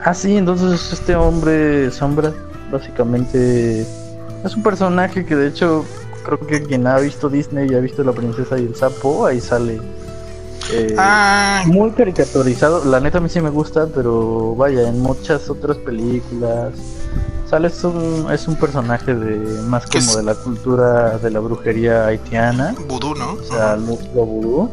Ah, 0.04 0.14
sí, 0.14 0.36
entonces 0.36 0.92
este 0.92 1.14
hombre 1.14 1.90
Sombra, 1.90 2.32
básicamente 2.70 3.82
es 4.44 4.56
un 4.56 4.62
personaje 4.62 5.26
que 5.26 5.36
de 5.36 5.48
hecho 5.48 5.84
creo 6.24 6.46
que 6.46 6.62
quien 6.62 6.86
ha 6.86 6.98
visto 6.98 7.28
Disney 7.28 7.70
y 7.70 7.74
ha 7.74 7.80
visto 7.80 8.02
La 8.02 8.12
Princesa 8.12 8.58
y 8.58 8.64
el 8.64 8.74
Sapo, 8.74 9.26
ahí 9.26 9.40
sale. 9.40 9.80
Eh, 10.72 10.94
ah. 10.98 11.64
Muy 11.66 11.90
caricaturizado, 11.90 12.84
la 12.84 13.00
neta 13.00 13.18
a 13.18 13.20
mí 13.20 13.28
sí 13.28 13.40
me 13.40 13.50
gusta, 13.50 13.88
pero 13.94 14.54
vaya, 14.54 14.88
en 14.88 15.00
muchas 15.00 15.50
otras 15.50 15.76
películas 15.78 16.72
Sale 17.50 17.66
es 17.66 17.82
un, 17.82 18.28
es 18.30 18.46
un 18.46 18.54
personaje 18.54 19.12
de 19.12 19.62
más 19.62 19.84
como 19.84 20.16
de 20.16 20.22
la 20.22 20.36
cultura 20.36 21.18
de 21.18 21.32
la 21.32 21.40
brujería 21.40 22.06
haitiana. 22.06 22.76
Vudú, 22.86 23.16
¿no? 23.16 23.32
O 23.32 23.42
sea, 23.42 23.76
lo 23.76 23.96
vudú. 24.24 24.70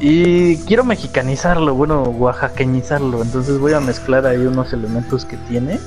Y 0.00 0.56
quiero 0.58 0.82
mexicanizarlo, 0.82 1.74
bueno, 1.76 2.02
oaxaqueñizarlo. 2.02 3.22
Entonces 3.22 3.60
voy 3.60 3.74
a 3.74 3.80
mezclar 3.80 4.26
ahí 4.26 4.38
unos 4.38 4.72
elementos 4.72 5.24
que 5.24 5.36
tiene 5.48 5.78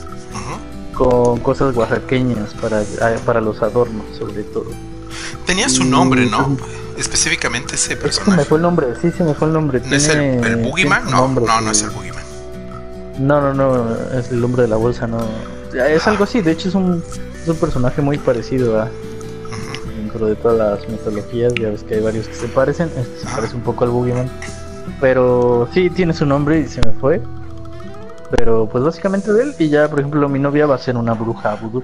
con 0.94 1.40
cosas 1.40 1.76
oaxaqueñas 1.76 2.54
para, 2.54 2.84
ah, 3.02 3.12
para 3.26 3.42
los 3.42 3.62
adornos, 3.62 4.06
sobre 4.18 4.44
todo. 4.44 4.68
Tenía 5.46 5.68
su 5.68 5.84
nombre, 5.84 6.26
¿no? 6.26 6.56
Específicamente 6.98 7.76
ese 7.76 7.98
personaje. 7.98 8.38
Me 8.38 8.46
fue 8.46 8.60
el 8.60 8.62
nombre, 8.62 8.88
sí, 9.02 9.12
se 9.12 9.26
me 9.26 9.34
fue 9.34 9.50
el 9.50 9.54
nombre. 9.54 9.82
¿No 9.86 9.94
es 9.94 10.08
el, 10.08 10.42
el 10.42 10.56
Boogeyman? 10.58 11.12
No, 11.12 11.28
no, 11.28 11.62
no 11.62 11.72
es 11.72 11.82
el 11.82 11.90
Boogeyman. 11.90 12.24
No, 13.20 13.42
no, 13.42 13.54
no, 13.54 13.94
es 14.18 14.32
el 14.32 14.42
hombre 14.42 14.62
de 14.62 14.70
la 14.70 14.78
bolsa, 14.78 15.06
no. 15.06 15.20
Es 15.74 16.08
algo 16.08 16.24
así, 16.24 16.42
de 16.42 16.52
hecho 16.52 16.70
es 16.70 16.76
un, 16.76 17.04
es 17.42 17.48
un 17.48 17.58
personaje 17.58 18.02
muy 18.02 18.18
parecido 18.18 18.82
a 18.82 18.90
dentro 19.96 20.28
de 20.28 20.36
todas 20.36 20.58
las 20.58 20.90
mitologías, 20.90 21.54
ya 21.56 21.70
ves 21.70 21.84
que 21.84 21.96
hay 21.96 22.02
varios 22.02 22.28
que 22.28 22.36
se 22.36 22.48
parecen, 22.48 22.92
este 22.98 23.20
se 23.20 23.28
parece 23.36 23.56
un 23.56 23.62
poco 23.62 23.84
al 23.84 23.92
Boogeyman. 23.92 24.30
Pero 25.00 25.70
sí 25.74 25.90
tiene 25.90 26.14
su 26.14 26.26
nombre 26.26 26.60
y 26.60 26.68
se 26.68 26.82
me 26.82 26.92
fue. 26.94 27.22
Pero 28.32 28.68
pues 28.70 28.84
básicamente 28.84 29.32
de 29.34 29.44
él 29.44 29.56
y 29.60 29.70
ya 29.70 29.90
por 29.90 30.00
ejemplo 30.00 30.28
mi 30.30 30.40
novia 30.40 30.66
va 30.66 30.76
a 30.76 30.78
ser 30.78 30.98
una 30.98 31.14
bruja 31.14 31.56
vudú. 31.56 31.84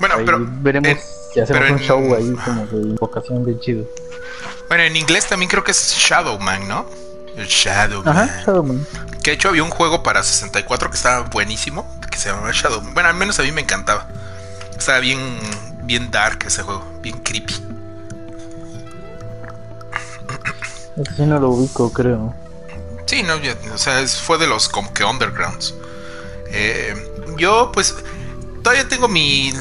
Bueno, 0.00 0.16
pero 0.24 0.38
veremos 0.40 0.98
si 1.32 1.40
hacemos 1.40 1.70
un 1.70 1.78
show 1.78 2.14
ahí 2.14 2.34
como 2.44 2.66
de 2.66 2.88
invocación 2.88 3.44
bien 3.44 3.60
chido. 3.60 3.84
Bueno, 4.68 4.84
en 4.84 4.96
inglés 4.96 5.26
también 5.26 5.48
creo 5.50 5.62
que 5.62 5.70
es 5.70 5.94
Shadowman, 5.98 6.68
¿no? 6.68 6.86
El 7.36 7.46
Shadowman. 7.46 8.16
Ajá, 8.16 8.42
Shadowman. 8.44 8.86
Que 9.22 9.30
de 9.30 9.34
hecho 9.36 9.50
había 9.50 9.62
un 9.62 9.70
juego 9.70 10.02
para 10.02 10.22
64 10.22 10.90
que 10.90 10.96
estaba 10.96 11.28
buenísimo, 11.28 11.86
que 12.12 12.18
se 12.18 12.28
llamaba 12.28 12.50
Shadow. 12.52 12.80
Bueno, 12.92 13.08
al 13.08 13.16
menos 13.16 13.38
a 13.40 13.42
mí 13.42 13.50
me 13.50 13.62
encantaba. 13.62 14.06
Estaba 14.76 15.00
bien, 15.00 15.18
bien 15.82 16.10
dark 16.10 16.44
ese 16.46 16.62
juego, 16.62 16.84
bien 17.00 17.18
creepy. 17.18 17.54
Ese 20.96 21.14
sí 21.16 21.22
no 21.22 21.40
lo 21.40 21.50
ubico, 21.50 21.92
creo. 21.92 22.34
Sí, 23.06 23.22
no, 23.22 23.34
o 23.74 23.78
sea, 23.78 24.06
fue 24.06 24.38
de 24.38 24.46
los 24.46 24.68
como 24.68 24.92
que 24.94 25.04
undergrounds. 25.04 25.74
Eh, 26.46 26.94
yo, 27.36 27.72
pues, 27.72 27.94
todavía 28.62 28.86
tengo 28.88 29.08
mi, 29.08 29.52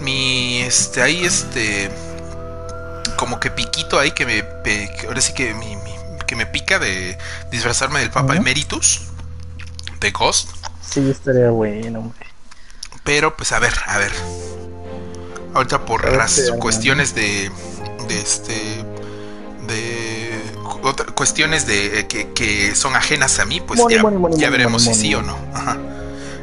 mi, 0.00 0.58
este, 0.60 1.02
ahí, 1.02 1.24
este, 1.24 1.90
como 3.16 3.40
que 3.40 3.50
piquito 3.50 3.98
ahí 3.98 4.12
que 4.12 4.26
me, 4.26 4.44
ahora 5.06 5.20
sí 5.20 5.32
que 5.32 5.54
mi, 5.54 5.76
que 6.26 6.36
me 6.36 6.46
pica 6.46 6.78
de 6.78 7.16
disfrazarme 7.50 8.00
del 8.00 8.10
Papa 8.10 8.36
Emeritus 8.36 9.02
de 10.00 10.10
Ghost. 10.10 10.50
Sí, 10.88 11.10
estaría 11.10 11.50
bueno, 11.50 12.12
Pero 13.04 13.36
pues 13.36 13.52
a 13.52 13.58
ver, 13.58 13.74
a 13.86 13.98
ver. 13.98 14.12
Ahorita 15.54 15.84
por 15.84 16.10
las 16.12 16.52
cuestiones 16.58 17.14
de, 17.14 17.50
de 18.08 18.18
este 18.18 18.84
de 19.66 20.16
cuestiones 21.14 21.66
de 21.66 22.00
eh, 22.00 22.06
que, 22.06 22.74
son 22.74 22.94
ajenas 22.94 23.38
a 23.40 23.44
mí, 23.44 23.60
pues 23.60 23.80
ya, 23.88 24.50
veremos 24.50 24.84
si 24.84 24.94
sí 24.94 25.14
o 25.14 25.22
no. 25.22 25.36
Ajá. 25.54 25.76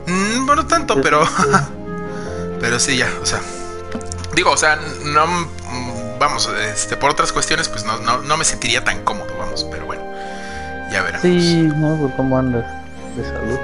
Mm, 0.07 0.45
bueno, 0.45 0.65
tanto, 0.67 1.01
pero 1.01 1.27
pero 2.59 2.79
sí 2.79 2.97
ya, 2.97 3.09
o 3.21 3.25
sea, 3.25 3.41
digo, 4.35 4.51
o 4.51 4.57
sea, 4.57 4.77
no 5.05 5.25
vamos, 6.19 6.49
este, 6.73 6.97
por 6.97 7.11
otras 7.11 7.31
cuestiones, 7.31 7.69
pues 7.69 7.85
no, 7.85 7.97
no, 7.99 8.37
me 8.37 8.45
sentiría 8.45 8.83
tan 8.83 9.03
cómodo, 9.03 9.27
vamos, 9.37 9.65
pero 9.69 9.85
bueno, 9.85 10.03
ya 10.91 11.01
veremos. 11.01 11.21
Sí, 11.21 11.69
no, 11.75 12.11
cómo 12.15 12.37
andas 12.37 12.65
de 13.15 13.23
salud. 13.25 13.59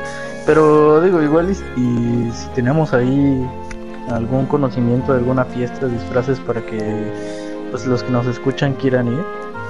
Pero 0.45 1.01
digo, 1.01 1.21
igual 1.21 1.51
y, 1.51 1.55
si 1.55 2.47
tenemos 2.55 2.93
ahí 2.93 3.47
algún 4.09 4.45
conocimiento 4.47 5.13
de 5.13 5.19
alguna 5.19 5.45
fiesta 5.45 5.85
de 5.85 5.93
disfraces 5.93 6.39
para 6.39 6.65
que 6.65 7.13
pues 7.71 7.85
los 7.85 8.03
que 8.03 8.11
nos 8.11 8.25
escuchan 8.25 8.73
quieran 8.73 9.07
ir, 9.07 9.23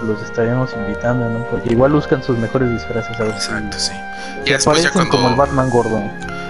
los 0.05 0.21
estaríamos 0.21 0.73
invitando, 0.73 1.29
¿no? 1.29 1.45
Porque 1.49 1.73
igual 1.73 1.91
buscan 1.91 2.23
sus 2.23 2.37
mejores 2.37 2.71
disfraces. 2.71 3.19
A 3.19 3.23
ver 3.23 3.33
Exacto, 3.33 3.77
sí. 3.77 3.91
Y 4.45 4.51
después 4.51 4.81
ya 4.81 4.91
cuando... 4.91 5.11
como 5.11 5.27
el 5.29 5.35
Batman 5.35 5.69
gordo. 5.69 6.01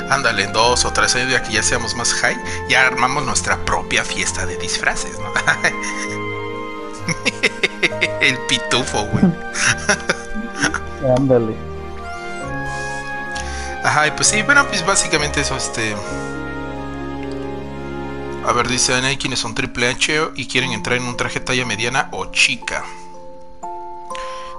Ándale, 0.10 0.44
en 0.44 0.54
dos 0.54 0.86
o 0.86 0.94
tres 0.94 1.16
años 1.16 1.32
ya 1.32 1.42
que 1.44 1.54
ya 1.54 1.64
seamos 1.64 1.96
más 1.96 2.14
high, 2.14 2.38
ya 2.68 2.88
armamos 2.88 3.26
nuestra 3.26 3.58
propia 3.66 4.04
fiesta 4.04 4.46
de 4.46 4.58
disfraces, 4.58 5.18
¿no? 5.20 5.32
el 8.22 8.38
pitufo, 8.48 9.06
güey. 9.06 9.26
Ándale. 11.16 11.69
Ajá, 13.84 14.08
y 14.08 14.12
pues 14.12 14.28
sí, 14.28 14.42
bueno, 14.42 14.68
pues 14.68 14.86
básicamente 14.86 15.42
eso, 15.42 15.56
este... 15.56 15.96
A 18.46 18.52
ver, 18.54 18.68
dice 18.68 18.94
hay 18.94 19.18
quienes 19.18 19.40
son 19.40 19.54
triple 19.54 19.90
H 19.90 20.32
y 20.36 20.48
quieren 20.48 20.72
entrar 20.72 20.98
en 20.98 21.04
un 21.04 21.16
traje 21.16 21.40
talla 21.40 21.66
mediana 21.66 22.10
o 22.12 22.32
chica. 22.32 22.84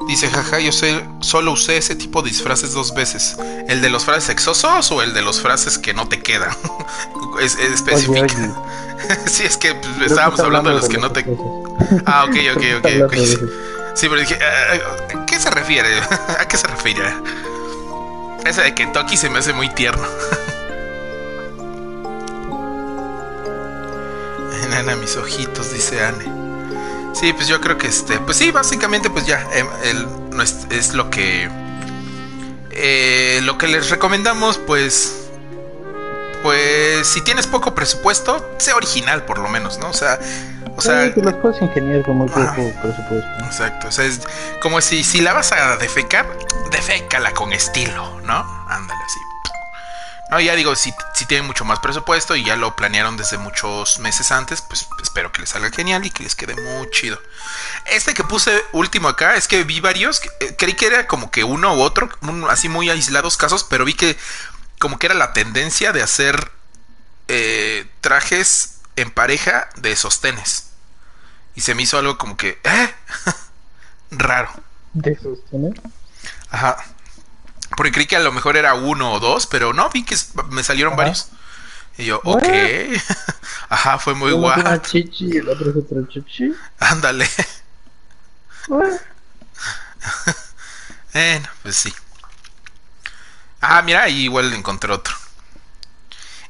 Dice, 0.07 0.29
jaja, 0.31 0.61
yo 0.61 0.73
sé, 0.73 1.05
solo 1.21 1.53
usé 1.53 1.77
ese 1.77 1.95
tipo 1.95 2.23
de 2.23 2.31
disfraces 2.31 2.73
dos 2.73 2.95
veces. 2.95 3.37
¿El 3.69 3.83
de 3.83 3.91
los 3.91 4.05
frases 4.05 4.25
sexosos 4.25 4.91
o 4.93 5.03
el 5.03 5.13
de 5.13 5.23
los 5.23 5.41
frases 5.41 5.79
que 5.79 5.93
no 5.93 6.09
te 6.09 6.21
quedan? 6.23 6.57
es, 7.41 7.57
específica. 7.57 8.27
sí, 9.27 9.45
es 9.45 9.57
que 9.57 9.75
pues, 9.75 10.11
estábamos 10.11 10.41
hablando 10.41 10.71
de 10.71 10.77
los 10.77 10.89
que 10.89 10.99
no 10.99 11.11
te... 11.13 11.27
Ah, 12.07 12.25
ok, 12.25 12.37
ok, 12.57 12.65
ok. 12.79 13.05
okay. 13.07 13.27
Sí, 13.95 14.09
pero 14.09 14.21
dije, 14.21 14.39
¿a 14.43 15.27
qué 15.27 15.39
se 15.39 15.51
refiere? 15.51 16.01
¿A 16.39 16.47
qué 16.49 16.57
se 16.57 16.67
refiere? 16.67 17.13
Ese 18.45 18.63
de 18.63 18.75
Kentucky 18.75 19.17
se 19.17 19.31
me 19.31 19.39
hace 19.39 19.53
muy 19.53 19.69
tierno. 19.69 20.07
Nana, 24.71 24.97
mis 24.97 25.17
ojitos, 25.17 25.73
dice 25.73 26.03
Anne. 26.03 26.25
Sí, 27.13 27.33
pues 27.33 27.49
yo 27.49 27.61
creo 27.61 27.77
que 27.77 27.89
este, 27.89 28.19
pues 28.21 28.37
sí, 28.37 28.51
básicamente 28.51 29.11
pues 29.11 29.27
ya 29.27 29.47
em, 29.53 29.67
el, 29.85 30.07
es, 30.71 30.95
lo 30.95 31.11
que 31.11 31.51
eh, 32.71 33.41
lo 33.43 33.59
que 33.59 33.67
les 33.67 33.91
recomendamos, 33.91 34.59
pues 34.59 35.17
pues 36.43 37.07
si 37.07 37.21
tienes 37.21 37.47
poco 37.47 37.75
presupuesto, 37.75 38.49
sea 38.59 38.77
original 38.77 39.25
por 39.25 39.39
lo 39.39 39.49
menos, 39.49 39.79
¿no? 39.79 39.91
O 39.91 39.93
sea, 39.93 40.19
o 40.77 40.81
sea, 40.81 41.13
que 41.13 41.21
las 41.21 41.35
puedes 41.35 41.61
ingeniar 41.61 42.03
con 42.05 42.17
muy 42.19 42.29
poco 42.29 42.73
presupuesto. 42.81 43.45
Exacto, 43.45 43.89
o 43.89 43.91
sea, 43.91 44.05
es 44.05 44.21
como 44.63 44.81
si 44.81 45.03
si 45.03 45.21
la 45.21 45.33
vas 45.33 45.53
a 45.53 45.77
defecar, 45.77 46.27
defécala 46.71 47.33
con 47.33 47.53
estilo, 47.53 48.21
¿no? 48.23 48.67
Ándale 48.69 49.03
así. 49.05 49.21
No, 50.31 50.39
ya 50.39 50.55
digo, 50.55 50.77
si, 50.77 50.95
si 51.13 51.27
tienen 51.27 51.47
mucho 51.47 51.65
más 51.65 51.81
presupuesto 51.81 52.37
y 52.37 52.45
ya 52.45 52.55
lo 52.55 52.77
planearon 52.77 53.17
desde 53.17 53.37
muchos 53.37 53.99
meses 53.99 54.31
antes, 54.31 54.63
pues 54.63 54.87
espero 55.03 55.33
que 55.33 55.41
les 55.41 55.51
salga 55.51 55.71
genial 55.71 56.07
y 56.07 56.11
que 56.11 56.23
les 56.23 56.37
quede 56.37 56.55
muy 56.55 56.89
chido. 56.91 57.21
Este 57.87 58.15
que 58.15 58.23
puse 58.23 58.63
último 58.71 59.09
acá 59.09 59.35
es 59.35 59.49
que 59.49 59.65
vi 59.65 59.81
varios, 59.81 60.23
eh, 60.39 60.55
creí 60.57 60.75
que 60.75 60.87
era 60.87 61.09
como 61.09 61.33
que 61.33 61.43
uno 61.43 61.75
u 61.75 61.81
otro, 61.81 62.09
así 62.49 62.69
muy 62.69 62.89
aislados 62.91 63.37
casos, 63.37 63.65
pero 63.65 63.85
vi 63.85 63.95
que 63.95 64.17
como 64.79 65.01
que 65.01 65.07
era 65.07 65.17
la 65.17 65.33
tendencia 65.33 65.91
de 65.93 66.03
hacer 66.03 66.53
eh, 67.27 67.87
trajes 68.01 68.79
en 68.95 69.11
pareja 69.11 69.69
de 69.77 69.97
sostenes. 69.97 70.71
Y 71.57 71.63
se 71.63 71.75
me 71.75 71.83
hizo 71.83 71.99
algo 71.99 72.19
como 72.19 72.37
que, 72.37 72.61
¿eh? 72.63 72.95
Raro. 74.13 74.51
¿De 74.93 75.17
sostenes? 75.19 75.75
Ajá. 76.51 76.77
Porque 77.77 77.93
creí 77.93 78.07
que 78.07 78.17
a 78.17 78.21
lo 78.21 78.33
mejor 78.33 78.57
era 78.57 78.75
uno 78.75 79.13
o 79.13 79.21
dos, 79.21 79.47
pero 79.47 79.73
no, 79.73 79.89
vi 79.91 80.05
que 80.05 80.17
me 80.51 80.63
salieron 80.63 80.97
varios. 80.97 81.29
Y 81.97 82.07
yo, 82.07 82.21
ok. 82.25 82.43
Ajá, 83.69 83.99
fue 83.99 84.15
muy 84.15 84.33
guay. 84.33 84.61
Una 84.61 84.81
chichi 84.83 85.27
y 85.27 85.37
el 85.39 85.49
otro 85.49 85.71
es 85.71 85.77
otro 85.77 86.07
chichi. 86.09 86.53
Ándale. 86.79 87.29
bueno, 88.69 88.99
pues 91.63 91.77
sí. 91.77 91.95
Ah, 93.61 93.83
mira, 93.83 94.05
ahí 94.05 94.23
igual 94.23 94.53
encontré 94.53 94.93
otro. 94.93 95.15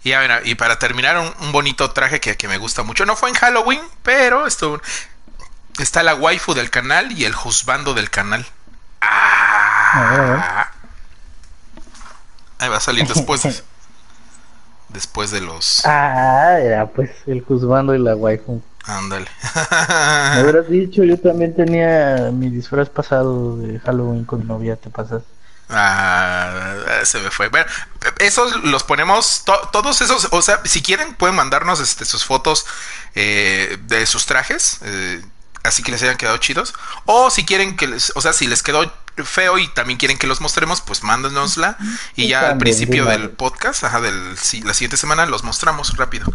Y, 0.03 0.12
a 0.12 0.20
ver, 0.20 0.46
y 0.46 0.55
para 0.55 0.78
terminar, 0.78 1.18
un, 1.18 1.53
bonito 1.53 1.90
traje 1.90 2.20
que, 2.20 2.36
que, 2.36 2.48
me 2.48 2.57
gusta 2.57 2.82
mucho. 2.82 3.05
No 3.05 3.16
fue 3.16 3.28
en 3.28 3.34
Halloween, 3.34 3.82
pero 4.03 4.46
esto 4.46 4.80
está 5.78 6.03
la 6.03 6.14
waifu 6.14 6.55
del 6.55 6.70
canal 6.70 7.12
y 7.12 7.24
el 7.24 7.34
juzbando 7.34 7.92
del 7.92 8.09
canal. 8.09 8.46
Ah, 9.01 9.39
Ahí 12.59 12.68
va 12.68 12.76
a 12.76 12.80
salir 12.80 13.07
después. 13.14 13.62
después 14.88 15.30
de 15.30 15.41
los. 15.41 15.82
Ah, 15.84 16.59
ya, 16.62 16.86
pues 16.86 17.11
el 17.26 17.43
juzgando 17.43 17.95
y 17.95 17.99
la 17.99 18.16
waifu. 18.16 18.62
Ándale. 18.84 19.26
Me 20.34 20.43
hubieras 20.43 20.68
dicho, 20.68 21.05
yo 21.05 21.18
también 21.18 21.55
tenía 21.55 22.30
mi 22.32 22.51
disfraz 22.51 22.88
pasado 22.88 23.57
de 23.57 23.78
Halloween 23.80 24.24
con 24.24 24.47
novia, 24.47 24.76
¿te 24.76 24.91
pasas? 24.91 25.22
Ah, 25.68 26.74
se 27.05 27.20
me 27.20 27.30
fue. 27.30 27.49
Bueno, 27.49 27.66
esos 28.18 28.64
los 28.64 28.82
ponemos, 28.82 29.45
todos 29.72 30.01
esos, 30.01 30.28
o 30.32 30.43
sea, 30.43 30.61
si 30.64 30.82
quieren 30.82 31.14
pueden 31.14 31.36
mandarnos 31.36 31.80
este, 31.80 32.05
sus 32.05 32.24
fotos 32.24 32.66
eh, 33.14 33.78
de 33.82 34.05
sus 34.07 34.26
trajes, 34.26 34.80
eh, 34.82 35.22
así 35.62 35.82
que 35.82 35.93
les 35.93 36.03
hayan 36.03 36.16
quedado 36.16 36.38
chidos. 36.38 36.74
O 37.05 37.30
si 37.30 37.45
quieren 37.45 37.76
que 37.76 37.86
les, 37.86 38.12
o 38.16 38.20
sea, 38.20 38.32
si 38.32 38.49
les 38.49 38.62
quedó 38.62 38.91
feo 39.24 39.58
y 39.58 39.68
también 39.68 39.98
quieren 39.98 40.18
que 40.18 40.26
los 40.26 40.40
mostremos, 40.40 40.80
pues 40.80 41.02
mándanosla. 41.02 41.76
Y, 42.16 42.28
ya 42.28 42.50
al 42.50 42.58
principio 42.58 43.04
del 43.04 43.30
podcast, 43.30 43.84
ajá, 43.84 44.00
del, 44.00 44.36
sí, 44.38 44.62
la 44.62 44.74
siguiente 44.74 44.96
semana 44.96 45.26
los 45.26 45.44
mostramos 45.44 45.96
rápido. 45.96 46.26